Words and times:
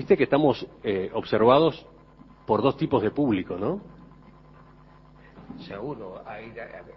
Viste 0.00 0.16
que 0.16 0.24
estamos 0.24 0.66
eh, 0.82 1.10
observados 1.12 1.86
por 2.46 2.62
dos 2.62 2.74
tipos 2.78 3.02
de 3.02 3.10
público, 3.10 3.58
¿no? 3.58 3.82
Seguro. 5.68 6.22
Ahí, 6.26 6.54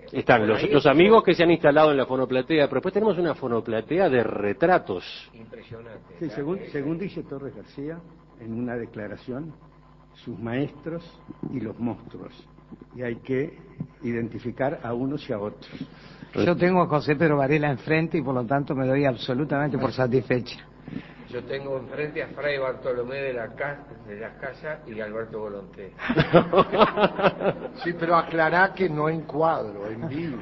Están 0.09 0.39
por 0.39 0.47
los, 0.47 0.63
ahí 0.63 0.69
los 0.69 0.85
amigos 0.85 1.21
que 1.21 1.33
se 1.33 1.43
han 1.43 1.51
instalado 1.51 1.91
en 1.91 1.97
la 1.97 2.05
fonoplatea, 2.05 2.67
pero 2.67 2.75
después 2.75 2.93
tenemos 2.93 3.17
una 3.17 3.35
fonoplatea 3.35 4.07
de 4.07 4.23
retratos. 4.23 5.03
es 5.33 5.37
Impresionante. 5.37 6.15
Sí, 6.17 6.29
según, 6.29 6.59
eh, 6.59 6.69
según 6.71 6.97
dice 6.97 7.23
Torres 7.23 7.53
García, 7.53 7.99
en 8.39 8.53
una 8.53 8.77
declaración, 8.77 9.53
sus 10.13 10.39
maestros 10.39 11.03
y 11.51 11.59
los 11.59 11.77
monstruos. 11.77 12.31
Y 12.95 13.01
hay 13.01 13.17
que 13.17 13.57
identificar 14.03 14.79
a 14.81 14.93
unos 14.93 15.29
y 15.29 15.33
a 15.33 15.39
otros. 15.39 15.69
Yo 16.35 16.55
tengo 16.55 16.81
a 16.81 16.87
José 16.87 17.17
Pedro 17.17 17.35
Varela 17.35 17.69
enfrente 17.69 18.17
y 18.17 18.21
por 18.21 18.33
lo 18.33 18.45
tanto 18.45 18.73
me 18.73 18.87
doy 18.87 19.03
absolutamente 19.03 19.77
por 19.77 19.91
satisfecha. 19.91 20.69
Yo 21.33 21.41
tengo 21.45 21.77
enfrente 21.77 22.21
a 22.21 22.27
Fray 22.27 22.59
Bartolomé 22.59 23.15
de 23.15 23.33
la, 23.33 23.55
Ca- 23.55 23.85
de 24.07 24.19
la 24.19 24.35
Casa 24.37 24.81
y 24.85 24.99
Alberto 25.01 25.39
Volonté. 25.39 25.91
Sí, 27.83 27.93
pero 27.99 28.15
aclará 28.15 28.71
que 28.73 28.87
no 28.87 29.09
en 29.09 29.21
cuadro, 29.21 29.87
en 29.89 30.07
vivo. 30.07 30.37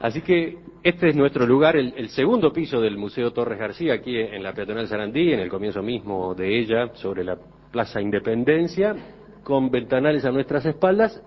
Así 0.00 0.20
que 0.20 0.58
este 0.82 1.08
es 1.08 1.16
nuestro 1.16 1.46
lugar, 1.46 1.76
el, 1.76 1.94
el 1.96 2.10
segundo 2.10 2.52
piso 2.52 2.80
del 2.80 2.98
Museo 2.98 3.32
Torres 3.32 3.58
García, 3.58 3.94
aquí 3.94 4.16
en 4.18 4.42
la 4.42 4.52
peatonal 4.52 4.86
Sarandí, 4.86 5.32
en 5.32 5.40
el 5.40 5.48
comienzo 5.48 5.82
mismo 5.82 6.34
de 6.34 6.58
ella, 6.58 6.90
sobre 6.94 7.24
la 7.24 7.36
Plaza 7.72 8.00
Independencia, 8.00 8.94
con 9.42 9.70
ventanales 9.70 10.24
a 10.26 10.30
nuestras 10.30 10.66
espaldas 10.66 11.20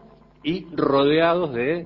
y 0.43 0.68
rodeados 0.76 1.54
de 1.54 1.85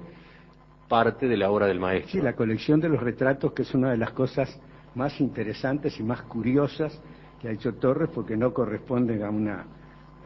parte 0.90 1.28
de 1.28 1.38
la 1.38 1.50
obra 1.50 1.66
del 1.68 1.80
maestro. 1.80 2.12
Sí, 2.12 2.22
la 2.22 2.34
colección 2.34 2.80
de 2.82 2.90
los 2.90 3.02
retratos, 3.02 3.54
que 3.54 3.64
es 3.64 3.74
una 3.74 3.92
de 3.92 3.98
las 3.98 4.12
cosas 4.12 4.60
más 4.96 5.20
interesantes 5.22 6.00
y 6.00 6.04
más 6.04 6.22
curiosas 6.24 7.00
que 7.42 7.50
ha 7.50 7.52
hecho 7.52 7.74
Torres, 7.76 8.10
porque 8.14 8.36
no 8.38 8.54
corresponden 8.54 9.24
a 9.24 9.30
una, 9.30 9.66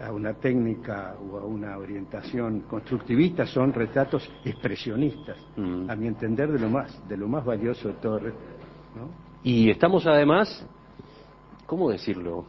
a 0.02 0.12
una 0.12 0.34
técnica 0.36 1.16
o 1.32 1.38
a 1.40 1.46
una 1.46 1.78
orientación 1.78 2.62
constructivista, 2.62 3.46
son 3.46 3.74
retratos 3.74 4.30
expresionistas, 4.46 5.38
Mm. 5.58 5.90
a 5.90 5.96
mi 5.96 6.08
entender, 6.08 6.52
de 6.52 6.60
lo 6.60 6.70
más, 6.70 7.08
de 7.10 7.18
lo 7.18 7.28
más 7.28 7.44
valioso 7.44 7.88
de 7.90 7.94
Torres. 7.96 8.34
¿no? 8.96 9.10
Y 9.44 9.70
estamos 9.70 10.06
además, 10.08 10.66
¿cómo 11.66 11.90
decirlo? 11.90 12.46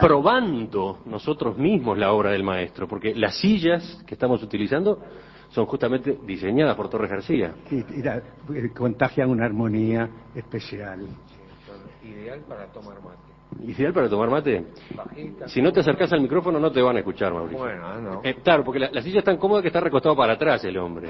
Probando 0.00 0.98
nosotros 1.06 1.58
mismos 1.58 1.98
la 1.98 2.12
obra 2.12 2.30
del 2.30 2.42
maestro, 2.42 2.86
porque 2.88 3.14
las 3.14 3.38
sillas 3.38 4.02
que 4.06 4.14
estamos 4.14 4.42
utilizando 4.42 4.98
son 5.50 5.66
justamente 5.66 6.18
diseñadas 6.26 6.74
por 6.76 6.88
Torres 6.88 7.10
García. 7.10 7.52
Y, 7.70 7.76
y 7.98 8.02
la- 8.02 8.16
eh, 8.54 8.70
contagian 8.76 9.30
una 9.30 9.44
armonía 9.44 10.08
especial. 10.34 11.00
Ideal 12.06 12.40
para 12.48 12.66
tomar 12.72 12.96
mate. 13.02 13.62
Ideal 13.64 13.92
para 13.92 14.08
tomar 14.08 14.30
mate. 14.30 14.66
Bajita. 14.94 15.48
Si 15.48 15.60
no 15.62 15.72
te 15.72 15.80
acercas 15.80 16.12
al 16.12 16.20
micrófono 16.20 16.58
no 16.58 16.70
te 16.70 16.80
van 16.82 16.96
a 16.96 16.98
escuchar, 17.00 17.32
Mauricio. 17.32 17.58
Bueno, 17.58 17.86
ah, 17.86 17.98
no. 18.00 18.20
Eh, 18.24 18.36
claro, 18.42 18.64
porque 18.64 18.80
la, 18.80 18.90
la 18.90 19.02
silla 19.02 19.18
es 19.20 19.24
tan 19.24 19.36
cómoda 19.38 19.62
que 19.62 19.68
está 19.68 19.80
recostado 19.80 20.16
para 20.16 20.34
atrás 20.34 20.64
el 20.64 20.76
hombre. 20.78 21.08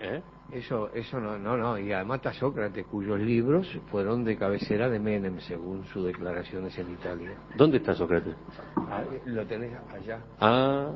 ¿Eh? 0.00 0.22
Eso, 0.52 0.90
eso 0.94 1.20
no, 1.20 1.38
no, 1.38 1.56
no. 1.56 1.78
Y 1.78 1.92
además 1.92 2.16
está 2.16 2.32
Sócrates, 2.32 2.84
cuyos 2.86 3.20
libros 3.20 3.68
fueron 3.90 4.24
de 4.24 4.36
cabecera 4.36 4.88
de 4.88 4.98
Menem, 4.98 5.38
según 5.40 5.84
sus 5.86 6.04
declaraciones 6.06 6.76
en 6.78 6.90
Italia. 6.92 7.32
¿Dónde 7.56 7.76
está 7.76 7.94
Sócrates? 7.94 8.34
Ah, 8.76 9.04
Lo 9.26 9.46
tenés 9.46 9.72
allá. 9.94 10.20
Ah, 10.40 10.90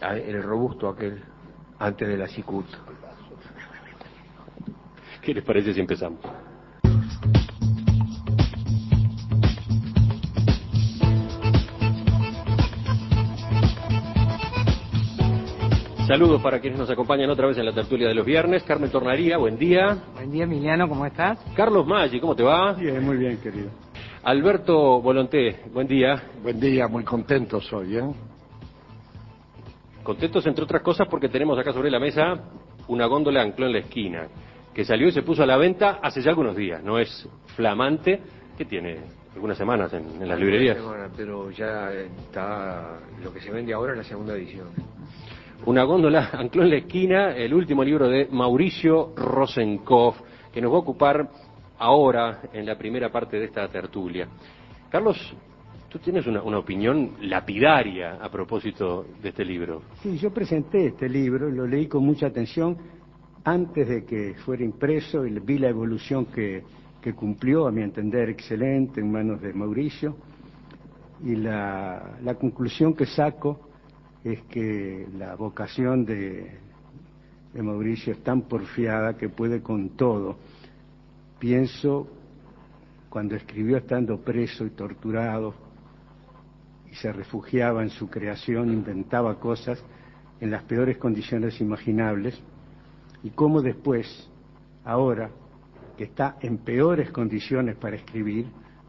Ah, 0.00 0.16
El 0.16 0.42
robusto 0.42 0.88
aquel, 0.88 1.22
antes 1.78 2.08
de 2.08 2.16
la 2.16 2.26
Cicut. 2.26 2.66
¿qué 5.22 5.32
les 5.32 5.44
parece 5.44 5.72
si 5.72 5.80
empezamos? 5.80 6.20
Saludos 16.06 16.42
para 16.42 16.60
quienes 16.60 16.78
nos 16.78 16.90
acompañan 16.90 17.30
otra 17.30 17.46
vez 17.46 17.56
en 17.56 17.64
la 17.64 17.72
tertulia 17.72 18.06
de 18.06 18.14
los 18.14 18.26
viernes. 18.26 18.62
Carmen 18.64 18.90
Tornaría, 18.90 19.38
buen 19.38 19.56
día. 19.56 19.96
Buen 20.12 20.30
día, 20.30 20.44
Emiliano, 20.44 20.86
¿cómo 20.86 21.06
estás? 21.06 21.38
Carlos 21.56 21.86
Maggi, 21.86 22.20
¿cómo 22.20 22.36
te 22.36 22.42
va? 22.42 22.74
Bien, 22.74 23.02
muy 23.02 23.16
bien, 23.16 23.38
querido. 23.38 23.70
Alberto 24.22 25.00
Volonté, 25.00 25.62
buen 25.72 25.86
día. 25.86 26.22
Buen 26.42 26.60
día, 26.60 26.88
muy 26.88 27.04
contento 27.04 27.58
soy, 27.58 27.96
¿eh? 27.96 28.02
Contentos 30.02 30.46
entre 30.46 30.64
otras 30.64 30.82
cosas 30.82 31.08
porque 31.08 31.30
tenemos 31.30 31.58
acá 31.58 31.72
sobre 31.72 31.90
la 31.90 31.98
mesa 31.98 32.34
una 32.88 33.06
góndola 33.06 33.40
ancló 33.40 33.64
en 33.66 33.72
la 33.72 33.78
esquina 33.78 34.28
que 34.74 34.84
salió 34.84 35.08
y 35.08 35.12
se 35.12 35.22
puso 35.22 35.42
a 35.42 35.46
la 35.46 35.56
venta 35.56 36.00
hace 36.02 36.20
ya 36.20 36.30
algunos 36.30 36.54
días. 36.54 36.84
No 36.84 36.98
es 36.98 37.26
flamante, 37.56 38.20
que 38.58 38.66
tiene 38.66 38.98
algunas 39.34 39.56
semanas 39.56 39.90
en, 39.94 40.20
en 40.20 40.28
las 40.28 40.38
librerías. 40.38 40.76
Semana, 40.76 41.08
Pero 41.16 41.50
ya 41.50 41.90
está, 41.92 42.98
lo 43.22 43.32
que 43.32 43.40
se 43.40 43.50
vende 43.50 43.72
ahora 43.72 43.92
es 43.92 43.98
la 43.98 44.04
segunda 44.04 44.34
edición. 44.34 44.68
Una 45.66 45.84
góndola 45.84 46.30
ancló 46.32 46.62
en 46.62 46.70
la 46.70 46.76
esquina 46.76 47.36
el 47.36 47.54
último 47.54 47.82
libro 47.82 48.08
de 48.08 48.28
Mauricio 48.30 49.12
Rosenkopf, 49.16 50.20
que 50.52 50.60
nos 50.60 50.72
va 50.72 50.76
a 50.76 50.80
ocupar 50.80 51.28
ahora 51.78 52.42
en 52.52 52.66
la 52.66 52.76
primera 52.76 53.10
parte 53.10 53.38
de 53.38 53.46
esta 53.46 53.66
tertulia. 53.68 54.28
Carlos, 54.90 55.34
tú 55.88 55.98
tienes 55.98 56.26
una, 56.26 56.40
opinión 56.40 57.12
lapidaria 57.22 58.16
a 58.20 58.30
propósito 58.30 59.06
de 59.22 59.30
este 59.30 59.44
libro. 59.44 59.82
Sí, 60.02 60.18
yo 60.18 60.32
presenté 60.32 60.86
este 60.86 61.08
libro, 61.08 61.50
lo 61.50 61.66
leí 61.66 61.86
con 61.86 62.04
mucha 62.04 62.26
atención 62.26 62.76
antes 63.44 63.88
de 63.88 64.04
que 64.04 64.34
fuera 64.44 64.64
impreso 64.64 65.26
y 65.26 65.38
vi 65.40 65.58
la 65.58 65.68
evolución 65.68 66.26
que, 66.26 66.62
que 67.00 67.14
cumplió, 67.14 67.66
a 67.66 67.72
mi 67.72 67.82
entender, 67.82 68.28
excelente 68.28 69.00
en 69.00 69.10
manos 69.10 69.40
de 69.40 69.52
Mauricio. 69.52 70.16
Y 71.24 71.36
la, 71.36 72.18
la 72.22 72.34
conclusión 72.34 72.94
que 72.94 73.06
saco 73.06 73.68
es 74.24 74.40
que 74.44 75.06
la 75.18 75.36
vocación 75.36 76.06
de, 76.06 76.58
Mauricio 77.54 78.14
es 78.14 78.24
tan 78.24 78.42
porfiada 78.42 79.16
que 79.16 79.28
puede 79.28 79.62
con 79.62 79.90
todo. 79.90 80.38
Pienso 81.38 82.08
cuando 83.10 83.36
escribió 83.36 83.76
estando 83.76 84.18
preso 84.18 84.64
y 84.64 84.70
torturado, 84.70 85.54
y 86.90 86.94
se 86.94 87.12
refugiaba 87.12 87.82
en 87.82 87.90
su 87.90 88.08
creación, 88.08 88.72
inventaba 88.72 89.38
cosas 89.38 89.84
en 90.40 90.50
las 90.50 90.62
peores 90.64 90.96
condiciones 90.96 91.60
imaginables, 91.60 92.40
y 93.22 93.30
cómo 93.30 93.60
después, 93.60 94.28
ahora, 94.84 95.30
que 95.96 96.04
está 96.04 96.38
en 96.40 96.58
peores 96.58 97.10
condiciones 97.10 97.76
para 97.76 97.96
escribir, 97.96 98.46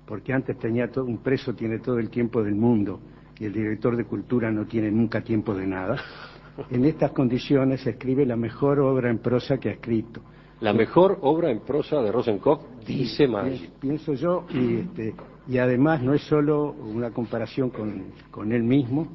porque 0.07 0.33
antes 0.33 0.57
tenía 0.57 0.89
todo, 0.89 1.05
un 1.05 1.17
preso 1.19 1.53
tiene 1.53 1.79
todo 1.79 1.99
el 1.99 2.09
tiempo 2.09 2.41
del 2.41 2.55
mundo 2.55 2.99
y 3.39 3.45
el 3.45 3.53
director 3.53 3.95
de 3.97 4.05
cultura 4.05 4.51
no 4.51 4.65
tiene 4.65 4.91
nunca 4.91 5.21
tiempo 5.21 5.53
de 5.53 5.67
nada, 5.67 5.97
en 6.69 6.85
estas 6.85 7.11
condiciones 7.11 7.85
escribe 7.85 8.25
la 8.25 8.35
mejor 8.35 8.79
obra 8.79 9.09
en 9.09 9.19
prosa 9.19 9.57
que 9.57 9.69
ha 9.69 9.73
escrito. 9.73 10.21
La 10.61 10.71
mejor 10.73 11.17
obra 11.21 11.51
en 11.51 11.59
prosa 11.59 12.01
de 12.01 12.11
Rosenkopf, 12.11 12.63
dice. 12.87 13.27
Pi- 13.27 13.69
Pienso 13.79 14.13
yo, 14.13 14.45
y, 14.53 14.77
este, 14.77 15.13
y 15.49 15.57
además 15.57 16.01
no 16.01 16.13
es 16.13 16.21
solo 16.21 16.71
una 16.71 17.11
comparación 17.11 17.69
con, 17.71 18.05
con 18.31 18.53
él 18.53 18.63
mismo, 18.63 19.09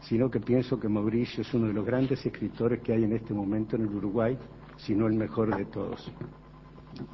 sino 0.00 0.30
que 0.30 0.40
pienso 0.40 0.80
que 0.80 0.88
Mauricio 0.88 1.42
es 1.42 1.52
uno 1.52 1.66
de 1.66 1.74
los 1.74 1.84
grandes 1.84 2.24
escritores 2.24 2.80
que 2.80 2.94
hay 2.94 3.04
en 3.04 3.12
este 3.12 3.34
momento 3.34 3.76
en 3.76 3.82
el 3.82 3.94
Uruguay, 3.94 4.38
si 4.78 4.94
no 4.94 5.06
el 5.06 5.14
mejor 5.14 5.54
de 5.54 5.66
todos. 5.66 6.10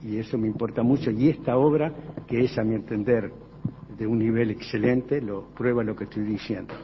Y 0.03 0.17
eso 0.19 0.39
me 0.39 0.47
importa 0.47 0.83
mucho. 0.85 1.11
Y 1.11 1.29
esta 1.29 1.57
obra, 1.57 1.93
que 2.29 2.45
es 2.45 2.57
a 2.59 2.63
mi 2.63 2.77
entender 2.77 3.33
de 3.97 4.07
un 4.07 4.19
nivel 4.19 4.51
excelente, 4.51 5.21
lo 5.21 5.49
prueba 5.55 5.83
lo 5.83 5.95
que 5.95 6.05
estoy 6.05 6.25
diciendo. 6.25 6.75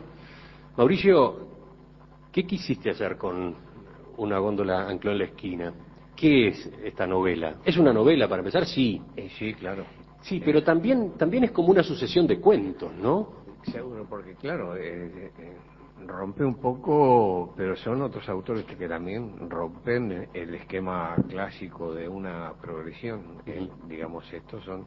Mauricio, 0.76 1.48
¿qué 2.32 2.44
quisiste 2.46 2.90
hacer 2.90 3.16
con 3.16 3.54
una 4.16 4.38
góndola 4.38 4.88
ancló 4.88 5.12
en 5.12 5.18
la 5.18 5.24
esquina? 5.24 5.72
¿Qué 6.14 6.48
es 6.48 6.72
esta 6.84 7.06
novela? 7.06 7.56
¿Es 7.64 7.76
una 7.76 7.92
novela 7.92 8.28
para 8.28 8.40
empezar? 8.40 8.66
Sí. 8.66 9.00
Eh, 9.16 9.30
sí, 9.38 9.54
claro. 9.54 9.84
Sí, 10.22 10.42
pero 10.44 10.62
también, 10.62 11.12
también 11.16 11.44
es 11.44 11.52
como 11.52 11.68
una 11.68 11.82
sucesión 11.82 12.26
de 12.26 12.40
cuentos, 12.40 12.92
¿no? 12.94 13.38
Seguro, 13.70 14.06
porque 14.08 14.34
claro, 14.34 14.76
eh, 14.76 15.32
eh, 15.38 15.56
rompe 16.06 16.44
un 16.44 16.56
poco, 16.56 17.54
pero 17.56 17.76
son 17.76 18.02
otros 18.02 18.28
autores 18.28 18.64
que, 18.64 18.76
que 18.76 18.88
también 18.88 19.48
rompen 19.48 20.28
el 20.32 20.54
esquema 20.54 21.16
clásico 21.28 21.94
de 21.94 22.08
una 22.08 22.52
progresión. 22.60 23.22
Eh, 23.46 23.68
digamos, 23.86 24.30
estos 24.32 24.64
son, 24.64 24.86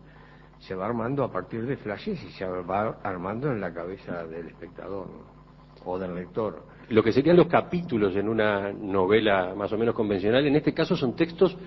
se 0.61 0.75
va 0.75 0.85
armando 0.85 1.23
a 1.23 1.31
partir 1.31 1.65
de 1.65 1.75
flashes 1.77 2.23
y 2.23 2.29
se 2.31 2.45
va 2.45 2.99
armando 3.03 3.51
en 3.51 3.59
la 3.59 3.73
cabeza 3.73 4.25
del 4.25 4.47
espectador 4.47 5.07
¿no? 5.07 5.91
o 5.91 5.97
del 5.97 6.13
lector. 6.13 6.63
Lo 6.89 7.03
que 7.03 7.11
serían 7.11 7.37
los 7.37 7.47
capítulos 7.47 8.15
en 8.15 8.29
una 8.29 8.71
novela 8.71 9.55
más 9.55 9.71
o 9.73 9.77
menos 9.77 9.95
convencional, 9.95 10.45
en 10.45 10.55
este 10.55 10.73
caso 10.73 10.95
son 10.95 11.15
textos 11.15 11.57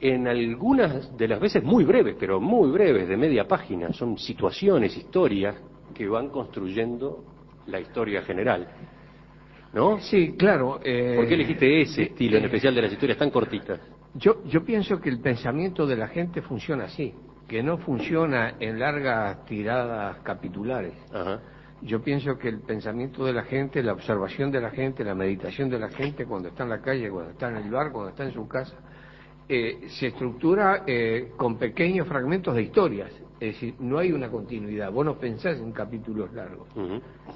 en 0.00 0.26
algunas 0.26 1.16
de 1.16 1.28
las 1.28 1.40
veces 1.40 1.62
muy 1.62 1.84
breves, 1.84 2.16
pero 2.18 2.40
muy 2.40 2.70
breves, 2.70 3.08
de 3.08 3.16
media 3.16 3.46
página. 3.46 3.92
Son 3.92 4.16
situaciones, 4.16 4.96
historias 4.96 5.56
que 5.94 6.08
van 6.08 6.28
construyendo 6.28 7.24
la 7.66 7.80
historia 7.80 8.22
general. 8.22 8.66
¿No? 9.74 10.00
Sí, 10.00 10.34
claro. 10.36 10.80
eh, 10.82 11.14
¿Por 11.16 11.28
qué 11.28 11.34
elegiste 11.34 11.82
ese 11.82 12.02
estilo, 12.04 12.38
en 12.38 12.44
especial 12.44 12.74
de 12.74 12.82
las 12.82 12.92
historias 12.92 13.18
tan 13.18 13.30
cortitas? 13.30 13.80
Yo, 14.14 14.42
yo 14.46 14.64
pienso 14.64 14.98
que 15.00 15.10
el 15.10 15.20
pensamiento 15.20 15.86
de 15.86 15.96
la 15.96 16.08
gente 16.08 16.40
funciona 16.42 16.84
así. 16.84 17.12
Que 17.48 17.62
no 17.62 17.78
funciona 17.78 18.54
en 18.60 18.78
largas 18.78 19.44
tiradas 19.46 20.18
capitulares. 20.22 20.94
Ajá. 21.12 21.40
Yo 21.80 22.02
pienso 22.02 22.36
que 22.38 22.48
el 22.48 22.60
pensamiento 22.60 23.24
de 23.24 23.32
la 23.32 23.44
gente, 23.44 23.82
la 23.82 23.92
observación 23.92 24.50
de 24.50 24.60
la 24.60 24.70
gente, 24.70 25.04
la 25.04 25.14
meditación 25.14 25.70
de 25.70 25.78
la 25.78 25.88
gente 25.88 26.26
cuando 26.26 26.48
está 26.48 26.64
en 26.64 26.70
la 26.70 26.80
calle, 26.80 27.08
cuando 27.08 27.30
está 27.30 27.48
en 27.48 27.56
el 27.56 27.70
bar, 27.70 27.92
cuando 27.92 28.10
está 28.10 28.24
en 28.24 28.32
su 28.32 28.48
casa, 28.48 28.76
eh, 29.48 29.86
se 29.88 30.08
estructura 30.08 30.82
eh, 30.86 31.32
con 31.36 31.56
pequeños 31.56 32.08
fragmentos 32.08 32.54
de 32.54 32.62
historias. 32.62 33.12
Es 33.40 33.54
decir, 33.54 33.76
no 33.78 33.98
hay 33.98 34.10
una 34.10 34.28
continuidad. 34.28 34.90
Vos 34.90 35.04
no 35.06 35.16
pensás 35.16 35.58
en 35.58 35.70
capítulos 35.70 36.32
largos. 36.32 36.68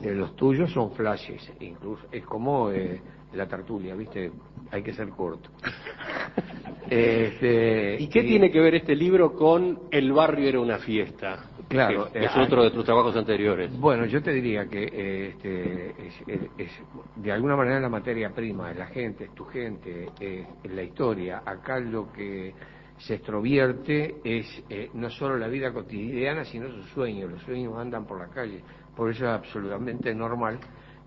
Eh, 0.02 0.12
los 0.12 0.34
tuyos 0.34 0.72
son 0.72 0.90
flashes, 0.92 1.52
incluso. 1.60 2.04
Es 2.10 2.24
como 2.24 2.72
eh, 2.72 3.00
la 3.32 3.46
tertulia, 3.46 3.94
¿viste? 3.94 4.32
Hay 4.72 4.82
que 4.82 4.92
ser 4.92 5.08
corto. 5.10 5.50
Este, 6.92 7.96
¿Y 8.00 8.08
qué 8.08 8.22
tiene 8.22 8.50
que 8.50 8.60
ver 8.60 8.74
este 8.74 8.94
libro 8.94 9.32
con 9.34 9.80
El 9.90 10.12
barrio 10.12 10.48
era 10.48 10.60
una 10.60 10.78
fiesta? 10.78 11.50
Claro, 11.68 12.10
Que 12.12 12.24
es 12.24 12.36
otro 12.36 12.62
de 12.64 12.70
tus 12.70 12.84
trabajos 12.84 13.16
anteriores. 13.16 13.70
Bueno, 13.78 14.04
yo 14.06 14.22
te 14.22 14.32
diría 14.32 14.66
que 14.66 14.82
eh, 14.92 15.28
este, 15.30 15.90
es, 16.06 16.14
es- 16.26 16.50
es, 16.58 16.70
de 17.16 17.32
alguna 17.32 17.56
manera 17.56 17.80
la 17.80 17.88
materia 17.88 18.30
prima, 18.30 18.70
es 18.70 18.76
la 18.76 18.86
gente, 18.86 19.24
es 19.24 19.34
tu 19.34 19.44
gente, 19.46 20.08
es 20.20 20.46
la 20.70 20.82
historia. 20.82 21.42
Acá 21.46 21.78
lo 21.80 22.12
que 22.12 22.52
se 22.98 23.14
extrovierte 23.14 24.16
es 24.22 24.62
eh, 24.68 24.90
no 24.94 25.08
solo 25.10 25.38
la 25.38 25.48
vida 25.48 25.72
cotidiana, 25.72 26.44
sino 26.44 26.68
sus 26.70 26.86
sueños. 26.90 27.30
Los 27.30 27.42
sueños 27.42 27.74
andan 27.78 28.06
por 28.06 28.18
la 28.18 28.28
calle. 28.28 28.60
Por 28.94 29.10
eso 29.10 29.24
es 29.24 29.30
absolutamente 29.30 30.14
normal 30.14 30.58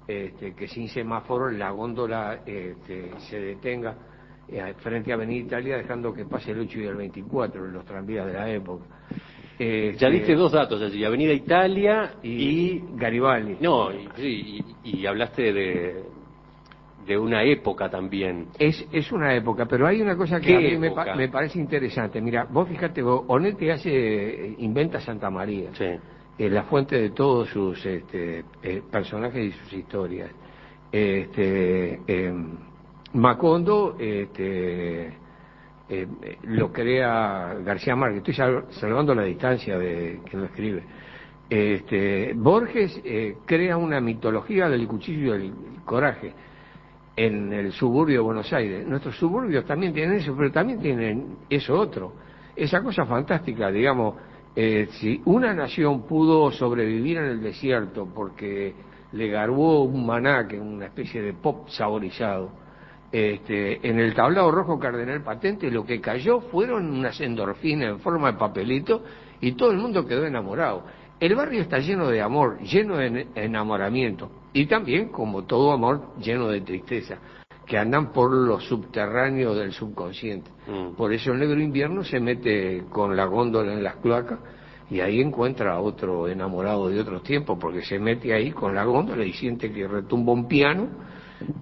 este, 0.07 0.53
que 0.55 0.67
sin 0.67 0.87
semáforo 0.89 1.49
la 1.51 1.69
góndola 1.69 2.39
este, 2.45 3.11
se 3.29 3.39
detenga 3.39 3.95
eh, 4.47 4.73
frente 4.77 5.11
a 5.11 5.15
Avenida 5.15 5.45
Italia, 5.45 5.77
dejando 5.77 6.13
que 6.13 6.25
pase 6.25 6.51
el 6.51 6.59
8 6.59 6.79
y 6.79 6.83
el 6.85 6.95
24 6.95 7.65
en 7.65 7.73
los 7.73 7.85
tranvías 7.85 8.25
de 8.27 8.33
la 8.33 8.49
época. 8.51 8.85
Este, 9.57 9.95
Ya 9.97 10.09
diste 10.09 10.35
dos 10.35 10.51
datos 10.51 10.81
allí, 10.81 11.03
Avenida 11.03 11.31
Italia 11.33 12.15
y... 12.21 12.29
y 12.29 12.85
Garibaldi. 12.95 13.57
No, 13.61 13.91
y, 13.91 14.09
sí, 14.15 14.77
y- 14.83 14.99
y 15.01 15.05
hablaste 15.05 15.53
de, 15.53 16.03
de 17.07 17.17
una 17.17 17.43
época 17.43 17.89
también. 17.89 18.47
Es, 18.59 18.85
es 18.91 19.11
una 19.11 19.33
época, 19.33 19.65
pero 19.65 19.87
hay 19.87 20.01
una 20.01 20.17
cosa 20.17 20.39
que 20.41 20.47
¿Qué 20.47 20.55
a 20.55 20.59
mí 20.59 20.77
me, 20.77 20.91
pa- 20.91 21.15
me 21.15 21.29
parece 21.29 21.57
interesante. 21.59 22.19
Mira, 22.21 22.45
vos 22.45 22.67
fíjate, 22.67 23.01
vos, 23.01 23.23
Onetti 23.27 23.69
hace, 23.69 24.55
inventa 24.59 24.99
Santa 24.99 25.29
María, 25.29 25.69
Sí. 25.73 25.85
eh, 26.37 26.49
la 26.49 26.63
fuente 26.63 26.99
de 26.99 27.11
todos 27.11 27.47
sus 27.49 27.85
este, 27.85 28.43
eh, 28.61 28.81
personajes 28.91 29.41
y 29.45 29.51
sus 29.57 29.73
historias. 29.73 30.31
Este, 30.91 32.01
eh, 32.07 32.33
Macondo 33.15 33.95
este, 33.97 35.07
eh, 35.89 36.07
lo 36.43 36.71
crea 36.71 37.55
García 37.63 37.95
Márquez, 37.95 38.17
estoy 38.17 38.33
sal- 38.33 38.65
salvando 38.71 39.15
la 39.15 39.23
distancia 39.23 39.77
de 39.77 40.19
quien 40.29 40.41
lo 40.41 40.47
escribe. 40.47 40.83
Este, 41.49 42.33
Borges 42.35 42.99
eh, 43.03 43.37
crea 43.45 43.77
una 43.77 44.01
mitología 44.01 44.67
del 44.67 44.87
cuchillo 44.87 45.35
y 45.35 45.39
del 45.39 45.53
coraje 45.85 46.33
en 47.15 47.53
el 47.53 47.71
suburbio 47.71 48.15
de 48.15 48.23
Buenos 48.23 48.51
Aires. 48.51 48.85
Nuestros 48.85 49.15
suburbios 49.17 49.63
también 49.65 49.93
tienen 49.93 50.17
eso, 50.17 50.35
pero 50.35 50.51
también 50.51 50.79
tienen 50.79 51.37
eso 51.49 51.79
otro. 51.79 52.13
Esa 52.55 52.81
cosa 52.83 53.05
fantástica, 53.05 53.71
digamos, 53.71 54.15
eh, 54.55 54.87
si 54.91 55.21
una 55.25 55.53
nación 55.53 56.03
pudo 56.03 56.51
sobrevivir 56.51 57.17
en 57.17 57.25
el 57.25 57.41
desierto 57.41 58.07
porque 58.13 58.73
le 59.13 59.27
garbó 59.29 59.83
un 59.83 60.05
maná, 60.05 60.47
que 60.47 60.57
es 60.57 60.61
una 60.61 60.85
especie 60.87 61.21
de 61.21 61.33
pop 61.33 61.69
saborizado, 61.69 62.64
este, 63.15 63.87
en 63.87 63.97
el 63.97 64.13
tablado 64.13 64.51
rojo 64.51 64.77
cardenal 64.77 65.23
patente 65.23 65.71
lo 65.71 65.85
que 65.85 66.01
cayó 66.01 66.41
fueron 66.41 66.89
unas 66.89 67.21
endorfinas 67.21 67.89
en 67.91 67.99
forma 67.99 68.33
de 68.33 68.37
papelito 68.37 69.03
y 69.39 69.53
todo 69.53 69.71
el 69.71 69.77
mundo 69.77 70.05
quedó 70.05 70.25
enamorado. 70.25 70.83
El 71.17 71.33
barrio 71.33 71.61
está 71.61 71.79
lleno 71.79 72.09
de 72.09 72.21
amor, 72.21 72.59
lleno 72.59 72.97
de 72.97 73.05
en- 73.07 73.27
enamoramiento 73.35 74.29
y 74.51 74.65
también, 74.65 75.09
como 75.09 75.45
todo 75.45 75.71
amor, 75.71 76.13
lleno 76.19 76.49
de 76.49 76.59
tristeza, 76.59 77.17
que 77.65 77.77
andan 77.77 78.11
por 78.11 78.33
los 78.33 78.65
subterráneos 78.65 79.55
del 79.55 79.71
subconsciente. 79.71 80.51
Mm. 80.67 80.95
Por 80.97 81.13
eso 81.13 81.31
el 81.31 81.39
negro 81.39 81.59
invierno 81.61 82.03
se 82.03 82.19
mete 82.19 82.83
con 82.89 83.15
la 83.15 83.23
góndola 83.25 83.71
en 83.71 83.81
las 83.83 83.95
cloacas 83.95 84.39
y 84.91 84.99
ahí 84.99 85.21
encuentra 85.21 85.73
a 85.75 85.79
otro 85.79 86.27
enamorado 86.27 86.89
de 86.89 86.99
otros 86.99 87.23
tiempos, 87.23 87.57
porque 87.61 87.81
se 87.81 87.97
mete 87.97 88.33
ahí 88.33 88.51
con 88.51 88.75
la 88.75 88.83
góndola 88.83 89.23
y 89.23 89.31
siente 89.31 89.71
que 89.71 89.87
retumba 89.87 90.33
un 90.33 90.49
piano 90.49 90.89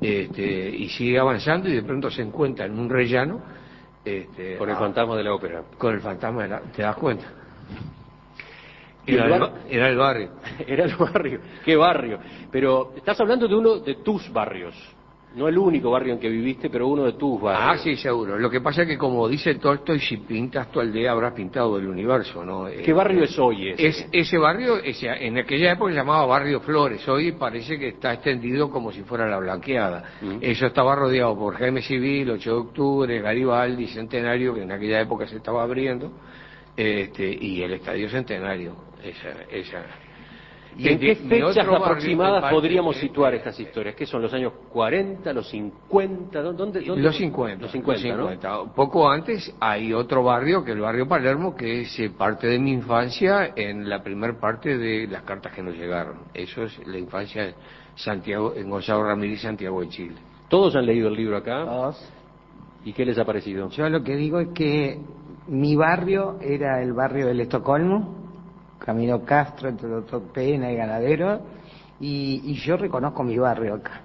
este, 0.02 0.70
y 0.70 0.90
sigue 0.90 1.18
avanzando 1.20 1.70
y 1.70 1.74
de 1.76 1.84
pronto 1.84 2.10
se 2.12 2.22
encuentra 2.22 2.66
en 2.66 2.78
un 2.78 2.90
rellano 2.90 3.42
este, 4.04 4.58
Con 4.58 4.70
el 4.70 4.76
fantasma 4.76 5.16
de 5.16 5.24
la 5.24 5.34
ópera. 5.34 5.64
con 5.78 5.94
el 5.94 6.02
fantasma 6.02 6.44
de 6.44 6.50
la- 6.50 6.60
¿Te 6.62 6.82
das 6.82 6.96
cuenta? 6.98 7.26
Era 9.06 9.26
el 9.26 9.32
bar- 9.32 9.54
era 9.70 9.90
el 9.90 9.98
barrio. 9.98 10.30
Era 10.68 10.86
el 10.86 10.96
barrio. 10.96 11.40
¿Qué 11.66 11.76
barrio? 11.76 12.20
Pero 12.52 12.94
estás 12.96 13.20
hablando 13.20 13.48
de 13.48 13.56
uno 13.56 13.80
de 13.80 13.96
tus 13.96 14.32
barrios. 14.32 14.76
No 15.36 15.48
el 15.48 15.58
único 15.58 15.90
barrio 15.90 16.14
en 16.14 16.20
que 16.20 16.30
viviste, 16.30 16.70
pero 16.70 16.88
uno 16.88 17.06
de 17.06 17.14
tus 17.14 17.42
barrios. 17.42 17.64
Ah, 17.66 17.78
sí, 17.84 17.96
seguro. 17.96 18.38
Lo 18.38 18.50
que 18.52 18.62
pasa 18.62 18.84
es 18.84 18.88
que, 18.88 18.98
como 19.00 19.28
dice 19.28 19.56
Tolstoy, 19.56 20.00
si 20.00 20.18
pintas 20.18 20.72
tu 20.72 20.80
aldea 20.80 21.12
habrás 21.12 21.34
pintado 21.34 21.78
el 21.80 21.88
universo, 21.88 22.46
¿no? 22.46 22.68
Eh, 22.68 22.84
¿Qué 22.86 22.94
barrio 22.94 23.24
es 23.24 23.40
hoy 23.40 23.70
ese? 23.70 23.88
Es, 23.88 24.08
ese 24.12 24.38
barrio, 24.38 24.78
ese- 24.78 25.08
en 25.08 25.40
aquella 25.40 25.72
época 25.72 25.92
se 25.92 25.98
llamaba 25.98 26.26
Barrio 26.28 26.60
Flores, 26.60 27.08
hoy 27.08 27.32
parece 27.32 27.80
que 27.80 27.88
está 27.90 28.14
extendido 28.14 28.70
como 28.70 28.92
si 28.92 29.02
fuera 29.02 29.28
la 29.28 29.40
blanqueada. 29.40 30.04
Mm. 30.22 30.38
Eso 30.42 30.68
estaba 30.68 30.96
rodeado 30.96 31.36
por 31.36 31.56
Jaime 31.56 31.82
Civil, 31.82 32.30
8 32.30 32.52
de 32.52 32.58
octubre, 32.58 33.20
Garibaldi, 33.22 33.88
Centenario, 33.88 34.54
que 34.54 34.62
en 34.62 34.72
aquella 34.72 35.02
época 35.02 35.26
se 35.26 35.38
estaba 35.38 35.64
abriendo, 35.64 36.12
este, 36.78 37.26
y 37.40 37.62
el 37.64 37.74
Estadio 37.74 38.08
Centenario. 38.10 38.76
Esa, 39.04 39.30
esa. 39.52 39.84
Y 40.78 40.88
¿En 40.90 41.00
qué 41.00 41.16
fechas 41.16 41.68
aproximadas 41.68 42.52
podríamos 42.52 42.98
situar 42.98 43.34
estas 43.36 43.60
historias? 43.60 43.96
¿Qué 43.96 44.06
son 44.06 44.22
los 44.22 44.34
años 44.34 44.54
40, 44.70 45.32
los 45.34 45.48
50? 45.50 46.42
¿Dó- 46.42 46.54
¿Dónde, 46.54 46.82
dónde- 46.82 47.04
Los 47.04 47.16
50. 47.18 47.62
Los 47.64 47.72
50, 47.72 48.08
los 48.10 48.18
¿no? 48.18 48.24
50. 48.32 48.74
Poco 48.76 49.10
antes 49.10 49.54
hay 49.60 49.94
otro 49.94 50.24
barrio, 50.24 50.64
que 50.64 50.72
el 50.72 50.80
barrio 50.82 51.08
Palermo, 51.08 51.56
que 51.56 51.82
es 51.82 52.00
eh, 52.00 52.10
parte 52.10 52.48
de 52.48 52.58
mi 52.60 52.72
infancia 52.72 53.54
en 53.56 53.88
la 53.88 54.02
primer 54.04 54.40
parte 54.40 54.78
de 54.78 55.08
las 55.08 55.24
cartas 55.24 55.54
que 55.54 55.62
nos 55.62 55.76
llegaron. 55.76 56.18
Eso 56.34 56.64
es 56.64 56.80
la 56.88 56.98
infancia 56.98 57.46
en 57.50 57.54
Santiago, 57.96 58.54
en 58.56 58.70
Gonzalo 58.70 59.04
Ramírez, 59.04 59.42
Santiago 59.42 59.82
de 59.82 59.90
Chile. 59.90 60.16
¿Todos 60.50 60.76
han 60.76 60.86
leído 60.86 61.08
el 61.10 61.16
libro 61.16 61.38
acá? 61.38 61.64
¿Y 62.86 62.94
qué 62.94 63.06
les 63.06 63.18
ha 63.18 63.26
parecido? 63.26 63.70
Yo 63.70 63.88
lo 63.90 64.04
que 64.04 64.16
digo 64.16 64.40
es 64.40 64.50
que 64.50 65.00
mi 65.48 65.76
barrio 65.76 66.38
era 66.42 66.82
el 66.82 66.94
barrio 66.94 67.28
del 67.28 67.40
Estocolmo, 67.42 68.23
Camino 68.84 69.24
Castro, 69.24 69.70
entre 69.70 69.88
Doctor 69.88 70.22
Pena 70.34 70.72
y 70.72 70.76
Ganadero, 70.76 71.42
y, 72.00 72.54
yo 72.56 72.76
reconozco 72.76 73.24
mi 73.24 73.38
barrio 73.38 73.76
acá. 73.76 74.02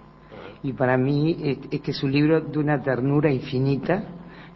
Y 0.62 0.72
para 0.72 0.96
mí 0.96 1.36
es- 1.42 1.58
este 1.70 1.90
es 1.90 2.02
un 2.02 2.12
libro 2.12 2.40
de 2.40 2.58
una 2.58 2.80
ternura 2.80 3.30
infinita. 3.30 4.04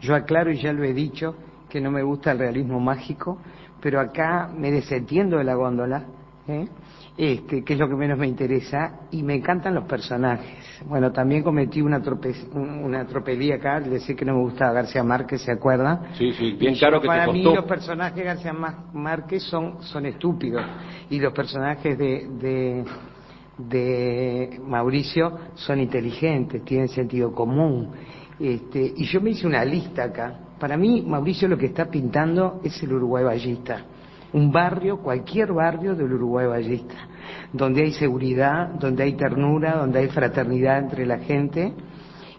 Yo 0.00 0.14
aclaro, 0.14 0.52
y 0.52 0.58
ya 0.60 0.72
lo 0.72 0.84
he 0.84 0.92
dicho, 0.92 1.34
que 1.68 1.80
no 1.80 1.90
me 1.90 2.02
gusta 2.02 2.32
el 2.32 2.38
realismo 2.38 2.78
mágico, 2.78 3.38
pero 3.80 3.98
acá 3.98 4.48
me 4.56 4.70
desentiendo 4.70 5.38
de 5.38 5.44
la 5.44 5.54
góndola, 5.54 6.04
¿eh? 6.46 6.68
Este, 7.16 7.62
que 7.62 7.74
es 7.74 7.78
lo 7.78 7.88
que 7.88 7.94
menos 7.94 8.18
me 8.18 8.26
interesa, 8.26 9.00
y 9.10 9.22
me 9.22 9.34
encantan 9.34 9.74
los 9.74 9.84
personajes. 9.84 10.56
Bueno, 10.86 11.12
también 11.12 11.42
cometí 11.42 11.80
una, 11.82 12.00
trope- 12.02 12.34
una 12.54 13.06
tropelía 13.06 13.56
acá, 13.56 13.76
al 13.76 13.90
decir 13.90 14.16
que 14.16 14.24
no 14.24 14.34
me 14.34 14.40
gusta 14.40 14.72
García 14.72 15.04
Márquez, 15.04 15.42
¿se 15.42 15.52
acuerdan? 15.52 16.00
Sí, 16.14 16.32
sí, 16.32 16.52
bien 16.52 16.74
Y 16.74 16.78
claro 16.78 17.00
que 17.00 17.06
te 17.06 17.08
para 17.08 17.26
mí 17.32 17.42
costó. 17.44 17.54
los 17.56 17.64
personajes 17.66 18.16
de 18.16 18.22
García 18.24 18.52
Má- 18.52 18.86
Márquez 18.94 19.42
son, 19.42 19.82
son 19.82 20.06
estúpidos 20.06 20.64
y 21.10 21.20
los 21.20 21.32
personajes 21.32 21.98
de, 21.98 22.28
de, 22.40 22.84
de 23.58 24.60
Mauricio 24.66 25.38
son 25.54 25.80
inteligentes, 25.80 26.64
tienen 26.64 26.88
sentido 26.88 27.32
común. 27.32 27.90
Este, 28.40 28.92
y 28.96 29.04
yo 29.04 29.20
me 29.20 29.30
hice 29.30 29.46
una 29.46 29.64
lista 29.64 30.04
acá. 30.04 30.34
Para 30.58 30.76
mí, 30.76 31.04
Mauricio 31.06 31.46
lo 31.48 31.58
que 31.58 31.66
está 31.66 31.86
pintando 31.90 32.60
es 32.64 32.82
el 32.82 32.92
Uruguay 32.94 33.22
Ballista. 33.24 33.84
Un 34.32 34.50
barrio, 34.50 34.98
cualquier 34.98 35.52
barrio 35.52 35.94
del 35.94 36.12
Uruguay 36.12 36.46
Ballista, 36.46 36.94
donde 37.52 37.82
hay 37.82 37.92
seguridad, 37.92 38.68
donde 38.68 39.02
hay 39.04 39.12
ternura, 39.12 39.76
donde 39.76 39.98
hay 39.98 40.08
fraternidad 40.08 40.78
entre 40.78 41.04
la 41.04 41.18
gente. 41.18 41.72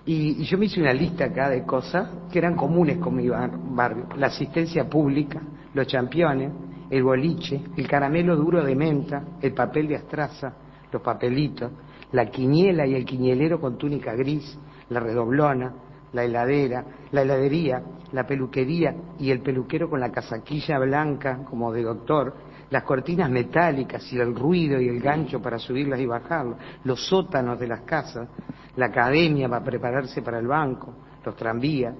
Y, 0.05 0.41
y 0.41 0.43
yo 0.45 0.57
me 0.57 0.65
hice 0.65 0.81
una 0.81 0.91
lista 0.93 1.25
acá 1.25 1.49
de 1.49 1.63
cosas 1.63 2.09
que 2.31 2.39
eran 2.39 2.55
comunes 2.55 2.97
con 2.97 3.15
mi 3.15 3.29
bar- 3.29 3.57
barrio. 3.75 4.07
La 4.17 4.27
asistencia 4.27 4.89
pública, 4.89 5.41
los 5.73 5.87
championes, 5.87 6.51
el 6.89 7.03
boliche, 7.03 7.61
el 7.77 7.87
caramelo 7.87 8.35
duro 8.35 8.63
de 8.63 8.75
menta, 8.75 9.23
el 9.41 9.53
papel 9.53 9.87
de 9.87 9.95
astraza, 9.95 10.53
los 10.91 11.01
papelitos, 11.01 11.71
la 12.11 12.25
quiniela 12.25 12.85
y 12.85 12.95
el 12.95 13.05
quinielero 13.05 13.59
con 13.61 13.77
túnica 13.77 14.13
gris, 14.13 14.57
la 14.89 14.99
redoblona, 14.99 15.73
la 16.13 16.23
heladera, 16.23 16.85
la 17.11 17.21
heladería, 17.21 17.81
la 18.11 18.25
peluquería 18.25 18.95
y 19.19 19.31
el 19.31 19.41
peluquero 19.41 19.89
con 19.89 19.99
la 19.99 20.11
casaquilla 20.11 20.79
blanca 20.79 21.43
como 21.43 21.71
de 21.71 21.83
doctor, 21.83 22.33
las 22.69 22.83
cortinas 22.83 23.29
metálicas 23.29 24.11
y 24.13 24.19
el 24.19 24.35
ruido 24.35 24.79
y 24.79 24.87
el 24.87 24.99
gancho 24.99 25.41
para 25.41 25.59
subirlas 25.59 25.99
y 25.99 26.05
bajarlas, 26.05 26.57
los 26.83 27.05
sótanos 27.07 27.59
de 27.59 27.67
las 27.67 27.81
casas, 27.81 28.27
la 28.75 28.87
academia 28.87 29.49
para 29.49 29.63
prepararse 29.63 30.21
para 30.21 30.39
el 30.39 30.47
banco, 30.47 30.93
los 31.23 31.35
tranvías, 31.35 31.95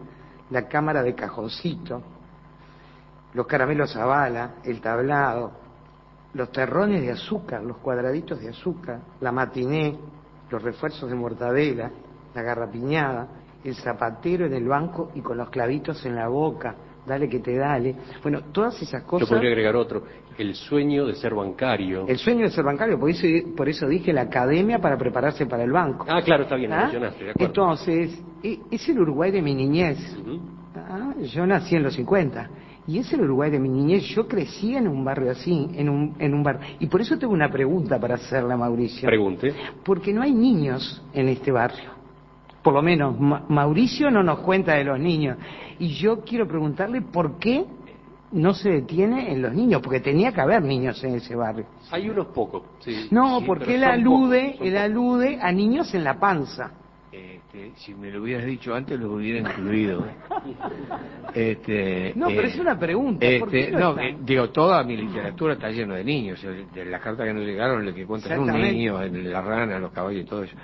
la 0.49 0.67
cámara 0.67 1.03
de 1.03 1.13
cajoncito, 1.13 2.01
los 3.33 3.47
caramelos 3.47 3.95
a 3.95 4.05
bala, 4.05 4.55
el 4.63 4.79
tablado, 4.79 5.51
los 6.33 6.51
terrones 6.51 7.01
de 7.01 7.11
azúcar, 7.11 7.63
los 7.63 7.77
cuadraditos 7.77 8.39
de 8.39 8.49
azúcar, 8.49 8.99
la 9.21 9.31
matiné, 9.31 9.97
los 10.49 10.61
refuerzos 10.61 11.09
de 11.09 11.15
mortadela, 11.15 11.91
la 12.33 12.41
garrapiñada, 12.41 13.27
el 13.63 13.75
zapatero 13.75 14.45
en 14.45 14.53
el 14.53 14.67
banco 14.67 15.11
y 15.15 15.21
con 15.21 15.37
los 15.37 15.49
clavitos 15.49 16.05
en 16.05 16.15
la 16.15 16.27
boca, 16.27 16.75
dale 17.05 17.27
que 17.29 17.39
te 17.39 17.55
dale. 17.55 17.95
Bueno, 18.21 18.41
todas 18.51 18.81
esas 18.81 19.03
cosas... 19.03 19.27
Yo 19.27 19.35
podría 19.35 19.51
agregar 19.51 19.75
otro, 19.75 20.03
el 20.37 20.55
sueño 20.55 21.05
de 21.05 21.15
ser 21.15 21.33
bancario. 21.33 22.05
El 22.07 22.17
sueño 22.17 22.41
de 22.45 22.51
ser 22.51 22.63
bancario, 22.63 22.99
por 22.99 23.09
eso, 23.09 23.27
por 23.55 23.69
eso 23.69 23.87
dije 23.87 24.13
la 24.13 24.21
academia 24.21 24.79
para 24.79 24.97
prepararse 24.97 25.45
para 25.45 25.63
el 25.63 25.71
banco. 25.71 26.05
Ah, 26.09 26.21
claro, 26.21 26.43
está 26.43 26.55
bien, 26.55 26.71
lo 26.71 26.77
¿Ah? 26.77 26.81
mencionaste, 26.83 27.23
de 27.23 27.31
acuerdo. 27.31 27.47
Entonces, 27.47 28.23
e- 28.41 28.59
es 28.71 28.89
el 28.89 28.99
Uruguay 28.99 29.31
de 29.31 29.41
mi 29.41 29.53
niñez. 29.53 29.97
Ah, 30.75 31.13
yo 31.21 31.45
nací 31.45 31.75
en 31.75 31.83
los 31.83 31.93
50. 31.93 32.49
Y 32.85 32.97
es 32.97 33.13
el 33.13 33.21
Uruguay 33.21 33.49
de 33.49 33.59
mi 33.59 33.69
niñez. 33.69 34.03
Yo 34.13 34.27
crecí 34.27 34.75
en 34.75 34.87
un 34.89 35.05
barrio 35.05 35.31
así, 35.31 35.69
en 35.73 35.87
un, 35.87 36.15
en 36.19 36.33
un 36.33 36.43
barrio. 36.43 36.67
Y 36.79 36.87
por 36.87 36.99
eso 36.99 37.17
tengo 37.17 37.31
una 37.33 37.49
pregunta 37.49 37.97
para 37.97 38.15
hacerle 38.15 38.53
a 38.53 38.57
Mauricio. 38.57 39.07
Pregunte. 39.07 39.53
Porque 39.85 40.11
no 40.11 40.21
hay 40.21 40.33
niños 40.33 41.01
en 41.13 41.29
este 41.29 41.51
barrio. 41.51 42.02
Por 42.63 42.73
lo 42.73 42.81
menos 42.81 43.19
Ma- 43.19 43.43
Mauricio 43.49 44.09
no 44.09 44.23
nos 44.23 44.39
cuenta 44.39 44.73
de 44.75 44.85
los 44.85 44.99
niños. 44.99 45.37
Y 45.79 45.89
yo 45.95 46.21
quiero 46.21 46.47
preguntarle 46.47 47.01
por 47.01 47.37
qué 47.37 47.65
no 48.31 48.53
se 48.53 48.69
detiene 48.69 49.31
en 49.31 49.41
los 49.41 49.53
niños, 49.53 49.81
porque 49.81 49.99
tenía 49.99 50.31
que 50.31 50.41
haber 50.41 50.63
niños 50.63 51.03
en 51.03 51.15
ese 51.15 51.35
barrio. 51.35 51.65
Hay 51.91 52.09
unos 52.09 52.27
pocos, 52.27 52.63
sí. 52.79 53.09
No, 53.11 53.39
Sí, 53.41 53.45
porque 53.45 53.75
él 53.75 53.83
alude, 53.83 54.51
pocos, 54.53 54.67
él 54.67 54.77
alude 54.77 55.39
a 55.41 55.51
niños 55.51 55.93
en 55.93 56.03
la 56.03 56.19
panza. 56.19 56.71
Este, 57.11 57.73
si 57.75 57.93
me 57.93 58.09
lo 58.09 58.23
hubieras 58.23 58.45
dicho 58.47 58.73
antes, 58.73 58.99
lo 58.99 59.13
hubiera 59.13 59.39
incluido. 59.39 60.03
Este, 61.33 62.13
No, 62.15 62.27
pero 62.27 62.41
eh, 62.43 62.47
es 62.47 62.59
una 62.59 62.77
pregunta. 62.77 63.25
¿por 63.39 63.49
qué 63.49 63.59
Este, 63.65 63.71
no 63.75 63.99
eh, 63.99 64.15
digo, 64.21 64.49
toda 64.49 64.83
mi 64.83 64.95
literatura 64.97 65.53
está 65.53 65.69
llena 65.69 65.95
de 65.95 66.03
niños. 66.03 66.43
el- 66.43 66.71
De 66.71 66.85
las 66.85 67.01
cartas 67.01 67.25
que 67.27 67.33
nos 67.33 67.43
llegaron, 67.43 67.87
el 67.87 67.93
que 67.93 68.05
cuenta 68.05 68.33
es 68.33 68.39
un 68.39 68.47
niño, 68.51 69.01
el- 69.01 69.31
la 69.31 69.41
rana, 69.41 69.79
los 69.79 69.91
caballos 69.91 70.21
y 70.23 70.25
todo 70.25 70.43
eso. 70.43 70.55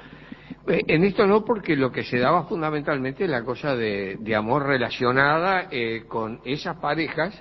Eh, 0.69 0.83
En 0.88 1.03
esto 1.03 1.25
no, 1.25 1.43
porque 1.43 1.75
lo 1.75 1.91
que 1.91 2.03
se 2.03 2.19
daba 2.19 2.43
fundamentalmente 2.43 3.23
es 3.25 3.29
la 3.29 3.43
cosa 3.43 3.75
de, 3.75 4.17
de 4.19 4.35
amor 4.35 4.65
relacionada 4.65 5.67
eh, 5.71 6.05
con 6.07 6.39
esas 6.45 6.77
parejas 6.77 7.39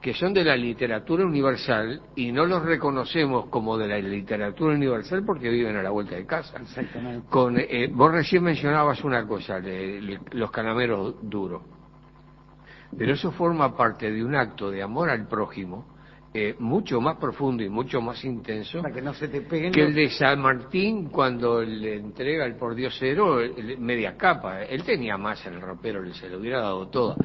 que 0.00 0.14
son 0.14 0.32
de 0.32 0.44
la 0.44 0.56
literatura 0.56 1.24
universal 1.26 2.00
y 2.14 2.30
no 2.30 2.46
los 2.46 2.62
reconocemos 2.64 3.46
como 3.46 3.76
de 3.76 3.88
la 3.88 3.98
literatura 3.98 4.74
universal 4.74 5.24
porque 5.26 5.48
viven 5.50 5.76
a 5.76 5.82
la 5.82 5.90
vuelta 5.90 6.14
de 6.14 6.24
casa. 6.24 6.58
Exactamente. 6.60 7.26
Con, 7.28 7.58
eh, 7.58 7.90
vos 7.92 8.12
recién 8.12 8.44
mencionabas 8.44 9.02
una 9.02 9.26
cosa, 9.26 9.58
le- 9.58 10.00
le- 10.00 10.20
los 10.32 10.52
calameros 10.52 11.16
duros. 11.22 11.62
Pero 12.96 13.12
eso 13.12 13.32
forma 13.32 13.76
parte 13.76 14.10
de 14.10 14.24
un 14.24 14.36
acto 14.36 14.70
de 14.70 14.82
amor 14.82 15.10
al 15.10 15.26
prójimo 15.26 15.84
eh, 16.34 16.54
mucho 16.58 17.00
más 17.00 17.16
profundo 17.16 17.62
y 17.62 17.68
mucho 17.70 18.00
más 18.00 18.22
intenso 18.24 18.82
Para 18.82 18.94
que 18.94 19.00
no 19.00 19.14
se 19.14 19.28
te 19.28 19.40
peguen 19.40 19.72
que 19.72 19.80
los- 19.80 19.88
el 19.88 19.94
de 19.94 20.10
San 20.10 20.40
Martín 20.40 21.08
cuando 21.08 21.62
le 21.62 21.96
entrega 21.96 22.44
el 22.44 22.56
pordiosero 22.56 23.40
el- 23.40 23.78
media 23.78 24.16
capa. 24.16 24.62
Él 24.62 24.82
tenía 24.84 25.16
más 25.16 25.44
en 25.46 25.54
el 25.54 25.60
ropero, 25.62 26.02
le- 26.02 26.12
se 26.14 26.28
lo 26.28 26.38
hubiera 26.38 26.60
dado 26.60 26.88
toda. 26.88 27.18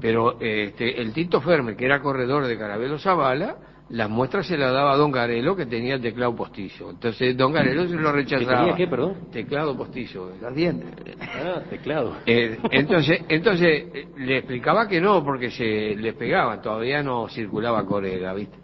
Pero 0.00 0.38
este, 0.40 1.00
el 1.00 1.12
Tito 1.12 1.40
Ferme, 1.40 1.76
que 1.76 1.84
era 1.84 2.00
corredor 2.00 2.46
de 2.46 2.56
Carabelo 2.58 2.98
Zavala, 2.98 3.56
las 3.90 4.08
muestras 4.08 4.46
se 4.46 4.56
las 4.56 4.72
daba 4.72 4.92
a 4.92 4.96
Don 4.96 5.12
Garelo, 5.12 5.54
que 5.54 5.66
tenía 5.66 5.94
el 5.94 6.00
teclado 6.00 6.34
postizo. 6.34 6.90
Entonces 6.90 7.36
Don 7.36 7.52
Garelo 7.52 7.86
se 7.86 7.94
lo 7.94 8.12
rechazaba. 8.12 8.60
tenía 8.60 8.76
qué, 8.76 8.86
perdón? 8.86 9.30
Teclado 9.30 9.76
postizo. 9.76 10.32
los 10.40 10.54
dientes. 10.54 11.16
Ah, 11.20 11.62
teclado. 11.68 12.16
Eh, 12.24 12.58
entonces, 12.70 13.20
entonces 13.28 13.84
eh, 13.94 14.08
le 14.16 14.38
explicaba 14.38 14.88
que 14.88 15.00
no, 15.00 15.22
porque 15.22 15.50
se 15.50 15.94
le 15.96 16.12
pegaban, 16.14 16.62
todavía 16.62 17.02
no 17.02 17.28
circulaba 17.28 17.84
corega, 17.84 18.32
¿viste? 18.32 18.56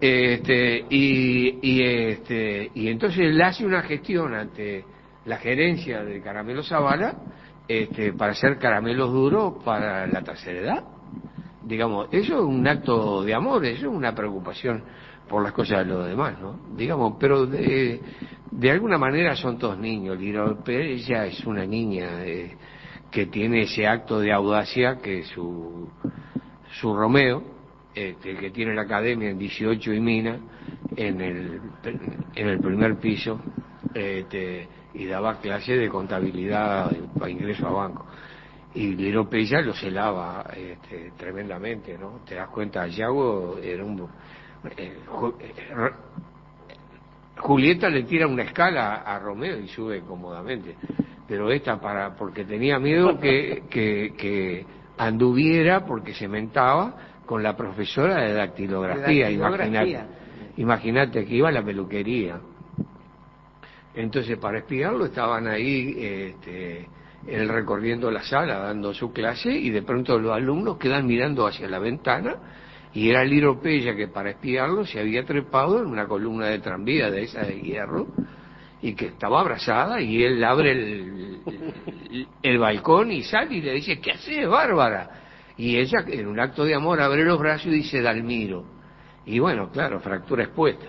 Este, 0.00 0.84
y, 0.90 1.58
y, 1.62 1.82
este, 1.82 2.70
y 2.74 2.88
entonces 2.88 3.20
él 3.20 3.40
hace 3.40 3.64
una 3.64 3.82
gestión 3.82 4.34
ante 4.34 4.84
la 5.24 5.38
gerencia 5.38 6.04
de 6.04 6.20
Caramelo 6.20 6.62
Zavala 6.62 7.16
este, 7.66 8.12
para 8.12 8.32
hacer 8.32 8.58
caramelos 8.58 9.10
duros 9.10 9.54
para 9.64 10.06
la 10.06 10.22
tercera 10.22 10.58
edad. 10.60 10.84
Digamos, 11.66 12.08
eso 12.12 12.34
es 12.34 12.40
un 12.40 12.66
acto 12.66 13.22
de 13.22 13.34
amor, 13.34 13.64
eso 13.64 13.86
es 13.86 13.92
una 13.92 14.14
preocupación 14.14 14.82
por 15.28 15.42
las 15.42 15.52
cosas 15.52 15.78
de 15.78 15.92
los 15.92 16.06
demás, 16.06 16.38
¿no? 16.40 16.58
Digamos, 16.76 17.14
pero 17.18 17.46
de, 17.46 18.00
de 18.50 18.70
alguna 18.70 18.98
manera 18.98 19.34
son 19.34 19.58
todos 19.58 19.78
niños. 19.78 20.18
Lira 20.18 20.44
ella 20.66 21.26
es 21.26 21.44
una 21.46 21.64
niña 21.64 22.22
que 23.10 23.26
tiene 23.26 23.62
ese 23.62 23.86
acto 23.86 24.18
de 24.20 24.32
audacia 24.32 24.98
que 25.00 25.22
su, 25.24 25.88
su 26.80 26.94
Romeo, 26.94 27.42
este, 27.94 28.30
el 28.30 28.38
que 28.38 28.50
tiene 28.50 28.74
la 28.74 28.82
academia 28.82 29.30
en 29.30 29.38
18 29.38 29.92
y 29.92 30.00
Mina, 30.00 30.38
en 30.96 31.20
el, 31.20 31.60
en 32.34 32.48
el 32.48 32.60
primer 32.60 32.98
piso, 32.98 33.40
este, 33.94 34.68
y 34.94 35.06
daba 35.06 35.40
clase 35.40 35.76
de 35.76 35.88
contabilidad 35.88 36.92
para 37.18 37.30
ingreso 37.30 37.66
a 37.68 37.70
banco. 37.70 38.06
Y 38.74 38.94
Liro 38.96 39.28
Pella 39.28 39.60
lo 39.60 39.72
celaba 39.72 40.44
este, 40.56 41.12
tremendamente, 41.12 41.96
¿no? 41.96 42.20
Te 42.26 42.34
das 42.34 42.48
cuenta, 42.48 42.86
Yago 42.88 43.58
era 43.62 43.84
un... 43.84 44.08
eh, 44.76 44.98
Ju- 45.06 45.34
eh, 45.40 45.90
Julieta 47.36 47.88
le 47.88 48.04
tira 48.04 48.26
una 48.26 48.42
escala 48.44 49.02
a 49.02 49.18
Romeo 49.18 49.58
y 49.58 49.68
sube 49.68 50.00
cómodamente, 50.00 50.76
pero 51.28 51.50
esta 51.50 51.80
para 51.80 52.14
porque 52.16 52.44
tenía 52.44 52.78
miedo 52.78 53.18
que, 53.18 53.64
que, 53.70 54.14
que 54.16 54.66
anduviera 54.98 55.84
porque 55.84 56.14
se 56.14 56.26
mentaba 56.28 56.96
con 57.26 57.42
la 57.42 57.56
profesora 57.56 58.22
de 58.22 58.34
dactilografía, 58.34 59.24
dactilografía. 59.24 59.68
imagínate, 59.68 60.60
imagínate 60.60 61.24
que 61.24 61.34
iba 61.34 61.48
a 61.48 61.52
la 61.52 61.64
peluquería. 61.64 62.40
Entonces, 63.94 64.36
para 64.38 64.58
espiarlo 64.58 65.04
estaban 65.06 65.46
ahí 65.46 65.94
este, 65.98 66.88
él 67.26 67.48
recorriendo 67.48 68.10
la 68.10 68.22
sala, 68.22 68.58
dando 68.58 68.92
su 68.94 69.12
clase, 69.12 69.50
y 69.50 69.70
de 69.70 69.82
pronto 69.82 70.18
los 70.18 70.32
alumnos 70.32 70.78
quedan 70.78 71.06
mirando 71.06 71.46
hacia 71.46 71.68
la 71.68 71.78
ventana, 71.78 72.36
y 72.92 73.10
era 73.10 73.24
Liro 73.24 73.60
Pella 73.60 73.94
que 73.96 74.08
para 74.08 74.30
espiarlo 74.30 74.86
se 74.86 75.00
había 75.00 75.24
trepado 75.24 75.80
en 75.80 75.86
una 75.86 76.06
columna 76.06 76.46
de 76.46 76.60
tranvía 76.60 77.10
de 77.10 77.22
esa 77.24 77.42
de 77.42 77.60
hierro, 77.60 78.06
y 78.82 78.94
que 78.94 79.06
estaba 79.06 79.40
abrazada, 79.40 80.00
y 80.00 80.22
él 80.22 80.44
abre 80.44 80.72
el, 80.72 81.40
el, 82.10 82.28
el 82.42 82.58
balcón 82.58 83.12
y 83.12 83.22
sale 83.22 83.56
y 83.56 83.60
le 83.62 83.72
dice, 83.72 83.98
¿qué 84.00 84.12
haces, 84.12 84.46
Bárbara? 84.46 85.22
Y 85.56 85.76
ella, 85.76 86.04
en 86.06 86.26
un 86.26 86.38
acto 86.40 86.64
de 86.64 86.74
amor, 86.74 87.00
abre 87.00 87.24
los 87.24 87.38
brazos 87.38 87.66
y 87.66 87.76
dice, 87.76 88.02
Dalmiro. 88.02 88.64
Y 89.24 89.38
bueno, 89.38 89.70
claro, 89.70 90.00
fractura 90.00 90.44
expuesta. 90.44 90.86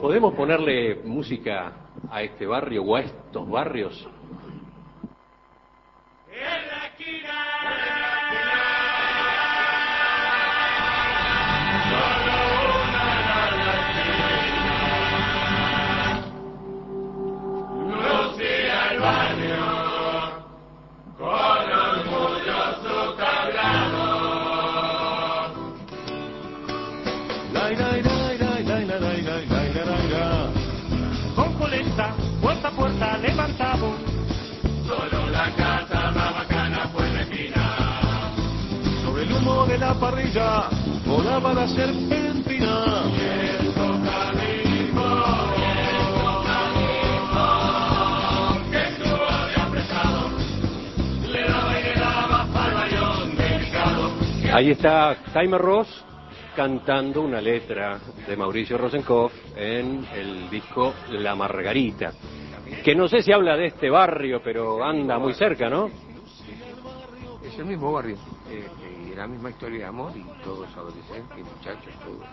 ¿Podemos 0.00 0.34
ponerle 0.34 1.02
música 1.04 1.72
a 2.10 2.22
este 2.22 2.46
barrio 2.46 2.82
o 2.82 2.96
a 2.96 3.00
estos 3.00 3.48
barrios? 3.48 4.08
Con 6.34 6.73
la 39.84 39.94
parrilla 40.00 40.68
volaba 41.04 41.52
la 41.52 41.68
serpentina. 41.68 43.04
Y 43.06 43.20
el 43.20 43.74
tocadisco, 43.74 45.08
y 45.58 45.64
el 45.68 45.98
tocadisco, 46.24 47.48
que 48.70 48.80
estuvo 48.88 49.28
de 49.50 49.56
apresado, 49.60 50.20
le 51.30 51.42
daba 51.42 51.72
y 51.78 51.82
le 51.82 51.94
daba 52.00 52.38
al 52.64 52.74
bayón 52.74 53.36
delicado. 53.36 54.02
Ahí 54.54 54.70
está 54.70 55.16
Jaime 55.34 55.58
Ross 55.58 56.04
cantando 56.56 57.20
una 57.20 57.40
letra 57.40 57.98
de 58.26 58.36
Mauricio 58.36 58.78
Rosenkopf 58.78 59.34
en 59.56 60.06
el 60.14 60.48
disco 60.48 60.94
La 61.10 61.34
Margarita, 61.34 62.12
que 62.82 62.94
no 62.94 63.06
sé 63.08 63.22
si 63.22 63.32
habla 63.32 63.56
de 63.56 63.66
este 63.66 63.90
barrio, 63.90 64.40
pero 64.42 64.82
anda 64.82 65.18
muy 65.18 65.34
cerca, 65.34 65.68
¿no? 65.68 65.90
Es 67.44 67.58
el 67.58 67.66
mismo 67.66 67.92
barrio, 67.92 68.16
eh, 68.50 68.66
la 69.14 69.26
misma 69.26 69.50
historia 69.50 69.78
de 69.80 69.84
amor, 69.86 70.12
y 70.16 70.22
todos 70.44 70.68
adolescentes, 70.76 71.44
muchachos, 71.44 71.92
todos. 72.04 72.26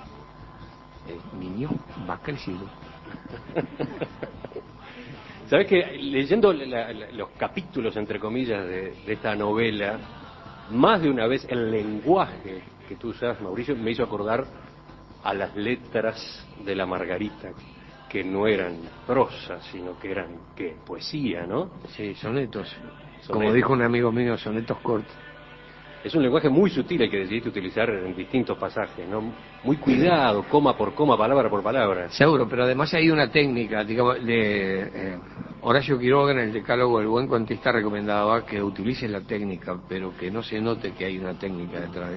Eh, 1.08 1.20
niño 1.38 1.70
va 2.10 2.18
creciendo. 2.18 2.66
Sabes 5.50 5.68
que 5.68 5.98
leyendo 5.98 6.54
la- 6.54 6.94
la- 6.94 7.12
los 7.12 7.30
capítulos, 7.32 7.96
entre 7.98 8.20
comillas, 8.20 8.66
de, 8.66 8.96
de 9.06 9.14
esta 9.14 9.36
novela, 9.36 10.00
más 10.72 11.02
de 11.02 11.10
una 11.10 11.28
vez 11.28 11.46
el 11.50 11.70
lenguaje 11.72 12.62
que 12.88 12.96
tú 12.96 13.10
usas, 13.10 13.42
Mauricio, 13.42 13.76
me 13.76 13.92
hizo 13.92 14.04
acordar 14.04 14.46
a 15.24 15.34
las 15.34 15.56
letras 15.56 16.48
de 16.64 16.76
la 16.76 16.86
Margarita, 16.86 17.50
que 18.08 18.24
no 18.24 18.48
eran 18.48 18.78
prosa, 19.06 19.62
sino 19.62 19.98
que 20.00 20.12
eran, 20.12 20.38
¿qué? 20.56 20.76
Poesía, 20.86 21.46
¿no? 21.46 21.70
Sí, 21.96 22.16
sonetos. 22.16 22.74
Como 23.28 23.40
Sonetos. 23.42 23.56
dijo 23.56 23.74
un 23.74 23.82
amigo 23.82 24.12
mío, 24.12 24.38
sonetos 24.38 24.78
cortos. 24.80 25.14
Es 26.04 26.16
un 26.16 26.24
lenguaje 26.24 26.50
muy 26.50 26.70
sutil 26.72 27.02
el 27.02 27.12
que 27.12 27.20
decidiste 27.20 27.50
utilizar 27.50 27.90
en 27.90 28.16
distintos 28.16 28.58
pasajes, 28.58 29.08
¿no? 29.08 29.34
Muy 29.64 29.78
cuidado, 29.78 30.44
coma 30.50 30.76
por 30.76 30.96
coma, 30.96 31.16
palabra 31.16 31.50
por 31.50 31.62
palabra. 31.62 32.10
Seguro, 32.10 32.48
pero 32.50 32.64
además 32.64 32.94
hay 32.94 33.12
una 33.12 33.32
técnica, 33.32 33.84
digamos, 33.84 34.24
de 34.26 34.82
eh, 34.82 35.18
Horacio 35.62 36.00
Quiroga 36.00 36.32
en 36.32 36.40
el 36.40 36.54
decálogo 36.54 37.00
El 37.00 37.08
buen 37.08 37.28
cuentista 37.28 37.72
recomendaba 37.72 38.44
que 38.46 38.64
utilice 38.64 39.08
la 39.08 39.22
técnica, 39.22 39.80
pero 39.88 40.18
que 40.18 40.32
no 40.32 40.42
se 40.42 40.60
note 40.60 40.94
que 40.94 41.06
hay 41.06 41.20
una 41.20 41.38
técnica 41.38 41.80
detrás. 41.80 42.14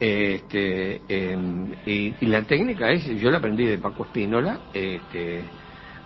Este, 0.00 1.02
eh, 1.08 1.38
y, 1.86 2.14
y 2.20 2.26
la 2.26 2.42
técnica 2.42 2.90
es, 2.90 3.04
yo 3.20 3.30
la 3.30 3.38
aprendí 3.38 3.66
de 3.66 3.78
Paco 3.78 4.04
Espínola, 4.04 4.60
este, 4.72 5.42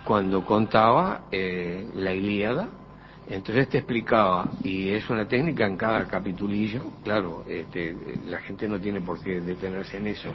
cuando 0.03 0.43
contaba 0.43 1.21
eh, 1.31 1.87
la 1.95 2.13
Ilíada, 2.13 2.67
entonces 3.29 3.69
te 3.69 3.77
explicaba, 3.77 4.55
y 4.63 4.89
es 4.89 5.09
una 5.09 5.27
técnica 5.27 5.65
en 5.65 5.77
cada 5.77 6.07
capitulillo, 6.07 6.93
claro, 7.03 7.45
este, 7.47 7.95
la 8.25 8.39
gente 8.39 8.67
no 8.67 8.79
tiene 8.79 9.01
por 9.01 9.21
qué 9.21 9.39
detenerse 9.39 9.97
en 9.97 10.07
eso, 10.07 10.33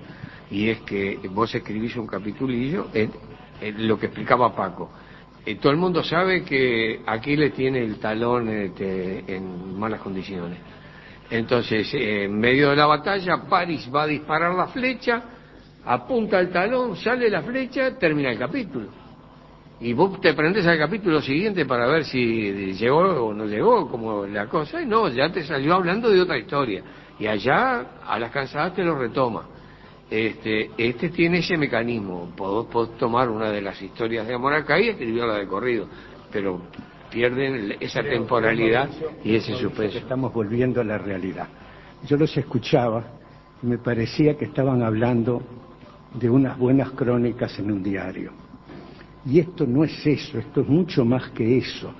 y 0.51 0.69
es 0.71 0.81
que 0.81 1.19
vos 1.31 1.55
escribís 1.55 1.97
un 1.97 2.07
capitulillo, 2.07 2.89
en, 2.95 3.11
lo 3.87 3.99
que 3.99 4.07
explicaba 4.07 4.55
Paco. 4.55 4.91
Eh, 5.45 5.57
todo 5.57 5.73
el 5.73 5.79
mundo 5.79 6.03
sabe 6.03 6.43
que 6.43 7.01
Aquiles 7.07 7.55
tiene 7.55 7.83
el 7.83 7.99
talón 7.99 8.49
este, 8.49 9.25
en 9.35 9.79
malas 9.79 10.01
condiciones. 10.01 10.59
Entonces, 11.31 11.89
en 11.93 12.39
medio 12.39 12.71
de 12.71 12.77
la 12.77 12.87
batalla, 12.87 13.43
Paris 13.49 13.91
va 13.93 14.03
a 14.03 14.07
disparar 14.07 14.55
la 14.55 14.69
flecha, 14.69 15.23
apunta 15.85 16.39
el 16.39 16.51
talón, 16.51 16.97
sale 16.97 17.29
la 17.29 17.43
flecha, 17.43 17.99
termina 17.99 18.31
el 18.31 18.39
capítulo. 18.39 19.06
Y 19.79 19.93
vos 19.93 20.21
te 20.21 20.33
prendes 20.33 20.67
al 20.67 20.79
capítulo 20.79 21.21
siguiente 21.21 21.67
para 21.67 21.87
ver 21.87 22.05
si 22.05 22.73
llegó 22.73 23.27
o 23.27 23.35
no 23.35 23.45
llegó, 23.45 23.89
como 23.91 24.25
la 24.27 24.47
cosa, 24.47 24.81
y 24.81 24.87
no, 24.87 25.09
ya 25.09 25.31
te 25.31 25.45
salió 25.45 25.75
hablando 25.75 26.09
de 26.09 26.21
otra 26.21 26.39
historia. 26.39 26.83
Y 27.19 27.27
allá, 27.27 28.01
a 28.07 28.19
las 28.19 28.31
cansadas, 28.31 28.75
te 28.75 28.83
lo 28.83 28.99
retoma. 28.99 29.45
Este, 30.11 30.71
este 30.79 31.11
tiene 31.11 31.39
ese 31.39 31.59
mecanismo. 31.59 32.33
Podés, 32.35 32.71
podés 32.73 32.97
tomar 32.97 33.29
una 33.29 33.51
de 33.51 33.61
las 33.61 33.81
historias 33.83 34.27
de 34.27 34.35
amor 34.35 34.55
acá 34.55 34.81
y 34.81 34.89
escribirla 34.89 35.35
de 35.35 35.47
corrido, 35.47 35.89
pero 36.33 36.61
pierden 37.11 37.77
esa 37.81 38.03
temporalidad 38.03 38.89
y 39.25 39.37
ese 39.37 39.55
suspenso. 39.57 39.99
estamos 39.99 40.33
volviendo 40.33 40.81
a 40.81 40.85
la 40.85 40.97
realidad. 40.97 41.49
Yo 42.07 42.17
los 42.17 42.35
escuchaba 42.37 43.05
y 43.63 43.67
me 43.67 43.79
parecía 43.79 44.37
que 44.37 44.47
estaban 44.47 44.83
hablando 44.83 45.43
de 46.15 46.31
unas 46.31 46.59
buenas 46.59 46.91
crónicas 46.93 47.59
en 47.59 47.73
un 47.73 47.83
diario. 47.83 48.46
Y 49.27 49.41
esto 49.41 49.67
no 49.67 49.83
es 49.83 50.07
eso, 50.07 50.39
esto 50.39 50.61
es 50.61 50.69
mucho 50.69 51.05
más 51.05 51.31
que 51.31 51.59
eso. 51.59 51.93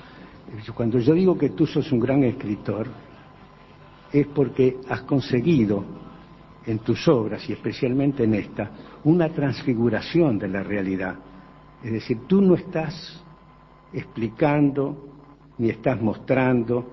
Cuando 0.75 0.99
yo 1.01 1.13
digo 1.13 1.37
que 1.37 1.51
tú 1.51 1.67
sos 1.67 1.91
un 1.91 1.99
gran 1.99 2.23
escritor, 2.23 2.87
es 4.13 4.27
porque 4.29 4.79
has 4.89 5.03
conseguido 5.03 5.85
en 6.65 6.79
tus 6.79 7.07
obras 7.09 7.49
y 7.49 7.53
especialmente 7.53 8.25
en 8.25 8.35
esta 8.35 8.71
una 9.05 9.29
transfiguración 9.29 10.39
de 10.39 10.49
la 10.49 10.63
realidad. 10.63 11.17
Es 11.83 11.93
decir, 11.93 12.21
tú 12.27 12.41
no 12.41 12.55
estás 12.55 13.23
explicando, 13.93 15.09
ni 15.59 15.71
estás 15.71 16.01
mostrando, 16.01 16.87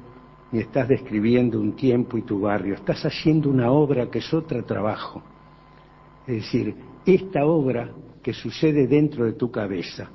ni 0.51 0.59
estás 0.59 0.87
describiendo 0.87 1.59
un 1.59 1.75
tiempo 1.75 2.17
y 2.17 2.23
tu 2.23 2.41
barrio, 2.41 2.75
estás 2.75 3.05
haciendo 3.05 3.49
una 3.49 3.71
obra 3.71 4.09
que 4.09 4.19
es 4.19 4.33
otro 4.33 4.63
trabajo. 4.63 5.21
Es 6.25 6.35
decir, 6.37 6.75
esta 7.05 7.45
obra 7.45 7.91
que 8.21 8.33
sucede 8.33 8.87
dentro 8.87 9.25
de 9.25 9.33
tu 9.33 9.51
cabeza, 9.51 10.09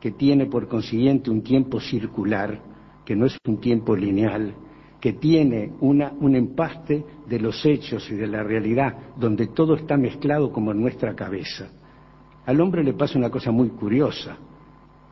que 0.00 0.12
tiene 0.12 0.46
por 0.46 0.66
consiguiente 0.66 1.30
un 1.30 1.42
tiempo 1.42 1.78
circular, 1.78 2.60
que 3.04 3.14
no 3.14 3.26
es 3.26 3.36
un 3.46 3.60
tiempo 3.60 3.94
lineal, 3.94 4.54
que 5.00 5.14
tiene 5.14 5.72
una, 5.80 6.12
un 6.20 6.36
empaste 6.36 7.04
de 7.26 7.38
los 7.38 7.64
hechos 7.64 8.10
y 8.10 8.14
de 8.14 8.26
la 8.26 8.42
realidad, 8.42 8.96
donde 9.16 9.48
todo 9.48 9.74
está 9.74 9.96
mezclado 9.96 10.52
como 10.52 10.72
en 10.72 10.80
nuestra 10.80 11.14
cabeza. 11.14 11.70
Al 12.46 12.60
hombre 12.60 12.82
le 12.82 12.94
pasa 12.94 13.18
una 13.18 13.30
cosa 13.30 13.50
muy 13.50 13.70
curiosa. 13.70 14.36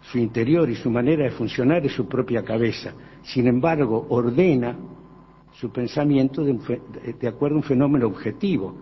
Su 0.01 0.18
interior 0.18 0.68
y 0.70 0.77
su 0.77 0.90
manera 0.90 1.24
de 1.24 1.31
funcionar 1.31 1.85
es 1.85 1.92
su 1.92 2.07
propia 2.07 2.42
cabeza. 2.42 2.92
Sin 3.22 3.46
embargo, 3.46 4.07
ordena 4.09 4.77
su 5.53 5.70
pensamiento 5.70 6.44
de, 6.44 6.59
de 7.18 7.29
acuerdo 7.29 7.57
a 7.57 7.59
un 7.59 7.64
fenómeno 7.64 8.07
objetivo, 8.07 8.77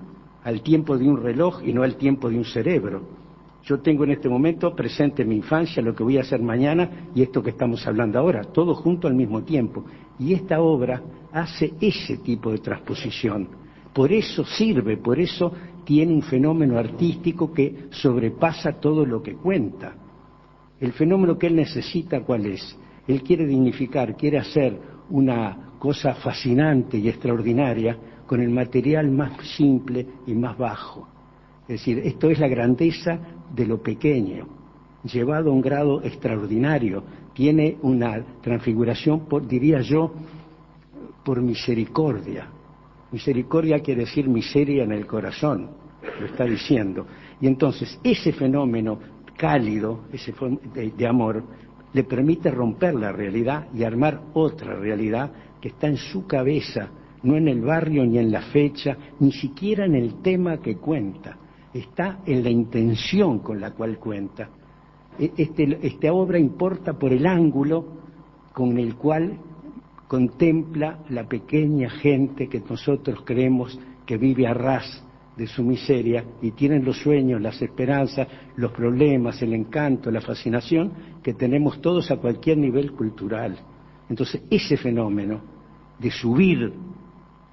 al 0.45 0.63
tiempo 0.63 0.97
de 0.97 1.09
un 1.09 1.21
reloj 1.21 1.63
y 1.65 1.73
no 1.73 1.83
al 1.83 1.97
tiempo 1.97 2.29
de 2.29 2.37
un 2.37 2.45
cerebro. 2.45 3.26
Yo 3.67 3.81
tengo 3.81 4.05
en 4.05 4.13
este 4.13 4.29
momento 4.29 4.77
presente 4.77 5.25
mi 5.25 5.35
infancia, 5.35 5.83
lo 5.83 5.93
que 5.93 6.05
voy 6.05 6.19
a 6.19 6.21
hacer 6.21 6.41
mañana 6.41 7.09
y 7.13 7.23
esto 7.23 7.43
que 7.43 7.51
estamos 7.51 7.85
hablando 7.85 8.17
ahora, 8.17 8.45
todo 8.45 8.77
junto 8.77 9.09
al 9.09 9.15
mismo 9.17 9.43
tiempo. 9.43 9.85
Y 10.21 10.35
esta 10.35 10.61
obra 10.61 11.03
hace 11.33 11.75
ese 11.81 12.19
tipo 12.19 12.53
de 12.53 12.59
transposición. 12.59 13.49
Por 13.93 14.13
eso 14.13 14.45
sirve, 14.45 14.99
por 14.99 15.19
eso 15.19 15.53
tiene 15.85 16.13
un 16.13 16.23
fenómeno 16.23 16.79
artístico 16.79 17.53
que 17.53 17.89
sobrepasa 17.91 18.75
todo 18.75 19.05
lo 19.05 19.21
que 19.21 19.35
cuenta. 19.35 19.95
El 20.79 20.93
fenómeno 20.93 21.37
que 21.37 21.49
él 21.49 21.57
necesita, 21.57 22.21
¿cuál 22.21 22.47
es? 22.47 22.79
Él 23.09 23.21
quiere 23.25 23.47
dignificar, 23.47 24.17
quiere 24.17 24.39
hacer 24.39 24.79
una 25.11 25.73
cosa 25.81 26.15
fascinante 26.15 26.99
y 26.99 27.09
extraordinaria 27.09 27.99
con 28.29 28.41
el 28.41 28.51
material 28.51 29.11
más 29.11 29.45
simple 29.57 30.07
y 30.25 30.35
más 30.35 30.57
bajo. 30.57 31.16
Es 31.69 31.81
decir, 31.81 31.99
esto 31.99 32.31
es 32.31 32.39
la 32.39 32.47
grandeza 32.47 33.19
de 33.53 33.67
lo 33.67 33.83
pequeño, 33.83 34.47
llevado 35.03 35.51
a 35.51 35.53
un 35.53 35.61
grado 35.61 36.01
extraordinario. 36.03 37.03
Tiene 37.35 37.77
una 37.83 38.25
transfiguración, 38.41 39.27
por, 39.27 39.47
diría 39.47 39.81
yo, 39.81 40.13
por 41.25 41.43
misericordia. 41.43 42.49
Misericordia 43.11 43.81
quiere 43.81 44.03
decir 44.03 44.29
miseria 44.29 44.85
en 44.85 44.93
el 44.93 45.07
corazón, 45.07 45.71
lo 46.21 46.27
está 46.27 46.45
diciendo. 46.45 47.05
Y 47.41 47.49
entonces 47.49 47.99
ese 48.05 48.33
fenómeno 48.33 49.01
cálido, 49.37 50.05
ese 50.13 50.33
de 50.97 51.07
amor, 51.07 51.43
le 51.93 52.05
permite 52.05 52.51
romper 52.51 52.95
la 52.95 53.11
realidad 53.11 53.67
y 53.75 53.83
armar 53.83 54.21
otra 54.35 54.77
realidad 54.77 55.33
que 55.61 55.69
está 55.69 55.89
en 55.89 55.97
su 55.97 56.27
cabeza, 56.27 56.91
no 57.25 57.37
en 57.37 57.49
el 57.49 57.61
barrio 57.61 58.05
ni 58.05 58.19
en 58.19 58.31
la 58.31 58.43
fecha, 58.43 58.97
ni 59.19 59.33
siquiera 59.33 59.85
en 59.85 59.97
el 59.97 60.23
tema 60.23 60.59
que 60.59 60.77
cuenta, 60.77 61.37
está 61.79 62.21
en 62.27 62.43
la 62.43 62.51
intención 62.51 63.41
con 63.41 63.61
la 63.61 63.73
cual 63.73 63.99
cuenta. 63.99 64.49
E- 65.19 65.33
Este- 65.37 65.79
esta 65.87 66.13
obra 66.13 66.39
importa 66.39 66.93
por 66.95 67.13
el 67.13 67.27
ángulo 67.27 67.85
con 68.53 68.79
el 68.79 68.97
cual 68.97 69.39
contempla 70.09 71.01
la 71.11 71.27
pequeña 71.29 71.91
gente 71.91 72.49
que 72.49 72.61
nosotros 72.61 73.23
creemos 73.25 73.79
que 74.05 74.17
vive 74.17 74.47
a 74.47 74.55
ras 74.55 75.03
de 75.37 75.47
su 75.47 75.63
miseria 75.63 76.25
y 76.41 76.53
tienen 76.53 76.85
los 76.85 76.99
sueños, 76.99 77.41
las 77.43 77.61
esperanzas, 77.61 78.27
los 78.57 78.73
problemas, 78.73 79.43
el 79.43 79.53
encanto, 79.53 80.11
la 80.11 80.21
fascinación 80.21 80.93
que 81.23 81.35
tenemos 81.35 81.81
todos 81.83 82.11
a 82.11 82.17
cualquier 82.17 82.57
nivel 82.57 82.93
cultural. 82.93 83.59
Entonces, 84.09 84.43
ese 84.49 84.77
fenómeno 84.77 85.41
de 85.99 86.11
subir 86.11 86.73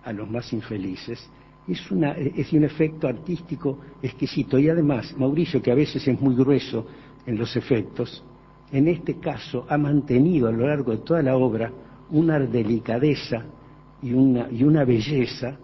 a 0.05 0.13
los 0.13 0.29
más 0.29 0.53
infelices 0.53 1.29
es, 1.67 1.91
una, 1.91 2.11
es 2.13 2.51
un 2.53 2.63
efecto 2.63 3.07
artístico 3.07 3.79
exquisito. 4.01 4.59
Y 4.59 4.69
además, 4.69 5.15
Mauricio, 5.17 5.61
que 5.61 5.71
a 5.71 5.75
veces 5.75 6.07
es 6.07 6.19
muy 6.19 6.35
grueso 6.35 6.85
en 7.25 7.37
los 7.37 7.55
efectos, 7.55 8.23
en 8.71 8.87
este 8.87 9.19
caso 9.19 9.65
ha 9.69 9.77
mantenido 9.77 10.47
a 10.47 10.51
lo 10.51 10.67
largo 10.67 10.91
de 10.91 10.97
toda 10.97 11.21
la 11.21 11.35
obra 11.35 11.71
una 12.09 12.39
delicadeza 12.39 13.45
y 14.01 14.13
una, 14.13 14.49
y 14.51 14.63
una 14.63 14.83
belleza 14.83 15.57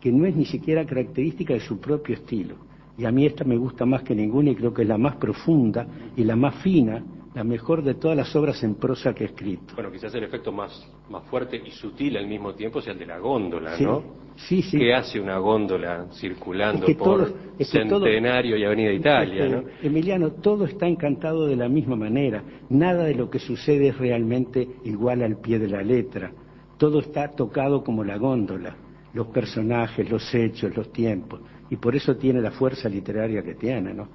que 0.00 0.10
no 0.10 0.26
es 0.26 0.34
ni 0.34 0.44
siquiera 0.44 0.84
característica 0.84 1.54
de 1.54 1.60
su 1.60 1.78
propio 1.78 2.16
estilo. 2.16 2.56
Y 2.98 3.04
a 3.04 3.12
mí 3.12 3.26
esta 3.26 3.44
me 3.44 3.56
gusta 3.56 3.84
más 3.84 4.02
que 4.02 4.14
ninguna 4.14 4.50
y 4.50 4.56
creo 4.56 4.72
que 4.72 4.82
es 4.82 4.88
la 4.88 4.98
más 4.98 5.16
profunda 5.16 5.86
y 6.16 6.24
la 6.24 6.34
más 6.34 6.56
fina, 6.56 7.02
la 7.36 7.44
mejor 7.44 7.82
de 7.82 7.92
todas 7.96 8.16
las 8.16 8.34
obras 8.34 8.62
en 8.64 8.76
prosa 8.76 9.12
que 9.12 9.24
he 9.24 9.26
escrito. 9.26 9.74
Bueno, 9.74 9.92
quizás 9.92 10.14
el 10.14 10.24
efecto 10.24 10.50
más, 10.52 10.90
más 11.10 11.22
fuerte 11.24 11.60
y 11.62 11.70
sutil 11.70 12.16
al 12.16 12.26
mismo 12.26 12.54
tiempo 12.54 12.80
sea 12.80 12.94
el 12.94 12.98
de 12.98 13.04
la 13.04 13.18
góndola, 13.18 13.76
Sí, 13.76 13.84
¿no? 13.84 14.02
sí, 14.36 14.62
sí. 14.62 14.78
¿Qué 14.78 14.94
hace 14.94 15.20
una 15.20 15.36
góndola 15.36 16.06
circulando 16.14 16.86
Es 16.86 16.86
que 16.86 16.94
por 16.94 17.04
todo- 17.26 17.36
es 17.58 17.70
que 17.70 17.84
todo- 17.84 18.06
Centenario 18.06 18.56
y 18.56 18.64
Avenida 18.64 18.90
Italia, 18.90 19.48
¿no? 19.50 19.64
Emiliano, 19.82 20.30
todo 20.32 20.64
está 20.64 20.86
encantado 20.88 21.46
de 21.46 21.56
la 21.56 21.68
misma 21.68 21.94
manera. 21.94 22.42
Nada 22.70 23.04
de 23.04 23.14
lo 23.14 23.28
que 23.28 23.38
sucede 23.38 23.88
es 23.88 23.98
realmente 23.98 24.66
igual 24.84 25.20
al 25.22 25.36
pie 25.38 25.58
de 25.58 25.68
la 25.68 25.82
letra. 25.82 26.32
Todo 26.78 27.00
está 27.00 27.28
tocado 27.32 27.84
como 27.84 28.02
la 28.02 28.16
góndola. 28.16 28.74
Los 29.12 29.26
personajes, 29.26 30.08
los 30.10 30.34
hechos, 30.34 30.74
los 30.74 30.90
tiempos. 30.90 31.42
Y 31.68 31.76
por 31.76 31.94
eso 31.94 32.16
tiene 32.16 32.40
la 32.40 32.52
fuerza 32.52 32.88
literaria 32.88 33.42
que 33.42 33.54
tiene, 33.56 33.92
¿no? 33.92 34.08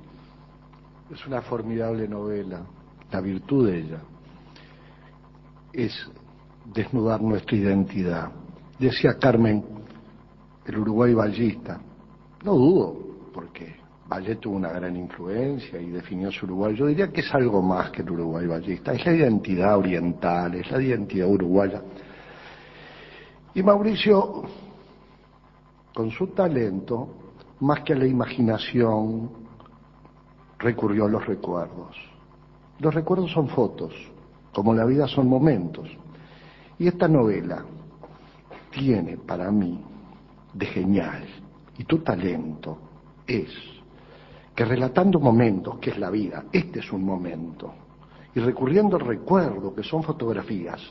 Es 1.14 1.24
una 1.28 1.44
formidable 1.44 2.08
novela. 2.08 2.66
La 3.12 3.22
virtud 3.22 3.68
de 3.68 3.80
ella 3.80 4.00
es 5.74 6.10
desnudar 6.66 7.22
nuestra 7.22 7.56
identidad. 7.58 8.32
Decía 8.80 9.18
Carmen, 9.20 9.64
el 10.66 10.78
Uruguay 10.78 11.14
ballista, 11.14 11.80
No 12.44 12.54
dudo, 12.54 12.98
porque 13.34 13.76
Valle 14.12 14.36
tuvo 14.36 14.58
una 14.58 14.70
gran 14.70 14.96
influencia 14.98 15.80
y 15.80 15.90
definió 15.90 16.32
su 16.32 16.46
Uruguay. 16.46 16.76
Yo 16.76 16.88
diría 16.88 17.12
que 17.12 17.22
es 17.22 17.34
algo 17.34 17.62
más 17.62 17.92
que 17.92 18.02
el 18.02 18.12
Uruguay 18.12 18.46
vallista, 18.46 18.94
es 18.94 19.06
la 19.06 19.14
identidad 19.14 19.78
oriental, 19.78 20.56
es 20.56 20.70
la 20.70 20.82
identidad 20.82 21.30
uruguaya. 21.30 21.82
Y 23.54 23.64
Mauricio, 23.64 24.44
con 25.94 26.12
su 26.12 26.28
talento, 26.28 27.10
más 27.62 27.82
que 27.82 27.94
a 27.94 27.96
la 27.96 28.06
imaginación, 28.06 29.30
recurrió 30.60 31.06
a 31.06 31.10
los 31.10 31.26
recuerdos. 31.26 32.11
Los 32.82 32.96
recuerdos 32.96 33.32
son 33.32 33.48
fotos, 33.48 33.94
como 34.52 34.74
la 34.74 34.86
vida 34.86 35.08
son 35.08 35.28
momentos. 35.28 35.88
Y 36.80 36.88
esta 36.88 37.08
novela 37.08 37.64
tiene 38.72 39.18
para 39.18 39.52
mí 39.52 39.80
de 40.52 40.66
genial, 40.66 41.24
y 41.78 41.84
tu 41.84 42.00
talento 42.00 42.80
es 43.28 43.52
que 44.56 44.66
relatando 44.66 45.20
momentos, 45.20 45.78
que 45.78 45.92
es 45.92 46.00
la 46.00 46.10
vida, 46.10 46.46
este 46.52 46.80
es 46.80 46.92
un 46.92 47.06
momento, 47.06 47.72
y 48.34 48.40
recurriendo 48.40 48.98
al 48.98 49.06
recuerdo, 49.06 49.76
que 49.76 49.84
son 49.84 50.02
fotografías, 50.02 50.82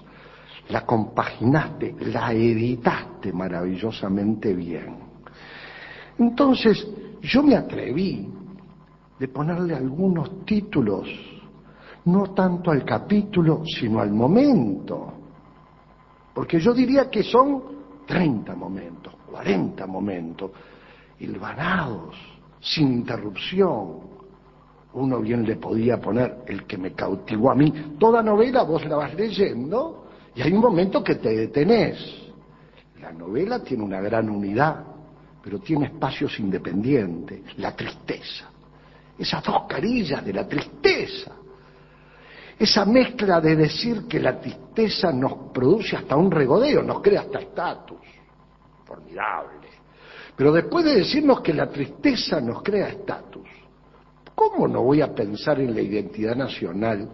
la 0.69 0.87
compaginaste, 0.87 1.97
la 2.13 2.33
editaste 2.33 3.33
maravillosamente 3.33 4.55
bien. 4.55 4.95
Entonces, 6.19 6.87
yo 7.21 7.43
me 7.43 7.57
atreví 7.57 8.29
de 9.19 9.29
ponerle 9.29 9.75
algunos 9.75 10.47
títulos, 10.47 11.09
no 12.05 12.35
tanto 12.35 12.71
al 12.71 12.85
capítulo, 12.85 13.63
sino 13.65 14.01
al 14.01 14.11
momento. 14.13 15.13
Porque 16.35 16.61
yo 16.61 16.73
diría 16.73 17.11
que 17.11 17.23
son 17.23 17.63
30 18.07 18.55
momentos, 18.55 19.15
40 19.31 19.87
momentos, 19.87 20.51
hilvanados, 21.19 22.17
sin 22.61 22.93
interrupción. 22.93 24.11
Uno 24.93 25.21
bien 25.21 25.45
le 25.45 25.57
podía 25.57 26.01
poner 26.01 26.43
el 26.47 26.65
que 26.65 26.77
me 26.77 26.93
cautivó 26.93 27.51
a 27.51 27.55
mí. 27.55 27.95
Toda 27.99 28.23
novela 28.23 28.63
vos 28.63 28.85
la 28.87 28.97
vas 28.97 29.15
leyendo 29.15 30.07
y 30.35 30.43
hay 30.43 30.53
un 30.53 30.61
momento 30.61 31.05
que 31.05 31.17
te 31.17 31.37
detenés. 31.37 31.99
La 33.01 33.13
novela 33.13 33.63
tiene 33.63 33.85
una 33.85 34.01
gran 34.01 34.29
unidad, 34.29 34.85
pero 35.43 35.59
tiene 35.61 35.87
espacios 35.87 36.39
independientes. 36.41 37.41
La 37.59 37.75
tristeza 37.75 38.51
esas 39.21 39.45
dos 39.45 39.65
carillas 39.69 40.25
de 40.25 40.33
la 40.33 40.49
tristeza, 40.49 41.33
esa 42.61 42.85
mezcla 42.85 43.41
de 43.41 43.57
decir 43.57 44.07
que 44.07 44.21
la 44.21 44.39
tristeza 44.39 45.11
nos 45.11 45.51
produce 45.51 45.97
hasta 45.97 46.15
un 46.15 46.31
regodeo, 46.31 46.83
nos 46.83 47.01
crea 47.01 47.23
hasta 47.23 47.39
estatus, 47.39 47.97
formidable. 48.85 49.67
Pero 50.37 50.53
después 50.53 50.85
de 50.85 50.97
decirnos 50.97 51.41
que 51.41 51.55
la 51.55 51.71
tristeza 51.71 52.39
nos 52.39 52.63
crea 52.63 52.89
estatus, 52.89 53.49
¿cómo 54.35 54.69
no 54.69 54.83
voy 54.83 55.01
a 55.01 55.15
pensar 55.15 55.59
en 55.59 55.75
la 55.75 55.81
identidad 55.81 56.37
nacional? 56.37 57.09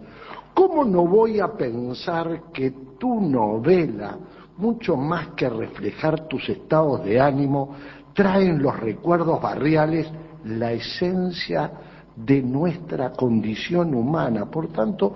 ¿Cómo 0.53 0.83
no 0.83 1.07
voy 1.07 1.39
a 1.39 1.47
pensar 1.47 2.51
que 2.51 2.71
tu 2.99 3.21
novela, 3.21 4.17
mucho 4.57 4.97
más 4.97 5.29
que 5.29 5.47
reflejar 5.47 6.27
tus 6.27 6.49
estados 6.49 7.05
de 7.05 7.21
ánimo, 7.21 7.73
traen 8.13 8.61
los 8.61 8.77
recuerdos 8.77 9.41
barriales 9.41 10.11
la 10.43 10.73
esencia 10.73 11.71
de 12.17 12.41
nuestra 12.41 13.11
condición 13.11 13.93
humana. 13.93 14.45
Por 14.45 14.69
tanto, 14.69 15.13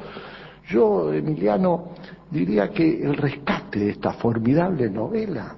yo, 0.70 1.12
Emiliano, 1.12 1.90
diría 2.30 2.70
que 2.70 3.04
el 3.04 3.18
rescate 3.18 3.80
de 3.80 3.90
esta 3.92 4.14
formidable 4.14 4.90
novela 4.90 5.56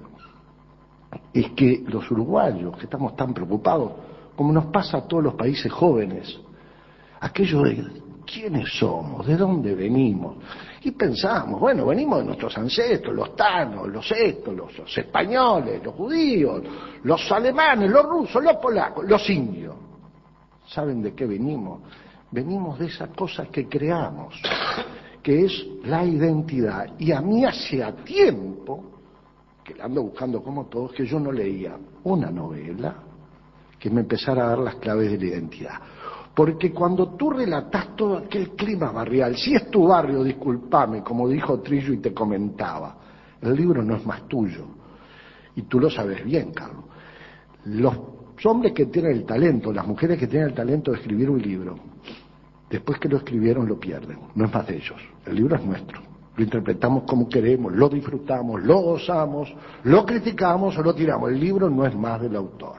es 1.32 1.50
que 1.50 1.84
los 1.86 2.10
uruguayos, 2.10 2.76
que 2.78 2.84
estamos 2.84 3.14
tan 3.14 3.34
preocupados, 3.34 3.92
como 4.34 4.52
nos 4.52 4.66
pasa 4.66 4.98
a 4.98 5.02
todos 5.02 5.22
los 5.22 5.34
países 5.34 5.70
jóvenes, 5.70 6.40
aquello 7.20 7.62
de 7.62 8.02
quiénes 8.26 8.76
somos, 8.78 9.26
de 9.26 9.36
dónde 9.36 9.74
venimos, 9.74 10.36
y 10.82 10.90
pensamos, 10.90 11.60
bueno, 11.60 11.86
venimos 11.86 12.18
de 12.18 12.24
nuestros 12.24 12.56
ancestros, 12.58 13.14
los 13.14 13.36
tanos, 13.36 13.88
los 13.88 14.10
estos, 14.10 14.54
los, 14.54 14.76
los 14.76 14.98
españoles, 14.98 15.80
los 15.84 15.94
judíos, 15.94 16.62
los 17.04 17.30
alemanes, 17.30 17.90
los 17.90 18.04
rusos, 18.04 18.42
los 18.42 18.56
polacos, 18.56 19.04
los 19.06 19.28
indios. 19.30 19.83
¿Saben 20.66 21.02
de 21.02 21.14
qué 21.14 21.26
venimos? 21.26 21.80
Venimos 22.30 22.78
de 22.78 22.86
esa 22.86 23.08
cosa 23.08 23.46
que 23.46 23.68
creamos, 23.68 24.40
que 25.22 25.44
es 25.44 25.66
la 25.84 26.04
identidad. 26.04 26.98
Y 26.98 27.12
a 27.12 27.20
mí 27.20 27.44
hacía 27.44 27.94
tiempo, 27.96 28.84
que 29.62 29.74
la 29.74 29.84
ando 29.84 30.02
buscando 30.02 30.42
como 30.42 30.66
todos, 30.66 30.92
que 30.92 31.06
yo 31.06 31.20
no 31.20 31.30
leía 31.30 31.76
una 32.04 32.30
novela 32.30 32.96
que 33.78 33.90
me 33.90 34.00
empezara 34.00 34.46
a 34.46 34.48
dar 34.48 34.58
las 34.58 34.76
claves 34.76 35.10
de 35.12 35.18
la 35.18 35.24
identidad. 35.26 35.80
Porque 36.34 36.72
cuando 36.72 37.14
tú 37.14 37.30
relatas 37.30 37.94
todo 37.94 38.16
aquel 38.16 38.50
clima 38.50 38.90
barrial, 38.90 39.36
si 39.36 39.54
es 39.54 39.70
tu 39.70 39.86
barrio, 39.86 40.24
discúlpame, 40.24 41.02
como 41.02 41.28
dijo 41.28 41.60
Trillo 41.60 41.92
y 41.92 41.98
te 41.98 42.12
comentaba, 42.12 42.96
el 43.40 43.54
libro 43.54 43.82
no 43.82 43.96
es 43.96 44.04
más 44.04 44.26
tuyo. 44.26 44.64
Y 45.54 45.62
tú 45.62 45.78
lo 45.78 45.88
sabes 45.88 46.24
bien, 46.24 46.52
Carlos. 46.52 46.84
Los 47.66 48.13
hombres 48.44 48.72
que 48.72 48.86
tienen 48.86 49.12
el 49.12 49.24
talento, 49.24 49.72
las 49.72 49.86
mujeres 49.86 50.18
que 50.18 50.26
tienen 50.26 50.48
el 50.48 50.54
talento 50.54 50.90
de 50.90 50.98
escribir 50.98 51.30
un 51.30 51.40
libro, 51.40 51.78
después 52.68 52.98
que 52.98 53.08
lo 53.08 53.18
escribieron 53.18 53.66
lo 53.68 53.78
pierden, 53.78 54.18
no 54.34 54.44
es 54.44 54.52
más 54.52 54.66
de 54.66 54.76
ellos. 54.76 55.00
El 55.26 55.36
libro 55.36 55.56
es 55.56 55.64
nuestro. 55.64 56.00
Lo 56.36 56.42
interpretamos 56.42 57.04
como 57.04 57.28
queremos, 57.28 57.72
lo 57.72 57.88
disfrutamos, 57.88 58.62
lo 58.62 58.80
gozamos, 58.80 59.54
lo 59.84 60.04
criticamos 60.04 60.76
o 60.76 60.82
lo 60.82 60.94
tiramos. 60.94 61.30
El 61.30 61.38
libro 61.38 61.70
no 61.70 61.86
es 61.86 61.94
más 61.94 62.20
del 62.20 62.34
autor. 62.34 62.78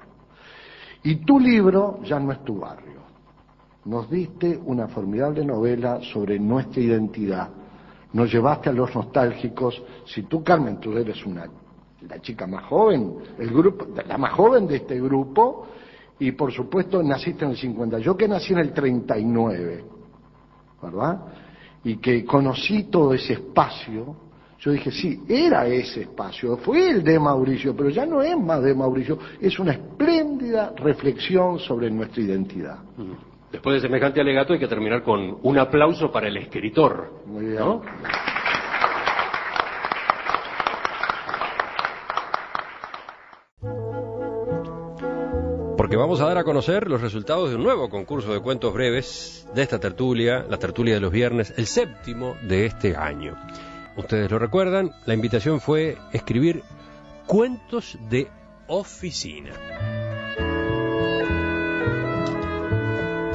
Y 1.03 1.17
tu 1.17 1.39
libro 1.39 1.99
ya 2.03 2.19
no 2.19 2.31
es 2.31 2.43
tu 2.43 2.59
barrio. 2.59 2.95
Nos 3.85 4.09
diste 4.09 4.59
una 4.65 4.87
formidable 4.87 5.45
novela 5.45 6.01
sobre 6.01 6.39
nuestra 6.39 6.81
identidad. 6.81 7.49
Nos 8.11 8.31
llevaste 8.31 8.69
a 8.69 8.73
los 8.73 8.93
nostálgicos. 8.93 9.81
Si 10.05 10.23
tú, 10.23 10.43
Carmen, 10.43 10.79
tú 10.79 10.97
eres 10.97 11.25
una 11.25 11.47
la 12.01 12.19
chica 12.21 12.45
más 12.47 12.65
joven, 12.65 13.15
el 13.39 13.49
grupo, 13.49 13.87
la 14.07 14.17
más 14.17 14.33
joven 14.33 14.67
de 14.67 14.77
este 14.77 14.99
grupo, 14.99 15.67
y 16.19 16.31
por 16.31 16.51
supuesto 16.51 17.01
naciste 17.03 17.45
en 17.45 17.51
el 17.51 17.57
50. 17.57 17.99
Yo 17.99 18.15
que 18.15 18.27
nací 18.27 18.53
en 18.53 18.59
el 18.59 18.73
39, 18.73 19.83
¿verdad? 20.81 21.21
Y 21.83 21.97
que 21.97 22.25
conocí 22.25 22.83
todo 22.83 23.13
ese 23.13 23.33
espacio, 23.33 24.15
yo 24.59 24.71
dije, 24.71 24.91
sí, 24.91 25.21
era 25.27 25.67
ese 25.67 26.01
espacio, 26.01 26.57
fue 26.57 26.89
el 26.89 27.03
de 27.03 27.19
Mauricio, 27.19 27.75
pero 27.75 27.89
ya 27.89 28.05
no 28.05 28.21
es 28.21 28.37
más 28.37 28.63
de 28.63 28.73
Mauricio, 28.73 29.19
es 29.39 29.59
una 29.59 29.73
espléndida 29.73 30.73
reflexión 30.77 31.59
sobre 31.59 31.91
nuestra 31.91 32.23
identidad. 32.23 32.79
Después 33.51 33.75
de 33.75 33.87
semejante 33.87 34.19
alegato 34.19 34.53
hay 34.53 34.59
que 34.59 34.67
terminar 34.67 35.03
con 35.03 35.37
un 35.43 35.57
aplauso 35.57 36.11
para 36.11 36.27
el 36.27 36.37
escritor. 36.37 37.21
Muy 37.25 37.45
bien. 37.45 37.59
¿no? 37.59 37.81
Porque 45.85 45.97
vamos 45.97 46.19
a 46.19 46.25
dar 46.25 46.39
a 46.39 46.43
conocer 46.43 46.89
los 46.89 46.99
resultados 46.99 47.51
de 47.51 47.57
un 47.57 47.63
nuevo 47.63 47.91
concurso 47.91 48.33
de 48.33 48.39
cuentos 48.39 48.73
breves 48.73 49.47
de 49.53 49.61
esta 49.61 49.79
tertulia, 49.79 50.43
la 50.49 50.57
tertulia 50.57 50.95
de 50.95 50.99
los 50.99 51.11
viernes, 51.11 51.53
el 51.57 51.67
séptimo 51.67 52.35
de 52.41 52.65
este 52.65 52.95
año. 52.95 53.35
Ustedes 53.95 54.31
lo 54.31 54.39
recuerdan, 54.39 54.89
la 55.05 55.13
invitación 55.13 55.61
fue 55.61 55.95
escribir 56.11 56.63
cuentos 57.27 57.99
de 58.09 58.31
oficina. 58.65 59.51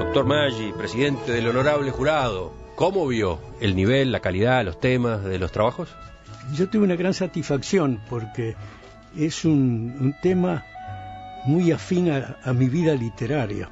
Doctor 0.01 0.25
Maggi, 0.25 0.73
presidente 0.73 1.31
del 1.31 1.47
honorable 1.47 1.93
jurado, 1.93 2.53
¿cómo 2.75 3.07
vio 3.07 3.39
el 3.61 3.77
nivel, 3.77 4.11
la 4.11 4.19
calidad, 4.19 4.65
los 4.65 4.81
temas 4.81 5.23
de 5.23 5.39
los 5.39 5.53
trabajos? 5.53 5.95
Yo 6.55 6.69
tuve 6.69 6.83
una 6.83 6.97
gran 6.97 7.15
satisfacción 7.15 8.01
porque 8.11 8.57
es 9.17 9.45
un, 9.45 9.97
un 10.01 10.17
tema 10.21 10.65
muy 11.47 11.73
afín 11.73 12.11
a, 12.11 12.39
a, 12.43 12.53
mi 12.53 12.69
vida 12.69 12.95
literaria. 12.95 13.71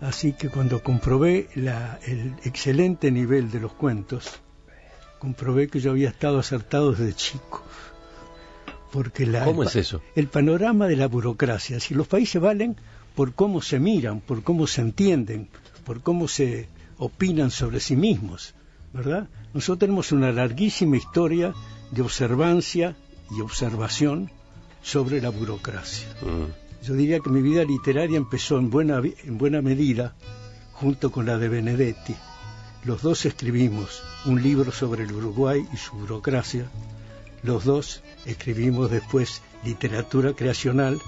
Así 0.00 0.32
que 0.32 0.48
cuando 0.48 0.82
comprobé 0.82 1.48
la, 1.54 1.98
el 2.06 2.34
excelente 2.44 3.10
nivel 3.10 3.50
de 3.50 3.60
los 3.60 3.72
cuentos, 3.72 4.40
comprobé 5.18 5.68
que 5.68 5.80
yo 5.80 5.92
había 5.92 6.08
estado 6.08 6.38
acertado 6.38 6.92
desde 6.92 7.14
chico. 7.14 7.62
Porque 8.92 9.26
la, 9.26 9.44
¿Cómo 9.44 9.62
el, 9.62 9.68
es 9.68 9.76
eso? 9.76 10.02
El 10.14 10.28
panorama 10.28 10.86
de 10.86 10.96
la 10.96 11.08
burocracia. 11.08 11.80
Si 11.80 11.94
los 11.94 12.06
países 12.06 12.40
valen 12.40 12.76
por 13.14 13.34
cómo 13.34 13.62
se 13.62 13.78
miran, 13.80 14.20
por 14.20 14.42
cómo 14.42 14.66
se 14.66 14.82
entienden, 14.82 15.48
por 15.84 16.02
cómo 16.02 16.28
se 16.28 16.68
opinan 16.98 17.50
sobre 17.50 17.80
sí 17.80 17.96
mismos, 17.96 18.54
¿verdad? 18.92 19.28
Nosotros 19.54 19.80
tenemos 19.80 20.12
una 20.12 20.32
larguísima 20.32 20.96
historia 20.96 21.54
de 21.90 22.02
observancia 22.02 22.96
y 23.30 23.40
observación 23.40 24.30
sobre 24.82 25.20
la 25.20 25.30
burocracia. 25.30 26.08
Mm. 26.22 26.65
Yo 26.86 26.94
diría 26.94 27.18
que 27.18 27.30
mi 27.30 27.42
vida 27.42 27.64
literaria 27.64 28.16
empezó 28.16 28.58
en 28.58 28.70
buena, 28.70 28.98
en 28.98 29.38
buena 29.38 29.60
medida 29.60 30.14
junto 30.72 31.10
con 31.10 31.26
la 31.26 31.36
de 31.36 31.48
Benedetti. 31.48 32.14
Los 32.84 33.02
dos 33.02 33.26
escribimos 33.26 34.04
un 34.24 34.40
libro 34.40 34.70
sobre 34.70 35.02
el 35.02 35.10
Uruguay 35.10 35.66
y 35.72 35.76
su 35.78 35.96
burocracia. 35.96 36.70
Los 37.42 37.64
dos 37.64 38.04
escribimos 38.24 38.88
después 38.88 39.42
literatura 39.64 40.34
creacional 40.34 41.00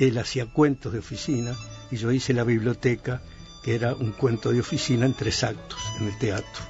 él 0.00 0.18
hacía 0.18 0.46
cuentos 0.46 0.92
de 0.92 0.98
oficina 0.98 1.54
y 1.92 1.98
yo 1.98 2.10
hice 2.10 2.34
la 2.34 2.42
biblioteca, 2.42 3.22
que 3.62 3.76
era 3.76 3.94
un 3.94 4.10
cuento 4.10 4.50
de 4.50 4.58
oficina 4.58 5.06
en 5.06 5.14
tres 5.14 5.44
actos 5.44 5.78
en 6.00 6.08
el 6.08 6.18
teatro. 6.18 6.64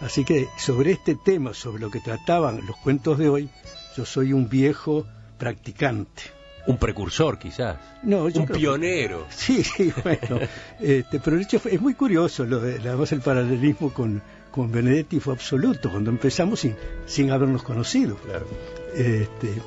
Así 0.00 0.24
que 0.24 0.46
sobre 0.56 0.92
este 0.92 1.16
tema, 1.16 1.52
sobre 1.52 1.80
lo 1.80 1.90
que 1.90 1.98
trataban 1.98 2.64
los 2.64 2.76
cuentos 2.76 3.18
de 3.18 3.28
hoy, 3.28 3.48
yo 3.96 4.04
soy 4.04 4.32
un 4.32 4.48
viejo 4.48 5.04
practicante. 5.36 6.37
Un 6.68 6.76
precursor, 6.78 7.38
quizás. 7.38 7.76
No, 8.02 8.28
yo 8.28 8.42
un 8.42 8.46
que- 8.46 8.54
pionero. 8.54 9.26
Sí, 9.30 9.62
sí, 9.76 9.92
bueno. 10.02 10.38
este, 10.80 11.18
pero 11.20 11.36
de 11.36 11.42
hecho 11.42 11.58
fue- 11.58 11.74
es 11.74 11.80
muy 11.80 11.94
curioso, 11.94 12.44
lo 12.44 12.60
de, 12.60 12.76
además 12.88 13.10
el 13.12 13.20
paralelismo 13.20 13.92
con, 13.92 14.22
con 14.50 14.70
Benedetti 14.70 15.18
fue 15.18 15.34
absoluto, 15.34 15.90
cuando 15.90 16.10
empezamos 16.10 16.60
sin, 16.60 16.76
sin 17.06 17.30
habernos 17.30 17.62
conocido. 17.62 18.16
Claro. 18.16 18.46
Este, 18.94 19.60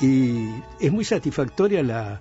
y 0.00 0.48
es 0.80 0.90
muy 0.92 1.04
satisfactoria 1.04 1.82
la, 1.82 2.20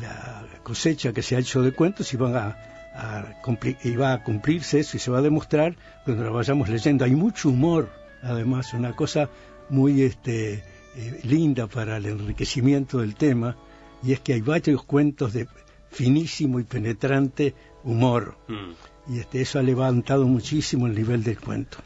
la 0.00 0.44
cosecha 0.62 1.12
que 1.12 1.22
se 1.22 1.36
ha 1.36 1.40
hecho 1.40 1.62
de 1.62 1.72
cuentos 1.72 2.12
y 2.14 2.16
van 2.16 2.36
a, 2.36 2.46
a 2.94 3.42
cumpli- 3.42 3.76
y 3.82 3.96
va 3.96 4.12
a 4.12 4.22
cumplirse 4.22 4.78
eso 4.80 4.96
y 4.96 5.00
se 5.00 5.10
va 5.10 5.18
a 5.18 5.22
demostrar 5.22 5.76
cuando 6.04 6.22
lo 6.24 6.32
vayamos 6.32 6.68
leyendo. 6.68 7.04
Hay 7.04 7.14
mucho 7.16 7.48
humor, 7.48 7.90
además, 8.22 8.72
una 8.74 8.94
cosa 8.94 9.28
muy 9.68 10.02
este, 10.02 10.62
eh, 10.96 11.20
linda 11.24 11.66
para 11.66 11.98
el 11.98 12.06
enriquecimiento 12.06 12.98
del 12.98 13.14
tema, 13.14 13.56
y 14.02 14.12
es 14.12 14.20
que 14.20 14.34
hay 14.34 14.40
varios 14.40 14.82
cuentos 14.84 15.32
de 15.32 15.46
finísimo 15.90 16.58
y 16.60 16.64
penetrante 16.64 17.54
humor. 17.84 18.36
Mm. 18.48 19.14
Y 19.14 19.18
este, 19.20 19.40
eso 19.40 19.58
ha 19.58 19.62
levantado 19.62 20.26
muchísimo 20.26 20.86
el 20.86 20.94
nivel 20.94 21.22
del 21.22 21.38
cuento. 21.38 21.78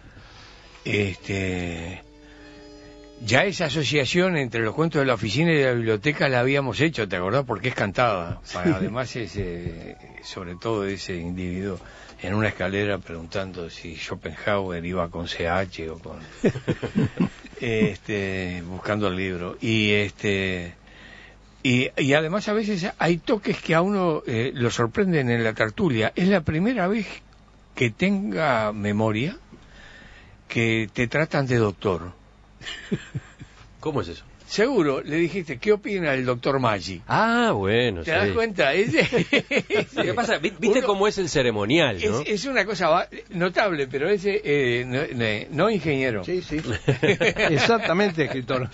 Este, 0.85 2.03
ya 3.25 3.45
esa 3.45 3.67
asociación 3.67 4.37
entre 4.37 4.63
los 4.63 4.75
cuentos 4.75 5.01
de 5.01 5.07
la 5.07 5.15
oficina 5.15 5.53
y 5.53 5.57
de 5.57 5.65
la 5.65 5.73
biblioteca 5.73 6.29
la 6.29 6.41
habíamos 6.41 6.81
hecho, 6.81 7.07
¿te 7.09 7.17
acordás? 7.17 7.45
Porque 7.45 7.69
es 7.69 7.75
cantada. 7.75 8.41
Además, 8.55 9.15
ese, 9.17 9.97
sobre 10.23 10.57
todo 10.57 10.87
ese 10.87 11.17
individuo 11.17 11.79
en 12.23 12.35
una 12.35 12.49
escalera 12.49 12.99
preguntando 12.99 13.69
si 13.71 13.97
Schopenhauer 13.97 14.85
iba 14.85 15.09
con 15.11 15.27
CH 15.27 15.91
o 15.91 15.99
con. 15.99 16.19
este, 17.61 18.63
buscando 18.67 19.09
el 19.09 19.17
libro. 19.17 19.57
Y 19.61 19.93
este. 19.93 20.75
Y, 21.63 21.91
y 21.97 22.15
además 22.15 22.49
a 22.49 22.55
veces 22.55 22.91
hay 22.99 23.19
toques 23.19 23.61
que 23.61 23.75
a 23.75 23.83
uno 23.83 24.23
eh, 24.27 24.51
lo 24.55 24.71
sorprenden 24.71 25.31
en 25.31 25.45
la 25.45 25.53
tertulia. 25.53 26.13
Es 26.17 26.29
la 26.29 26.41
primera 26.41 26.89
vez 26.89 27.07
que 27.75 27.91
tenga 27.91 28.73
memoria 28.73 29.37
que 30.49 30.89
te 30.93 31.07
tratan 31.07 31.47
de 31.47 31.57
doctor. 31.57 32.13
¿Cómo 33.81 34.01
es 34.01 34.09
eso? 34.09 34.30
Seguro, 34.51 35.01
le 35.01 35.15
dijiste, 35.15 35.59
¿qué 35.59 35.71
opina 35.71 36.13
el 36.13 36.25
doctor 36.25 36.59
Maggi? 36.59 37.01
Ah, 37.07 37.53
bueno, 37.55 38.03
¿Te 38.03 38.11
das 38.11 38.31
cuenta? 38.31 38.75
Es, 38.75 38.91
que 39.95 40.13
pasa, 40.13 40.39
vi- 40.39 40.53
viste 40.59 40.79
Uno- 40.81 40.87
cómo 40.89 41.07
es 41.07 41.19
el 41.19 41.29
ceremonial, 41.29 42.01
¿no? 42.05 42.21
es, 42.23 42.27
es 42.29 42.45
una 42.47 42.65
cosa 42.65 42.89
va- 42.89 43.09
notable, 43.29 43.87
pero 43.87 44.09
ese 44.11 44.41
eh, 44.43 44.85
no, 44.85 45.03
no- 45.17 45.47
no 45.65 45.71
ingeniero. 45.71 46.25
Sí, 46.25 46.43
sí. 46.43 46.57
Exactamente, 47.03 48.25
escritor. 48.25 48.69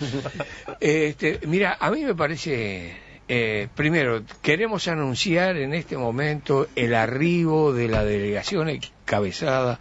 Este, 0.79 1.41
mira, 1.45 1.77
a 1.79 1.91
mí 1.91 2.03
me 2.03 2.15
parece, 2.15 2.95
eh, 3.27 3.67
primero, 3.75 4.23
queremos 4.41 4.87
anunciar 4.87 5.57
en 5.57 5.75
este 5.75 5.95
momento 5.95 6.67
el 6.75 6.95
arribo 6.95 7.71
de 7.71 7.87
la 7.87 8.03
delegación 8.03 8.69
encabezada 8.69 9.79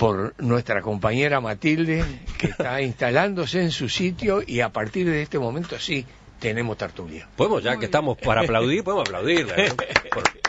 por 0.00 0.34
nuestra 0.42 0.80
compañera 0.80 1.40
Matilde, 1.42 2.02
que 2.38 2.46
está 2.50 2.80
instalándose 2.80 3.60
en 3.60 3.70
su 3.70 3.88
sitio 3.90 4.42
y 4.44 4.60
a 4.60 4.70
partir 4.70 5.06
de 5.08 5.20
este 5.20 5.38
momento 5.38 5.78
sí 5.78 6.06
tenemos 6.40 6.78
tertulia. 6.78 7.28
Podemos, 7.36 7.62
ya 7.62 7.76
que 7.76 7.84
estamos 7.84 8.16
para 8.16 8.40
aplaudir, 8.40 8.82
podemos 8.82 9.06
aplaudirla. 9.06 9.56
¿no? 9.68 9.74
Porque- 10.14 10.40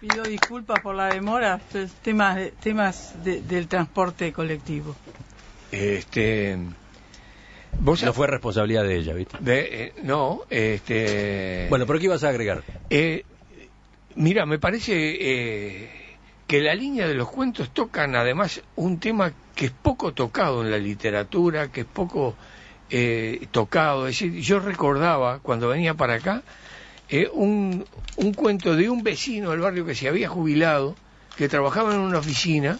Pido 0.00 0.22
disculpas 0.24 0.80
por 0.80 0.94
la 0.94 1.06
demora, 1.08 1.58
temas, 2.04 2.38
temas 2.62 3.24
de- 3.24 3.40
del 3.40 3.66
transporte 3.66 4.32
colectivo. 4.32 4.94
Este, 5.72 6.56
vos 7.80 8.02
no 8.04 8.12
fue 8.12 8.26
responsabilidad 8.28 8.84
de 8.84 8.96
ella, 8.96 9.14
¿viste? 9.14 9.38
de- 9.40 9.84
eh, 9.86 9.92
no, 10.04 10.42
este, 10.50 11.66
Bueno, 11.70 11.86
pero 11.86 11.98
¿qué 11.98 12.04
ibas 12.04 12.22
a 12.22 12.28
agregar? 12.28 12.62
Eh, 12.90 13.24
mira, 14.14 14.44
me 14.46 14.58
parece 14.60 14.92
eh, 14.94 15.90
que 16.48 16.62
la 16.62 16.74
línea 16.74 17.06
de 17.06 17.14
los 17.14 17.28
cuentos 17.28 17.70
tocan 17.74 18.16
además 18.16 18.62
un 18.74 18.98
tema 18.98 19.32
que 19.54 19.66
es 19.66 19.70
poco 19.70 20.14
tocado 20.14 20.62
en 20.62 20.70
la 20.70 20.78
literatura, 20.78 21.70
que 21.70 21.82
es 21.82 21.86
poco 21.86 22.34
eh, 22.88 23.46
tocado. 23.50 24.08
Es 24.08 24.18
decir, 24.18 24.40
yo 24.40 24.58
recordaba 24.58 25.40
cuando 25.40 25.68
venía 25.68 25.92
para 25.92 26.14
acá 26.14 26.42
eh, 27.10 27.28
un, 27.30 27.84
un 28.16 28.32
cuento 28.32 28.74
de 28.74 28.88
un 28.88 29.02
vecino 29.02 29.50
del 29.50 29.60
barrio 29.60 29.84
que 29.84 29.94
se 29.94 30.08
había 30.08 30.30
jubilado, 30.30 30.96
que 31.36 31.50
trabajaba 31.50 31.92
en 31.94 32.00
una 32.00 32.18
oficina 32.18 32.78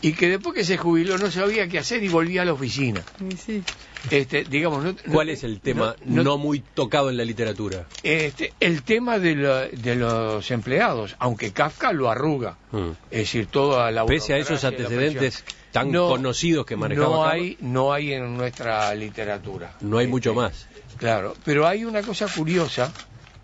y 0.00 0.12
que 0.12 0.28
después 0.28 0.54
que 0.54 0.64
se 0.64 0.76
jubiló 0.76 1.18
no 1.18 1.32
sabía 1.32 1.66
qué 1.66 1.80
hacer 1.80 2.04
y 2.04 2.08
volvía 2.08 2.42
a 2.42 2.44
la 2.44 2.52
oficina. 2.52 3.02
Sí, 3.44 3.64
Este, 4.10 4.44
digamos, 4.44 4.82
no- 4.84 4.94
¿Cuál 5.12 5.30
es 5.30 5.44
el 5.44 5.60
tema 5.60 5.96
no, 6.04 6.22
no- 6.22 6.38
muy 6.38 6.60
tocado 6.60 7.08
en 7.10 7.16
la 7.16 7.24
literatura? 7.24 7.86
este, 8.02 8.52
el 8.60 8.82
tema 8.82 9.18
de, 9.18 9.34
la- 9.34 9.66
de 9.66 9.94
los 9.94 10.50
empleados, 10.50 11.16
aunque 11.18 11.52
Kafka 11.52 11.92
lo 11.92 12.10
arruga, 12.10 12.58
Mm. 12.70 12.90
es 13.10 13.18
decir, 13.18 13.46
toda 13.46 13.90
la 13.90 14.04
Pese 14.06 14.34
a 14.34 14.38
esos 14.38 14.62
antecedentes 14.64 15.44
tan 15.72 15.90
No- 15.90 16.08
conocidos 16.08 16.66
que 16.66 16.76
no 16.76 17.24
hay 17.24 17.56
no 17.60 17.92
hay 17.92 18.12
en 18.12 18.36
nuestra 18.36 18.94
literatura 18.94 19.74
no 19.80 19.98
hay 19.98 20.06
mucho 20.06 20.30
Este, 20.30 20.40
más. 20.40 20.68
claro 20.98 21.34
pero 21.44 21.66
hay 21.66 21.84
una 21.84 22.02
cosa 22.04 22.28
curiosa 22.28 22.92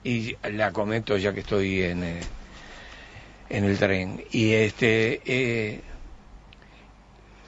y 0.04 0.36
la 0.52 0.72
comento 0.72 1.16
ya 1.16 1.32
que 1.32 1.40
estoy 1.40 1.82
en 1.82 2.04
eh, 2.04 2.20
en 3.48 3.64
el 3.64 3.76
tren 3.78 4.22
y 4.30 4.52
este 4.52 5.20
eh, 5.24 5.80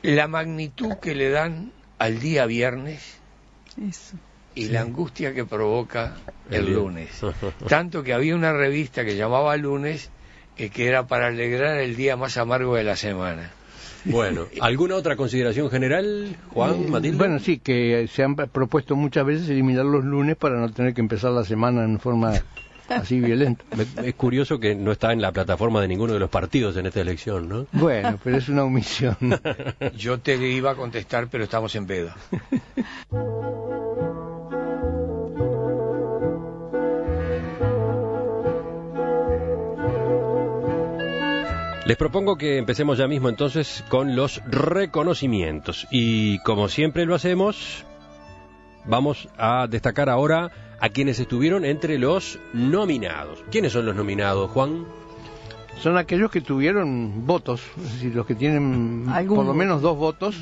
la 0.03 0.27
magnitud 0.27 0.95
que 1.01 1.15
le 1.15 1.31
dan 1.31 1.71
al 2.03 2.19
día 2.19 2.47
viernes 2.47 3.17
eso. 3.81 4.17
y 4.57 4.67
la 4.67 4.81
angustia 4.81 5.33
que 5.33 5.45
provoca 5.45 6.17
El 6.51 6.75
lunes. 6.75 7.21
Tanto 7.69 8.03
que 8.03 8.13
había 8.13 8.35
una 8.35 8.53
revista 8.53 9.05
que 9.05 9.15
llamaba 9.15 9.57
Lunes, 9.57 10.11
eh, 10.57 10.69
que 10.69 10.89
era 10.89 11.07
para 11.07 11.29
alegrar 11.29 11.79
el 11.79 11.95
día 11.95 12.17
más 12.17 12.37
amargo 12.39 12.75
de 12.75 12.83
la 12.83 12.97
semana. 12.97 13.53
Bueno, 14.05 14.47
¿alguna 14.61 14.97
otra 14.97 15.15
consideración 15.15 15.71
general, 15.71 16.37
Juan, 16.49 16.91
Matilde? 16.91 17.19
Bueno, 17.19 17.39
sí, 17.39 17.59
que 17.59 18.09
se 18.09 18.25
han 18.25 18.35
propuesto 18.35 18.97
muchas 18.97 19.25
veces 19.25 19.49
eliminar 19.49 19.85
los 19.85 20.05
lunes 20.05 20.37
para 20.37 20.59
no 20.59 20.73
tener 20.73 20.95
que 20.95 21.03
empezar 21.03 21.31
la 21.31 21.45
semana 21.45 21.85
en 21.85 22.01
forma 22.01 22.33
así 22.89 23.21
violenta. 23.21 23.65
Me- 23.77 24.09
Es 24.09 24.15
curioso 24.15 24.59
que 24.61 24.75
no 24.75 24.93
está 24.93 25.13
en 25.13 25.21
la 25.23 25.33
plataforma 25.33 25.81
de 25.81 25.89
ninguno 25.89 26.13
de 26.13 26.19
los 26.21 26.31
partidos 26.31 26.77
en 26.77 26.87
esta 26.87 27.01
elección, 27.01 27.49
¿no? 27.49 27.67
Bueno, 27.73 28.19
pero 28.23 28.37
es 28.37 28.49
una 28.49 28.65
omisión. 28.65 29.17
Yo 29.97 30.19
te 30.19 30.37
iba 30.37 30.71
a 30.73 30.75
contestar, 30.75 31.29
pero 31.29 31.45
estamos 31.45 31.75
en 31.75 31.87
pedo. 31.87 32.11
Les 41.85 41.97
propongo 41.97 42.37
que 42.37 42.59
empecemos 42.59 42.97
ya 42.99 43.09
mismo 43.09 43.29
entonces 43.29 43.85
con 43.89 44.15
los 44.15 44.41
reconocimientos. 44.47 45.89
Y 45.91 46.39
como 46.41 46.69
siempre 46.69 47.07
lo 47.07 47.15
hacemos, 47.17 47.85
vamos 48.85 49.29
a 49.37 49.67
destacar 49.69 50.09
ahora 50.09 50.51
a 50.83 50.89
quienes 50.89 51.21
estuvieron 51.21 51.65
entre 51.65 51.97
los 51.97 52.41
nominados. 52.53 53.39
¿Quiénes 53.53 53.73
son 53.73 53.87
los 53.87 53.95
nominados, 53.95 54.51
Juan? 54.51 54.85
Son 55.81 55.97
aquellos 55.97 56.29
que 56.29 56.41
tuvieron 56.41 57.25
votos, 57.25 57.63
es 57.77 57.93
decir, 57.93 58.17
los 58.17 58.27
que 58.27 58.35
tienen 58.35 59.07
Algún 59.09 59.37
por 59.37 59.47
lo 59.47 59.55
menos 59.55 59.81
dos 59.81 59.97
votos, 59.97 60.37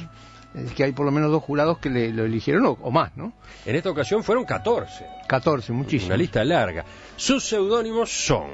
es 0.55 0.72
que 0.72 0.85
hay 0.85 0.92
por 0.92 1.05
lo 1.05 1.12
menos 1.12 1.31
dos 1.31 1.42
jurados 1.42 1.76
que 1.76 1.90
le, 1.90 2.11
lo 2.11 2.24
eligieron 2.24 2.64
o, 2.64 2.79
o 2.81 2.90
más, 2.90 3.14
¿no? 3.18 3.35
En 3.66 3.76
esta 3.76 3.90
ocasión 3.90 4.24
fueron 4.24 4.46
14. 4.46 5.05
14, 5.29 5.74
muchísimo. 5.74 6.07
Una 6.07 6.16
lista 6.16 6.42
larga. 6.42 6.87
Sus 7.16 7.44
seudónimos 7.44 8.11
son 8.11 8.48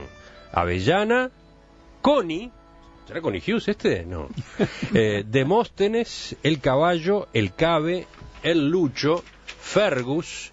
Avellana, 0.50 1.30
Connie, 2.02 2.50
¿será 3.06 3.20
Connie 3.20 3.40
Hughes 3.46 3.68
este? 3.68 4.04
No. 4.04 4.28
Eh, 4.92 5.22
Demóstenes, 5.24 6.34
El 6.42 6.58
Caballo, 6.58 7.28
El 7.32 7.54
Cabe, 7.54 8.08
El 8.42 8.70
Lucho, 8.70 9.22
Fergus, 9.60 10.52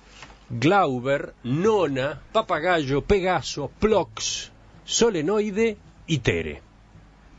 Glauber, 0.60 1.34
Nona, 1.44 2.22
Papagayo, 2.32 3.02
Pegaso, 3.02 3.72
Plox, 3.80 4.52
Solenoide 4.86 5.78
y 6.08 6.18
Tere. 6.20 6.62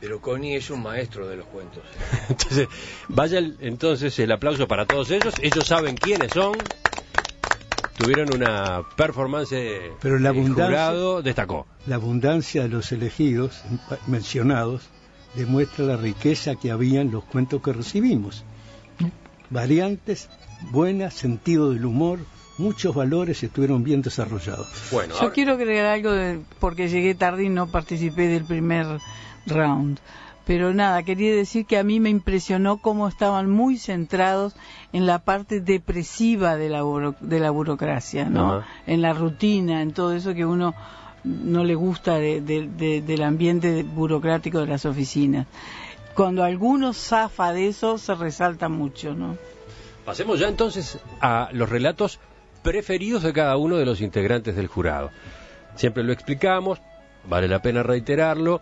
Pero 0.01 0.19
Connie 0.21 0.55
es 0.55 0.69
un 0.69 0.83
maestro 0.83 1.27
de 1.27 1.37
los 1.37 1.45
cuentos. 1.47 1.81
Entonces, 2.29 2.67
vaya 3.07 3.39
el- 3.39 3.57
entonces 3.61 4.17
el 4.19 4.31
aplauso 4.31 4.67
para 4.67 4.85
todos 4.85 5.09
ellos. 5.11 5.33
Ellos 5.41 5.65
saben 5.65 5.95
quiénes 5.97 6.33
son. 6.33 6.57
Tuvieron 7.97 8.29
una 8.35 8.83
performance 8.97 9.55
Pero 10.01 10.19
la 10.19 10.29
el 10.31 10.35
abundancia- 10.37 10.65
jurado 10.65 11.21
destacó. 11.21 11.65
La 11.87 11.95
abundancia 11.95 12.63
de 12.63 12.69
los 12.69 12.91
elegidos 12.91 13.63
mencionados 14.07 14.83
demuestra 15.35 15.85
la 15.85 15.95
riqueza 15.97 16.55
que 16.55 16.71
había 16.71 16.99
en 17.01 17.11
los 17.11 17.23
cuentos 17.23 17.61
que 17.61 17.71
recibimos. 17.71 18.43
Variantes, 19.49 20.29
buenas, 20.71 21.13
sentido 21.13 21.71
del 21.71 21.85
humor, 21.85 22.19
muchos 22.57 22.95
valores 22.95 23.43
estuvieron 23.43 23.83
bien 23.83 24.01
desarrollados. 24.01 24.67
Bueno, 24.91 25.13
Yo 25.15 25.21
ahora- 25.21 25.33
quiero 25.33 25.53
agregar 25.53 25.85
algo 25.87 26.11
de, 26.11 26.39
porque 26.59 26.87
llegué 26.89 27.15
tarde 27.15 27.43
y 27.45 27.49
no 27.49 27.67
participé 27.67 28.27
del 28.27 28.45
primer 28.45 28.85
round. 29.45 29.99
Pero 30.45 30.73
nada, 30.75 31.01
quería 31.01 31.35
decir 31.35 31.65
que 31.65 31.77
a 31.79 31.83
mí 31.83 31.99
me 31.99 32.11
impresionó 32.11 32.77
cómo 32.77 33.07
estaban 33.07 33.49
muy 33.49 33.79
centrados 33.79 34.55
en 34.93 35.07
la 35.07 35.17
parte 35.19 35.59
depresiva 35.59 36.55
de 36.55 36.69
la, 36.69 36.83
buro- 36.83 37.15
de 37.19 37.39
la 37.39 37.49
burocracia, 37.49 38.25
¿no? 38.29 38.63
En 38.85 39.01
la 39.01 39.13
rutina, 39.13 39.81
en 39.81 39.91
todo 39.91 40.13
eso 40.13 40.35
que 40.35 40.45
uno 40.45 40.75
no 41.23 41.63
le 41.63 41.73
gusta 41.73 42.19
de- 42.19 42.41
de- 42.41 42.67
de- 42.67 43.01
del 43.01 43.23
ambiente 43.23 43.81
burocrático 43.81 44.59
de 44.59 44.67
las 44.67 44.85
oficinas. 44.85 45.47
Cuando 46.13 46.43
alguno 46.43 46.93
zafa 46.93 47.51
de 47.51 47.67
eso, 47.69 47.97
se 47.97 48.13
resalta 48.13 48.69
mucho, 48.69 49.15
¿no? 49.15 49.37
Pasemos 50.05 50.39
ya 50.39 50.47
entonces 50.47 50.99
a 51.21 51.49
los 51.53 51.67
relatos 51.67 52.19
preferidos 52.65 53.21
de 53.21 53.31
cada 53.31 53.57
uno 53.57 53.77
de 53.77 53.85
los 53.85 54.01
integrantes 54.01 54.55
del 54.55 54.65
jurado. 54.65 55.11
Siempre 55.75 56.03
lo 56.03 56.11
explicamos, 56.11 56.81
vale 57.29 57.47
la 57.47 57.61
pena 57.61 57.83
reiterarlo. 57.83 58.59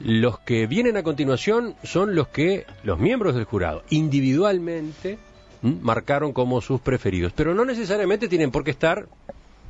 Los 0.00 0.40
que 0.40 0.66
vienen 0.66 0.96
a 0.96 1.02
continuación 1.02 1.76
son 1.84 2.14
los 2.14 2.28
que 2.28 2.64
los 2.82 2.98
miembros 2.98 3.34
del 3.34 3.44
jurado 3.44 3.84
individualmente 3.90 5.18
¿m? 5.62 5.76
marcaron 5.82 6.32
como 6.32 6.62
sus 6.62 6.80
preferidos, 6.80 7.34
pero 7.36 7.54
no 7.54 7.66
necesariamente 7.66 8.26
tienen 8.26 8.50
por 8.50 8.64
qué 8.64 8.70
estar 8.70 9.06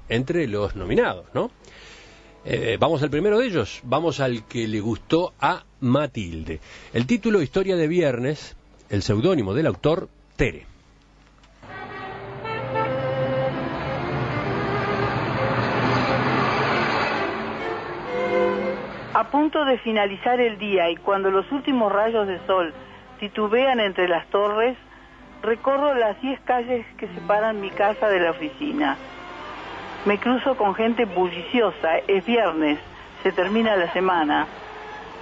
entre 0.09 0.47
los 0.47 0.77
nominados, 0.77 1.27
¿no? 1.35 1.51
Eh, 2.45 2.77
vamos 2.79 3.03
al 3.03 3.11
primero 3.11 3.39
de 3.39 3.47
ellos, 3.47 3.81
vamos 3.83 4.21
al 4.21 4.47
que 4.47 4.69
le 4.69 4.81
gustó 4.81 5.33
a 5.41 5.65
Matilde. 5.81 6.61
El 6.93 7.07
título 7.07 7.43
Historia 7.43 7.75
de 7.75 7.89
Viernes, 7.89 8.55
el 8.91 9.03
seudónimo 9.03 9.55
del 9.55 9.67
autor, 9.67 10.09
Tere. 10.37 10.72
A 19.15 19.25
punto 19.25 19.67
de 19.67 19.77
finalizar 19.77 20.41
el 20.41 20.57
día 20.57 20.89
y 20.89 20.97
cuando 20.97 21.31
los 21.31 21.53
últimos 21.53 21.93
rayos 21.93 22.27
de 22.27 22.39
sol 22.47 22.73
titubean 23.21 23.79
entre 23.79 24.09
las 24.09 24.27
torres, 24.29 24.75
recorro 25.43 25.93
las 25.93 26.19
diez 26.23 26.41
calles 26.41 26.87
que 26.97 27.09
separan 27.09 27.61
mi 27.61 27.69
casa 27.69 28.09
de 28.09 28.21
la 28.21 28.31
oficina. 28.31 28.97
Me 30.07 30.17
cruzo 30.17 30.57
con 30.57 30.75
gente 30.75 31.05
bulliciosa, 31.05 31.99
es 32.09 32.25
viernes, 32.25 32.79
se 33.23 33.33
termina 33.33 33.77
la 33.77 33.93
semana. 33.93 34.47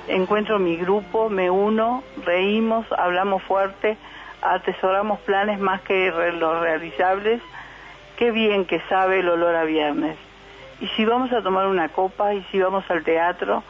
Encuentro 0.07 0.61
mi 0.61 0.77
grupo, 0.77 1.29
me 1.29 1.51
uno, 1.51 2.05
reímos, 2.25 2.87
hablamos 2.97 3.43
fuerte, 3.43 3.97
atesoramos 4.41 5.19
planes 5.21 5.59
más 5.59 5.81
que 5.81 6.13
los 6.13 6.61
realizables. 6.61 7.43
Qué 8.17 8.31
bien 8.31 8.67
que 8.67 8.81
sabe 8.89 9.19
el 9.19 9.29
olor 9.29 9.57
a 9.57 9.65
viernes. 9.65 10.17
Y 10.81 10.87
si 10.89 11.05
vamos 11.05 11.33
a 11.33 11.43
tomar 11.43 11.67
una 11.67 11.89
copa, 11.89 12.35
y 12.35 12.43
si 12.45 12.61
vamos 12.61 12.89
al 12.89 13.03
teatro, 13.03 13.65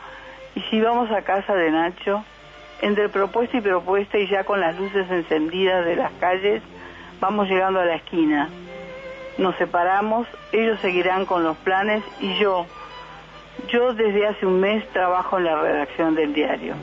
y 0.61 0.63
si 0.71 0.81
vamos 0.81 1.11
a 1.11 1.23
casa 1.23 1.55
de 1.55 1.71
Nacho, 1.71 2.23
entre 2.83 3.09
propuesta 3.09 3.57
y 3.57 3.61
propuesta 3.63 4.19
y 4.19 4.29
ya 4.29 4.45
con 4.45 4.61
las 4.61 4.79
luces 4.79 5.11
encendidas 5.11 5.87
de 5.87 5.97
las 5.97 6.13
calles, 6.21 6.63
vamos 7.19 7.49
llegando 7.49 7.81
a 7.81 7.87
la 7.87 7.95
esquina. 7.95 8.51
Nos 9.39 9.57
separamos, 9.57 10.27
ellos 10.53 10.79
seguirán 10.81 11.25
con 11.25 11.45
los 11.45 11.57
planes 11.59 12.03
y 12.21 12.35
yo, 12.39 12.67
yo 13.69 13.95
desde 13.95 14.27
hace 14.27 14.45
un 14.45 14.61
mes 14.61 14.87
trabajo 14.91 15.39
en 15.39 15.45
la 15.45 15.63
redacción 15.63 16.15
del 16.15 16.35
diario. 16.35 16.75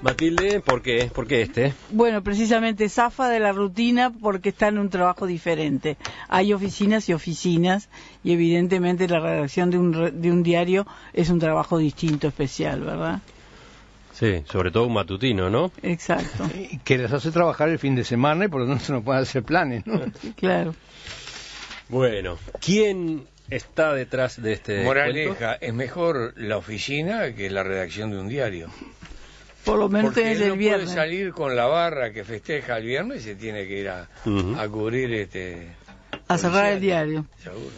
Matilde, 0.00 0.60
¿por 0.60 0.80
qué? 0.80 1.10
¿Por 1.12 1.26
qué 1.26 1.42
este? 1.42 1.74
Bueno, 1.90 2.22
precisamente 2.22 2.88
zafa 2.88 3.28
de 3.28 3.40
la 3.40 3.52
rutina 3.52 4.10
porque 4.12 4.50
está 4.50 4.68
en 4.68 4.78
un 4.78 4.90
trabajo 4.90 5.26
diferente. 5.26 5.96
Hay 6.28 6.52
oficinas 6.52 7.08
y 7.08 7.12
oficinas 7.14 7.88
y 8.22 8.32
evidentemente 8.32 9.08
la 9.08 9.18
redacción 9.18 9.70
de 9.70 9.78
un, 9.78 9.92
re- 9.92 10.10
de 10.12 10.30
un 10.30 10.42
diario 10.44 10.86
es 11.12 11.30
un 11.30 11.40
trabajo 11.40 11.78
distinto, 11.78 12.28
especial, 12.28 12.82
¿verdad? 12.82 13.20
Sí, 14.12 14.42
sobre 14.50 14.70
todo 14.70 14.86
un 14.86 14.94
matutino, 14.94 15.50
¿no? 15.50 15.72
Exacto, 15.82 16.44
Y 16.54 16.78
que 16.84 16.98
les 16.98 17.12
hace 17.12 17.30
trabajar 17.32 17.68
el 17.68 17.78
fin 17.80 17.94
de 17.96 18.04
semana 18.04 18.44
y 18.44 18.48
por 18.48 18.60
lo 18.62 18.68
tanto 18.68 18.92
no 18.92 19.02
pueden 19.02 19.22
hacer 19.22 19.42
planes, 19.42 19.84
¿no? 19.86 20.00
claro. 20.36 20.74
Bueno, 21.88 22.38
¿quién 22.60 23.24
está 23.50 23.94
detrás 23.94 24.40
de 24.40 24.52
este 24.52 24.72
cuento? 24.74 24.86
Moraleja, 24.88 25.54
es 25.54 25.72
mejor 25.74 26.34
la 26.36 26.56
oficina 26.56 27.32
que 27.34 27.50
la 27.50 27.62
redacción 27.64 28.10
de 28.10 28.18
un 28.20 28.28
diario. 28.28 28.68
Por 29.68 29.78
lo 29.78 29.88
menos 29.90 30.14
Porque 30.14 30.22
tenés 30.22 30.38
él 30.38 30.44
el 30.44 30.48
no 30.48 30.56
viernes. 30.56 30.86
puede 30.86 30.96
salir 30.96 31.32
con 31.32 31.54
la 31.54 31.66
barra 31.66 32.10
que 32.10 32.24
festeja 32.24 32.78
el 32.78 32.86
viernes 32.86 33.20
y 33.20 33.24
se 33.24 33.34
tiene 33.34 33.66
que 33.66 33.80
ir 33.80 33.90
a, 33.90 34.08
cubrir 34.70 35.12
este... 35.12 35.72
A 36.26 36.38
cerrar 36.38 36.72
el 36.72 36.80
diario. 36.80 37.26
Seguro. 37.42 37.74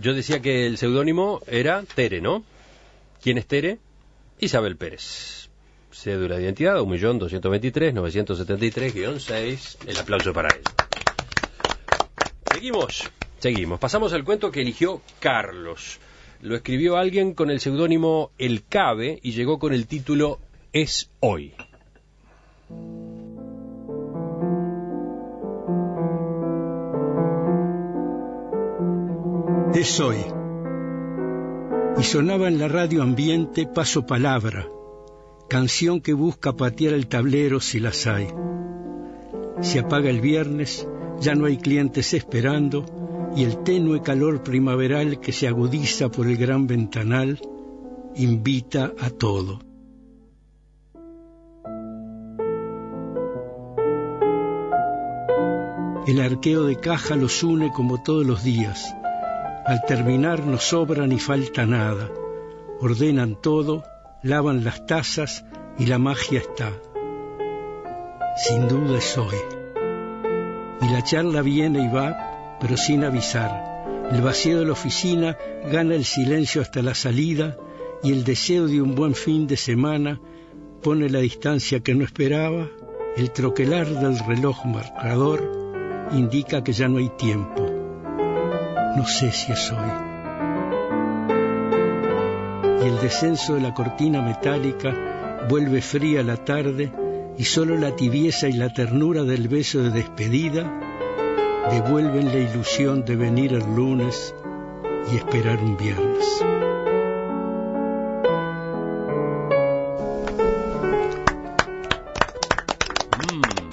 Yo 0.00 0.14
decía 0.14 0.42
que 0.42 0.66
el 0.66 0.76
seudónimo 0.76 1.42
era 1.46 1.84
Tere, 1.94 2.20
¿no? 2.20 2.42
¿Quién 3.22 3.38
es 3.38 3.46
Tere? 3.46 3.78
Isabel 4.40 4.76
Pérez. 4.76 5.48
Cédula 5.92 6.38
de 6.38 6.42
identidad 6.42 6.74
1.223.973-6. 6.80 9.76
El 9.86 9.96
aplauso 9.96 10.32
para 10.32 10.48
él. 10.56 10.62
Seguimos, 12.52 13.08
seguimos. 13.38 13.78
Pasamos 13.78 14.12
al 14.12 14.24
cuento 14.24 14.50
que 14.50 14.62
eligió 14.62 15.02
Carlos. 15.20 16.00
Lo 16.42 16.56
escribió 16.56 16.96
alguien 16.96 17.32
con 17.32 17.48
el 17.50 17.60
seudónimo 17.60 18.32
El 18.38 18.64
Cabe 18.66 19.20
y 19.22 19.30
llegó 19.32 19.60
con 19.60 19.72
el 19.72 19.86
título 19.86 20.40
Es 20.76 21.08
Hoy. 21.20 21.52
Es 29.72 30.00
hoy. 30.00 30.16
Y 31.96 32.02
sonaba 32.02 32.48
en 32.48 32.58
la 32.58 32.66
radio 32.66 33.04
ambiente 33.04 33.68
Paso 33.68 34.04
Palabra, 34.04 34.66
canción 35.48 36.00
que 36.00 36.12
busca 36.12 36.54
patear 36.54 36.94
el 36.94 37.06
tablero 37.06 37.60
si 37.60 37.78
las 37.78 38.08
hay. 38.08 38.26
Se 39.60 39.78
apaga 39.78 40.10
el 40.10 40.20
viernes, 40.20 40.88
ya 41.20 41.36
no 41.36 41.46
hay 41.46 41.58
clientes 41.58 42.12
esperando, 42.14 42.84
y 43.36 43.44
el 43.44 43.62
tenue 43.62 44.02
calor 44.02 44.42
primaveral 44.42 45.20
que 45.20 45.30
se 45.30 45.46
agudiza 45.46 46.10
por 46.10 46.26
el 46.26 46.36
gran 46.36 46.66
ventanal 46.66 47.40
invita 48.16 48.92
a 48.98 49.10
todo. 49.10 49.60
El 56.06 56.20
arqueo 56.20 56.64
de 56.64 56.76
caja 56.76 57.16
los 57.16 57.42
une 57.42 57.72
como 57.72 58.02
todos 58.02 58.26
los 58.26 58.44
días. 58.44 58.94
Al 59.64 59.80
terminar 59.86 60.44
no 60.44 60.58
sobra 60.58 61.06
ni 61.06 61.18
falta 61.18 61.64
nada. 61.64 62.10
Ordenan 62.78 63.40
todo, 63.40 63.84
lavan 64.22 64.64
las 64.64 64.84
tazas 64.84 65.46
y 65.78 65.86
la 65.86 65.96
magia 65.96 66.40
está. 66.40 66.72
Sin 68.36 68.68
duda 68.68 68.98
es 68.98 69.16
hoy. 69.16 69.38
Y 70.82 70.92
la 70.92 71.02
charla 71.02 71.40
viene 71.40 71.82
y 71.82 71.88
va, 71.88 72.58
pero 72.60 72.76
sin 72.76 73.02
avisar. 73.02 74.06
El 74.12 74.20
vacío 74.20 74.58
de 74.58 74.66
la 74.66 74.72
oficina 74.72 75.38
gana 75.72 75.94
el 75.94 76.04
silencio 76.04 76.60
hasta 76.60 76.82
la 76.82 76.94
salida 76.94 77.56
y 78.02 78.12
el 78.12 78.24
deseo 78.24 78.66
de 78.66 78.82
un 78.82 78.94
buen 78.94 79.14
fin 79.14 79.46
de 79.46 79.56
semana 79.56 80.20
pone 80.82 81.08
la 81.08 81.20
distancia 81.20 81.80
que 81.80 81.94
no 81.94 82.04
esperaba. 82.04 82.68
El 83.16 83.30
troquelar 83.30 83.88
del 83.88 84.18
reloj 84.18 84.66
marcador 84.66 85.63
indica 86.14 86.62
que 86.62 86.72
ya 86.72 86.88
no 86.88 86.98
hay 86.98 87.08
tiempo. 87.10 87.66
No 88.96 89.06
sé 89.06 89.32
si 89.32 89.52
es 89.52 89.72
hoy. 89.72 89.90
Y 92.82 92.86
el 92.86 92.98
descenso 93.00 93.54
de 93.54 93.60
la 93.60 93.74
cortina 93.74 94.22
metálica 94.22 94.94
vuelve 95.48 95.80
fría 95.80 96.22
la 96.22 96.36
tarde 96.36 96.92
y 97.36 97.44
solo 97.44 97.76
la 97.76 97.96
tibieza 97.96 98.48
y 98.48 98.52
la 98.52 98.72
ternura 98.72 99.24
del 99.24 99.48
beso 99.48 99.82
de 99.82 99.90
despedida 99.90 100.70
devuelven 101.70 102.26
la 102.26 102.38
ilusión 102.38 103.04
de 103.04 103.16
venir 103.16 103.54
el 103.54 103.74
lunes 103.74 104.34
y 105.12 105.16
esperar 105.16 105.58
un 105.62 105.76
viernes. 105.76 106.26
Mm. 113.32 113.63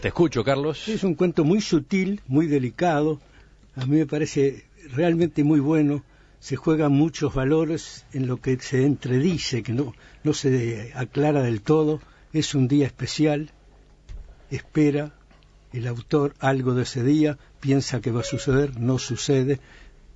Te 0.00 0.08
escucho, 0.08 0.44
Carlos. 0.44 0.88
Es 0.88 1.04
un 1.04 1.14
cuento 1.14 1.44
muy 1.44 1.60
sutil, 1.60 2.22
muy 2.26 2.46
delicado. 2.46 3.20
A 3.76 3.84
mí 3.84 3.98
me 3.98 4.06
parece 4.06 4.64
realmente 4.92 5.44
muy 5.44 5.60
bueno. 5.60 6.02
Se 6.38 6.56
juegan 6.56 6.92
muchos 6.92 7.34
valores 7.34 8.06
en 8.14 8.26
lo 8.26 8.38
que 8.38 8.58
se 8.58 8.86
entredice, 8.86 9.62
que 9.62 9.74
no, 9.74 9.92
no 10.24 10.32
se 10.32 10.92
aclara 10.94 11.42
del 11.42 11.60
todo. 11.60 12.00
Es 12.32 12.54
un 12.54 12.66
día 12.66 12.86
especial. 12.86 13.50
Espera 14.50 15.12
el 15.74 15.86
autor 15.86 16.34
algo 16.38 16.72
de 16.72 16.84
ese 16.84 17.04
día, 17.04 17.38
piensa 17.60 18.00
que 18.00 18.10
va 18.10 18.20
a 18.20 18.24
suceder, 18.24 18.80
no 18.80 18.98
sucede. 18.98 19.60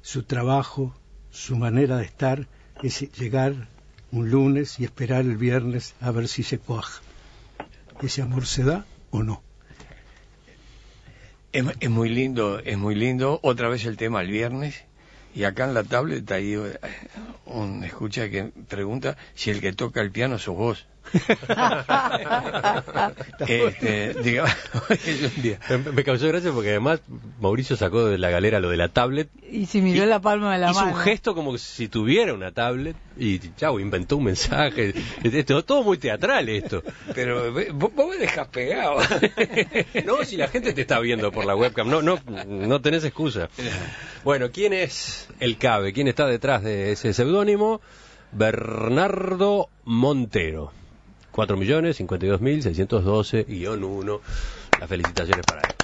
Su 0.01 0.23
trabajo, 0.23 0.95
su 1.31 1.57
manera 1.57 1.99
de 1.99 2.07
estar 2.07 2.49
es 2.83 3.01
llegar 3.19 3.69
un 4.13 4.31
lunes 4.31 4.81
y 4.81 4.85
esperar 4.85 5.27
el 5.27 5.37
viernes 5.37 5.95
a 6.01 6.11
ver 6.11 6.27
si 6.27 6.43
se 6.43 6.59
cuaja. 6.59 7.03
¿Ese 8.01 8.23
amor 8.23 8.47
se 8.47 8.65
da 8.65 8.87
o 9.11 9.23
no? 9.23 9.43
Es, 11.55 11.65
es 11.79 11.89
muy 11.89 12.09
lindo, 12.09 12.59
es 12.59 12.77
muy 12.77 12.97
lindo. 12.97 13.39
Otra 13.43 13.69
vez 13.69 13.85
el 13.85 13.97
tema 13.97 14.23
el 14.23 14.29
viernes. 14.29 14.85
Y 15.37 15.45
acá 15.45 15.65
en 15.65 15.75
la 15.75 15.85
tablet 15.85 16.29
hay 16.33 16.55
eh, 16.55 16.79
un 17.47 17.85
escucha 17.85 18.29
que 18.29 18.51
pregunta 18.69 19.17
si 19.37 19.51
el 19.51 19.61
que 19.61 19.73
toca 19.73 20.01
el 20.01 20.11
piano 20.11 20.41
sos 20.41 20.57
vos. 20.57 20.87
Este, 23.47 24.15
digamos, 24.23 24.51
es 24.91 25.37
un 25.37 25.43
día. 25.43 25.59
Me- 25.93 26.05
causó 26.05 26.29
gracia 26.29 26.53
porque 26.53 26.71
además 26.71 27.01
Mauricio 27.41 27.77
sacó 27.77 28.07
de 28.07 28.19
la 28.19 28.31
galera 28.31 28.61
lo 28.61 28.69
de 28.71 28.77
la 28.77 28.89
tablet. 28.89 29.29
Y 29.51 29.67
se 29.67 29.81
miró 29.81 30.05
Y- 30.05 30.07
la 30.07 30.21
palma 30.21 30.53
de 30.55 30.59
la 30.61 30.71
hizo 30.71 30.81
mano. 30.81 30.97
un 30.97 31.01
gesto 31.03 31.35
como 31.35 31.57
si 31.59 31.89
tuviera 31.89 32.35
una 32.35 32.53
tablet 32.53 32.97
y 33.17 33.39
chau, 33.57 33.79
inventó 33.81 34.17
un 34.17 34.25
mensaje. 34.25 34.95
Esto, 35.23 35.65
todo 35.65 35.83
muy 35.83 35.99
teatral 35.99 36.49
esto. 36.49 36.83
Pero 37.15 37.53
ve- 37.53 37.71
vos, 37.73 37.95
vos 37.95 38.09
me 38.09 38.17
dejas 38.17 38.49
pegado. 38.49 38.97
No, 40.05 40.23
si 40.25 40.37
la 40.37 40.49
gente 40.49 40.73
te 40.73 40.83
está 40.83 40.99
viendo 41.01 41.31
por 41.33 41.45
la 41.47 41.55
webcam, 41.57 41.89
no, 41.89 42.03
no, 42.03 42.19
no 42.47 42.81
tenés 42.81 43.05
excusa. 43.05 43.49
Bueno, 44.25 44.51
¿quién 44.53 44.73
es 44.73 45.29
el 45.41 45.57
CABE? 45.57 45.93
¿Quién 45.93 46.09
está 46.09 46.27
detrás 46.27 46.63
de 46.63 46.93
ese 46.93 47.13
seudónimo? 47.15 47.81
Bernardo 48.33 49.69
Montero. 49.85 50.73
4.052.612-1. 51.35 54.21
Las 54.79 54.89
felicitaciones 54.89 55.45
para 55.45 55.63
él. 55.63 55.75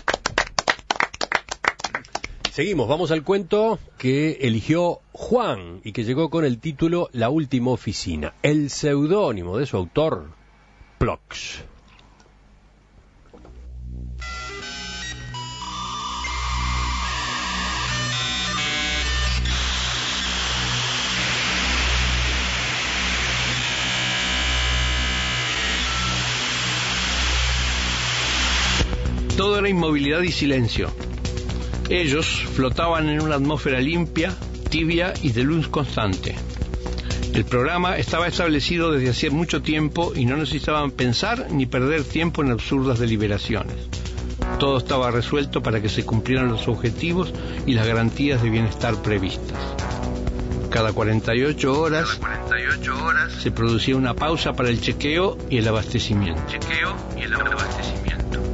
Seguimos, 2.52 2.88
vamos 2.88 3.10
al 3.10 3.24
cuento 3.24 3.80
que 3.96 4.38
eligió 4.42 5.00
Juan 5.12 5.80
y 5.84 5.92
que 5.92 6.04
llegó 6.04 6.28
con 6.30 6.44
el 6.44 6.58
título 6.58 7.08
La 7.12 7.30
última 7.30 7.70
oficina. 7.70 8.34
El 8.42 8.70
seudónimo 8.70 9.56
de 9.58 9.66
su 9.66 9.76
autor, 9.76 10.26
Plox. 10.98 11.62
Todo 29.40 29.56
era 29.56 29.70
inmovilidad 29.70 30.20
y 30.20 30.32
silencio. 30.32 30.90
Ellos 31.88 32.44
flotaban 32.52 33.08
en 33.08 33.22
una 33.22 33.36
atmósfera 33.36 33.80
limpia, 33.80 34.34
tibia 34.68 35.14
y 35.22 35.32
de 35.32 35.44
luz 35.44 35.66
constante. 35.66 36.34
El 37.32 37.46
programa 37.46 37.96
estaba 37.96 38.26
establecido 38.26 38.92
desde 38.92 39.08
hacía 39.08 39.30
mucho 39.30 39.62
tiempo 39.62 40.12
y 40.14 40.26
no 40.26 40.36
necesitaban 40.36 40.90
pensar 40.90 41.50
ni 41.50 41.64
perder 41.64 42.04
tiempo 42.04 42.42
en 42.42 42.50
absurdas 42.50 42.98
deliberaciones. 42.98 43.76
Todo 44.58 44.76
estaba 44.76 45.10
resuelto 45.10 45.62
para 45.62 45.80
que 45.80 45.88
se 45.88 46.04
cumplieran 46.04 46.48
los 46.48 46.68
objetivos 46.68 47.32
y 47.64 47.72
las 47.72 47.86
garantías 47.86 48.42
de 48.42 48.50
bienestar 48.50 49.00
previstas. 49.00 49.56
Cada 50.68 50.92
48 50.92 51.80
horas, 51.80 52.20
se 53.38 53.50
producía 53.50 53.96
una 53.96 54.12
pausa 54.12 54.52
para 54.52 54.68
el 54.68 54.82
chequeo 54.82 55.38
y 55.48 55.56
el 55.56 55.66
abastecimiento. 55.66 56.42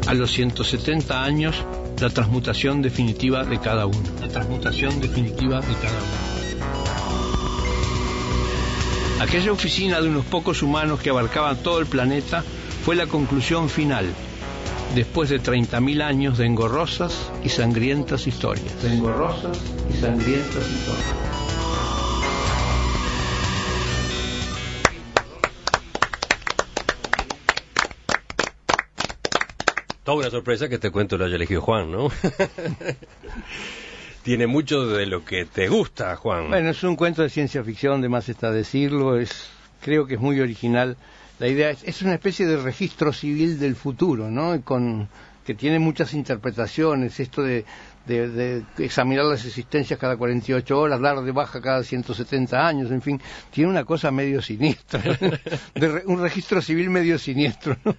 A 0.06 0.14
los 0.14 0.30
170 0.30 1.24
años, 1.24 1.56
la 2.00 2.10
transmutación 2.10 2.80
definitiva 2.80 3.44
de 3.44 3.58
cada 3.58 3.86
uno. 3.86 3.98
La 4.20 4.28
transmutación 4.28 5.00
definitiva 5.00 5.60
de 5.60 5.74
cada 5.74 5.98
uno. 5.98 6.36
Aquella 9.20 9.50
oficina 9.50 10.00
de 10.00 10.08
unos 10.08 10.24
pocos 10.26 10.62
humanos 10.62 11.00
que 11.00 11.10
abarcaban 11.10 11.56
todo 11.56 11.80
el 11.80 11.86
planeta 11.86 12.44
fue 12.84 12.94
la 12.94 13.06
conclusión 13.06 13.68
final, 13.68 14.06
después 14.94 15.28
de 15.28 15.40
30.000 15.40 16.02
años 16.02 16.38
de 16.38 16.46
engorrosas 16.46 17.32
y 17.42 17.48
sangrientas 17.48 18.28
historias. 18.28 18.80
De 18.82 18.94
engorrosas 18.94 19.58
y 19.90 19.96
sangrientas 20.00 20.70
historias. 20.70 21.35
Toda 30.06 30.18
una 30.18 30.30
sorpresa 30.30 30.68
que 30.68 30.76
este 30.76 30.90
cuento 30.92 31.18
lo 31.18 31.24
haya 31.24 31.34
elegido 31.34 31.60
Juan, 31.60 31.90
¿no? 31.90 32.08
Tiene 34.22 34.46
mucho 34.46 34.86
de 34.86 35.04
lo 35.06 35.24
que 35.24 35.44
te 35.46 35.68
gusta, 35.68 36.14
Juan. 36.16 36.48
Bueno, 36.48 36.70
es 36.70 36.82
un 36.84 36.94
cuento 36.94 37.22
de 37.22 37.28
ciencia 37.28 37.62
ficción, 37.64 38.00
de 38.00 38.08
más 38.08 38.28
está 38.28 38.52
decirlo, 38.52 39.18
es, 39.18 39.48
creo 39.80 40.06
que 40.06 40.14
es 40.14 40.20
muy 40.20 40.40
original. 40.40 40.96
La 41.40 41.48
idea 41.48 41.70
es, 41.70 41.82
es 41.82 42.02
una 42.02 42.14
especie 42.14 42.46
de 42.46 42.56
registro 42.56 43.12
civil 43.12 43.58
del 43.58 43.74
futuro, 43.74 44.30
¿no? 44.30 44.62
Con, 44.62 45.08
que 45.44 45.54
tiene 45.54 45.80
muchas 45.80 46.14
interpretaciones, 46.14 47.18
esto 47.20 47.42
de, 47.42 47.64
de- 48.06 48.28
de 48.28 48.64
examinar 48.78 49.24
las 49.24 49.44
existencias 49.44 49.98
cada 49.98 50.16
48 50.16 50.78
horas, 50.78 51.00
dar 51.00 51.20
de 51.20 51.32
baja 51.32 51.60
cada 51.60 51.82
170 51.82 52.64
años, 52.66 52.92
en 52.92 53.02
fin, 53.02 53.20
tiene 53.50 53.70
una 53.70 53.84
cosa 53.84 54.12
medio 54.12 54.40
siniestra, 54.40 55.00
de 55.74 55.88
re- 55.88 56.02
un 56.06 56.20
registro 56.22 56.62
civil 56.62 56.90
medio 56.90 57.18
siniestro, 57.18 57.76
¿no? 57.84 57.96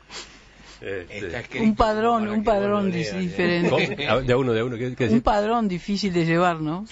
Este, 0.81 1.59
Un 1.59 1.75
padrón, 1.75 2.27
un 2.27 2.43
padrón 2.43 2.93
¿eh? 2.93 2.97
diferente. 2.97 3.69
¿cómo? 3.69 4.21
De 4.21 4.33
a 4.33 4.37
uno, 4.37 4.53
de 4.53 4.59
a 4.59 4.65
uno. 4.65 4.77
¿Qué, 4.77 4.95
qué 4.95 5.07
Un 5.07 5.21
padrón 5.21 5.67
difícil 5.67 6.13
de 6.13 6.25
llevar, 6.25 6.61
¿no? 6.61 6.85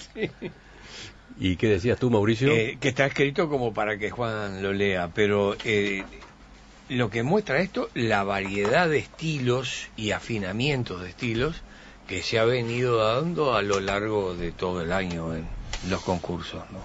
¿Y 1.38 1.56
qué 1.56 1.68
decías 1.68 1.98
tú, 1.98 2.10
Mauricio? 2.10 2.50
Eh, 2.50 2.78
que 2.80 2.88
está 2.88 3.06
escrito 3.06 3.48
como 3.48 3.74
para 3.74 3.98
que 3.98 4.10
Juan 4.10 4.62
lo 4.62 4.72
lea, 4.72 5.10
pero 5.14 5.54
eh, 5.64 6.02
lo 6.88 7.10
que 7.10 7.22
muestra 7.22 7.60
esto, 7.60 7.90
la 7.94 8.24
variedad 8.24 8.88
de 8.88 8.98
estilos 8.98 9.88
y 9.96 10.12
afinamientos 10.12 11.02
de 11.02 11.10
estilos 11.10 11.62
que 12.08 12.22
se 12.22 12.38
ha 12.38 12.44
venido 12.44 12.96
dando 12.96 13.54
a 13.54 13.62
lo 13.62 13.80
largo 13.80 14.34
de 14.34 14.52
todo 14.52 14.80
el 14.80 14.92
año 14.92 15.34
en 15.34 15.46
los 15.90 16.02
concursos, 16.02 16.62
¿no? 16.70 16.80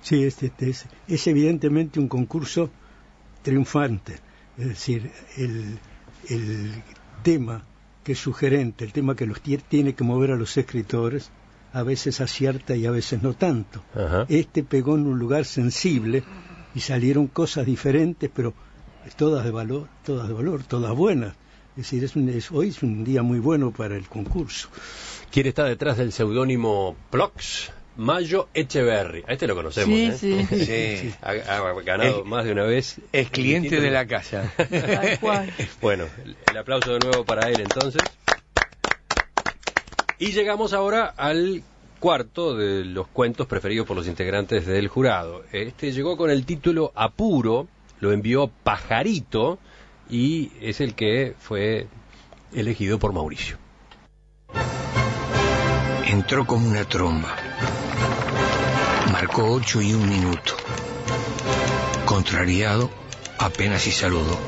Sí, 0.00 0.22
este, 0.24 0.46
este 0.46 0.70
es, 0.70 0.86
es 1.08 1.26
evidentemente 1.26 1.98
un 1.98 2.08
concurso 2.08 2.70
triunfante. 3.42 4.23
Es 4.58 4.68
decir, 4.68 5.10
el, 5.36 5.78
el 6.28 6.72
tema 7.22 7.64
que 8.02 8.12
es 8.12 8.18
sugerente, 8.18 8.84
el 8.84 8.92
tema 8.92 9.16
que 9.16 9.26
los 9.26 9.42
tie- 9.42 9.62
tiene 9.66 9.94
que 9.94 10.04
mover 10.04 10.30
a 10.32 10.36
los 10.36 10.56
escritores, 10.56 11.30
a 11.72 11.82
veces 11.82 12.20
acierta 12.20 12.76
y 12.76 12.86
a 12.86 12.90
veces 12.90 13.22
no 13.22 13.34
tanto. 13.34 13.82
Ajá. 13.94 14.26
Este 14.28 14.62
pegó 14.62 14.94
en 14.94 15.06
un 15.06 15.18
lugar 15.18 15.44
sensible 15.44 16.22
y 16.74 16.80
salieron 16.80 17.26
cosas 17.26 17.66
diferentes, 17.66 18.30
pero 18.32 18.54
todas 19.16 19.44
de 19.44 19.50
valor, 19.50 19.88
todas 20.04 20.28
de 20.28 20.34
valor, 20.34 20.62
todas 20.64 20.94
buenas. 20.94 21.34
Es 21.72 21.78
decir, 21.84 22.04
es 22.04 22.14
un- 22.14 22.28
es- 22.28 22.52
hoy 22.52 22.68
es 22.68 22.82
un 22.82 23.02
día 23.04 23.22
muy 23.22 23.40
bueno 23.40 23.72
para 23.72 23.96
el 23.96 24.06
concurso. 24.08 24.68
¿Quién 25.32 25.46
está 25.46 25.64
detrás 25.64 25.96
del 25.98 26.12
seudónimo 26.12 26.94
Plox? 27.10 27.72
Mayo 27.96 28.48
Echeverry. 28.54 29.24
A 29.26 29.32
este 29.32 29.46
lo 29.46 29.54
conocemos, 29.54 30.18
Sí, 30.18 30.32
¿eh? 30.34 30.46
sí. 30.50 30.64
Sí. 30.66 31.14
Ha, 31.22 31.30
ha 31.30 31.72
ganado 31.82 32.20
Es- 32.20 32.26
más 32.26 32.44
de 32.44 32.52
una 32.52 32.64
vez. 32.64 33.00
Es 33.12 33.30
cliente 33.30 33.80
de 33.80 33.90
la 33.90 34.06
casa. 34.06 34.52
Bueno, 35.80 36.06
el 36.50 36.56
aplauso 36.58 36.92
de 36.94 36.98
nuevo 37.00 37.24
para 37.24 37.48
él 37.48 37.60
entonces. 37.60 38.02
Y 40.18 40.32
llegamos 40.32 40.72
ahora 40.72 41.12
al 41.16 41.62
cuarto 42.00 42.54
de 42.56 42.84
los 42.84 43.06
cuentos 43.08 43.46
preferidos 43.46 43.86
por 43.86 43.96
los 43.96 44.06
integrantes 44.06 44.66
del 44.66 44.88
jurado. 44.88 45.42
Este 45.52 45.92
llegó 45.92 46.16
con 46.16 46.30
el 46.30 46.44
título 46.44 46.92
Apuro, 46.94 47.66
lo 48.00 48.12
envió 48.12 48.48
Pajarito 48.48 49.58
y 50.10 50.50
es 50.60 50.80
el 50.80 50.94
que 50.94 51.34
fue 51.38 51.86
elegido 52.54 52.98
por 52.98 53.12
Mauricio. 53.12 53.56
Entró 56.06 56.46
como 56.46 56.68
una 56.68 56.84
tromba. 56.84 57.34
Marcó 59.12 59.52
ocho 59.52 59.80
y 59.80 59.92
un 59.92 60.08
minuto. 60.08 60.56
Contrariado, 62.04 62.90
apenas 63.38 63.82
si 63.82 63.92
saludó. 63.92 64.38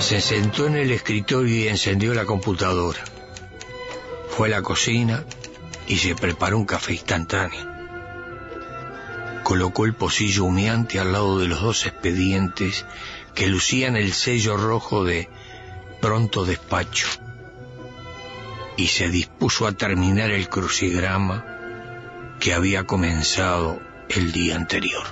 Se 0.00 0.20
sentó 0.20 0.66
en 0.66 0.76
el 0.76 0.90
escritorio 0.90 1.64
y 1.64 1.68
encendió 1.68 2.14
la 2.14 2.24
computadora. 2.24 3.00
Fue 4.28 4.48
a 4.48 4.50
la 4.50 4.62
cocina 4.62 5.24
y 5.86 5.98
se 5.98 6.14
preparó 6.14 6.58
un 6.58 6.64
café 6.64 6.92
instantáneo. 6.92 7.70
Colocó 9.44 9.84
el 9.86 9.94
pocillo 9.94 10.44
humeante 10.44 10.98
al 10.98 11.12
lado 11.12 11.38
de 11.38 11.48
los 11.48 11.60
dos 11.60 11.86
expedientes 11.86 12.84
que 13.34 13.46
lucían 13.46 13.96
el 13.96 14.12
sello 14.12 14.56
rojo 14.56 15.04
de 15.04 15.28
pronto 16.00 16.44
despacho 16.44 17.08
y 18.76 18.88
se 18.88 19.08
dispuso 19.08 19.66
a 19.66 19.72
terminar 19.72 20.30
el 20.30 20.48
crucigrama 20.48 21.51
que 22.42 22.52
había 22.52 22.84
comenzado 22.88 23.80
el 24.08 24.32
día 24.32 24.56
anterior. 24.56 25.04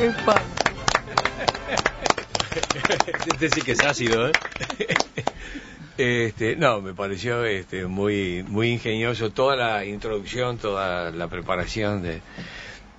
Epa. 0.00 0.40
Este 3.26 3.50
sí 3.50 3.60
que 3.60 3.72
es 3.72 3.80
ácido, 3.84 4.28
¿eh? 4.28 4.32
Este, 5.98 6.56
no, 6.56 6.80
me 6.80 6.94
pareció 6.94 7.44
este, 7.44 7.84
muy, 7.84 8.42
muy 8.48 8.70
ingenioso 8.70 9.32
toda 9.32 9.54
la 9.54 9.84
introducción, 9.84 10.56
toda 10.56 11.10
la 11.10 11.28
preparación 11.28 12.02
de, 12.02 12.22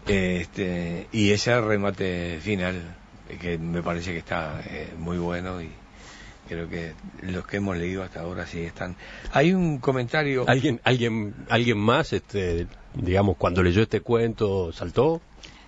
Este, 0.05 1.07
y 1.11 1.31
ese 1.31 1.59
remate 1.59 2.39
final, 2.43 2.95
que 3.41 3.57
me 3.57 3.81
parece 3.81 4.11
que 4.11 4.19
está 4.19 4.61
eh, 4.67 4.93
muy 4.99 5.17
bueno 5.17 5.63
y 5.63 5.80
creo 6.51 6.67
que 6.67 6.93
los 7.21 7.47
que 7.47 7.57
hemos 7.57 7.77
leído 7.77 8.03
hasta 8.03 8.19
ahora 8.19 8.45
sí 8.45 8.59
están. 8.59 8.97
Hay 9.31 9.53
un 9.53 9.77
comentario. 9.77 10.43
¿Alguien, 10.49 10.81
alguien, 10.83 11.33
alguien 11.47 11.77
más, 11.77 12.11
este, 12.11 12.67
digamos, 12.93 13.37
cuando 13.37 13.63
leyó 13.63 13.81
este 13.81 14.01
cuento, 14.01 14.73
saltó? 14.73 15.21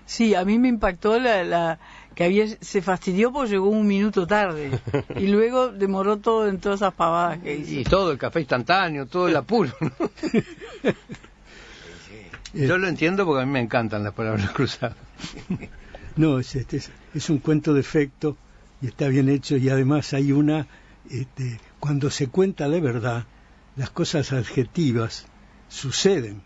Sí, 0.06 0.36
a 0.36 0.44
mí 0.44 0.60
me 0.60 0.68
impactó 0.68 1.18
la, 1.20 1.46
la 1.46 1.80
que 2.16 2.26
había, 2.26 2.46
se 2.60 2.82
fastidió 2.82 3.32
porque 3.32 3.52
llegó 3.52 3.70
un 3.70 3.88
minuto 3.88 4.28
tarde 4.28 4.72
y 5.16 5.28
luego 5.28 5.70
demoró 5.70 6.18
todo 6.18 6.50
en 6.50 6.60
todas 6.60 6.82
esas 6.82 6.94
pavadas 6.94 7.40
que 7.40 7.56
hizo. 7.56 7.80
Y 7.80 7.84
todo 7.86 8.12
el 8.12 8.18
café 8.18 8.42
instantáneo, 8.42 9.06
todo 9.06 9.30
el 9.30 9.38
apuro. 9.38 9.72
¿no? 9.80 9.92
Yo 12.54 12.78
lo 12.78 12.90
entiendo 12.90 13.26
porque 13.26 13.44
a 13.44 13.46
mí 13.46 13.54
me 13.54 13.62
encantan 13.62 14.04
las 14.04 14.14
palabras 14.14 14.50
cruzadas. 14.54 14.98
No, 16.18 16.40
es, 16.40 16.54
este, 16.56 16.76
es, 16.76 16.92
es 17.16 17.30
un 17.30 17.38
cuento 17.38 17.74
de 17.74 17.80
efecto 17.80 18.36
y 18.84 18.88
está 18.88 19.08
bien 19.08 19.30
hecho 19.30 19.56
y 19.56 19.70
además 19.70 20.14
hay 20.14 20.34
una, 20.34 20.68
este, 21.10 21.60
cuando 21.80 22.10
se 22.10 22.28
cuenta 22.28 22.68
la 22.68 22.82
verdad, 22.82 23.26
las 23.78 23.90
cosas 23.90 24.34
adjetivas 24.34 25.26
suceden 25.70 26.42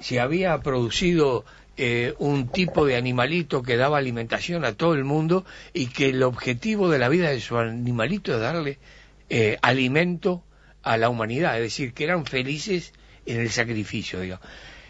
se 0.02 0.20
había 0.20 0.58
producido 0.60 1.46
eh, 1.76 2.16
un 2.18 2.48
tipo 2.48 2.86
de 2.86 2.96
animalito 2.96 3.62
que 3.62 3.78
daba 3.78 3.98
alimentación 4.00 4.66
a 4.66 4.74
todo 4.74 4.94
el 4.96 5.04
mundo 5.04 5.46
y 5.74 5.88
que 5.88 6.10
el 6.10 6.24
objetivo 6.24 6.90
de 6.90 7.00
la 7.00 7.10
vida 7.10 7.30
de 7.30 7.40
su 7.40 7.58
animalito 7.58 8.34
es 8.34 8.40
darle 8.40 8.80
eh, 9.30 9.58
alimento 9.62 10.44
a 10.82 10.98
la 10.98 11.10
humanidad, 11.10 11.58
es 11.58 11.64
decir, 11.64 11.94
que 11.94 12.06
eran 12.06 12.26
felices 12.26 12.94
en 13.26 13.42
el 13.42 13.52
sacrificio, 13.52 14.22
digamos. 14.22 14.46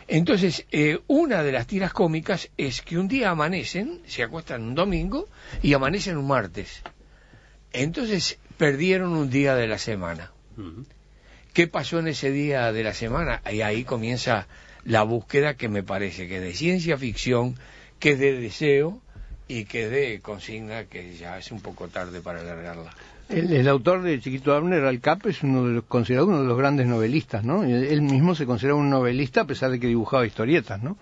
Entonces, 0.08 0.66
eh, 0.72 1.00
una 1.08 1.44
de 1.44 1.52
las 1.52 1.68
tiras 1.68 1.92
cómicas 1.92 2.50
es 2.58 2.82
que 2.82 2.98
un 2.98 3.08
día 3.08 3.30
amanecen, 3.30 4.02
se 4.06 4.24
acuestan 4.24 4.64
un 4.64 4.76
domingo 4.76 5.28
y 5.62 5.74
amanecen 5.74 6.18
un 6.18 6.28
martes. 6.28 6.82
Entonces, 7.74 8.40
perdieron 8.58 9.12
un 9.12 9.30
día 9.30 9.56
de 9.56 9.68
la 9.68 9.78
semana. 9.78 10.32
¿Qué 11.54 11.68
pasó 11.68 12.00
en 12.00 12.08
ese 12.08 12.32
día 12.32 12.72
de 12.72 12.84
la 12.84 12.94
semana? 12.94 13.42
Y 13.52 13.62
ahí 13.62 13.84
comienza 13.84 14.48
la 14.86 15.04
búsqueda 15.04 15.56
que 15.56 15.68
me 15.68 15.84
parece 15.84 16.28
que 16.28 16.38
es 16.38 16.42
de 16.42 16.54
ciencia 16.54 16.98
ficción, 16.98 17.56
que 18.00 18.12
es 18.12 18.20
de 18.20 18.40
deseo 18.40 19.02
y 19.48 19.66
que 19.66 19.86
es 19.86 19.92
de 19.92 20.20
consigna, 20.22 20.86
que 20.86 21.16
ya 21.18 21.38
es 21.38 21.52
un 21.52 21.62
poco 21.62 21.90
tarde 21.90 22.22
para 22.22 22.40
alargarla. 22.40 22.94
El, 23.30 23.52
el 23.52 23.68
autor 23.68 24.04
de 24.04 24.20
Chiquito 24.20 24.54
Abner, 24.54 24.86
Al 24.86 25.00
Cap, 25.00 25.26
es 25.26 25.44
uno 25.44 25.66
de 25.66 25.74
los, 25.74 25.84
considerado 25.84 26.28
uno 26.28 26.42
de 26.42 26.48
los 26.48 26.58
grandes 26.58 26.88
novelistas, 26.88 27.44
¿no? 27.44 27.64
Él 27.64 28.02
mismo 28.02 28.36
se 28.36 28.46
considera 28.46 28.76
un 28.76 28.90
novelista 28.90 29.42
a 29.42 29.46
pesar 29.46 29.72
de 29.72 29.80
que 29.80 29.88
dibujaba 29.88 30.26
historietas, 30.26 30.82
¿no? 30.82 30.98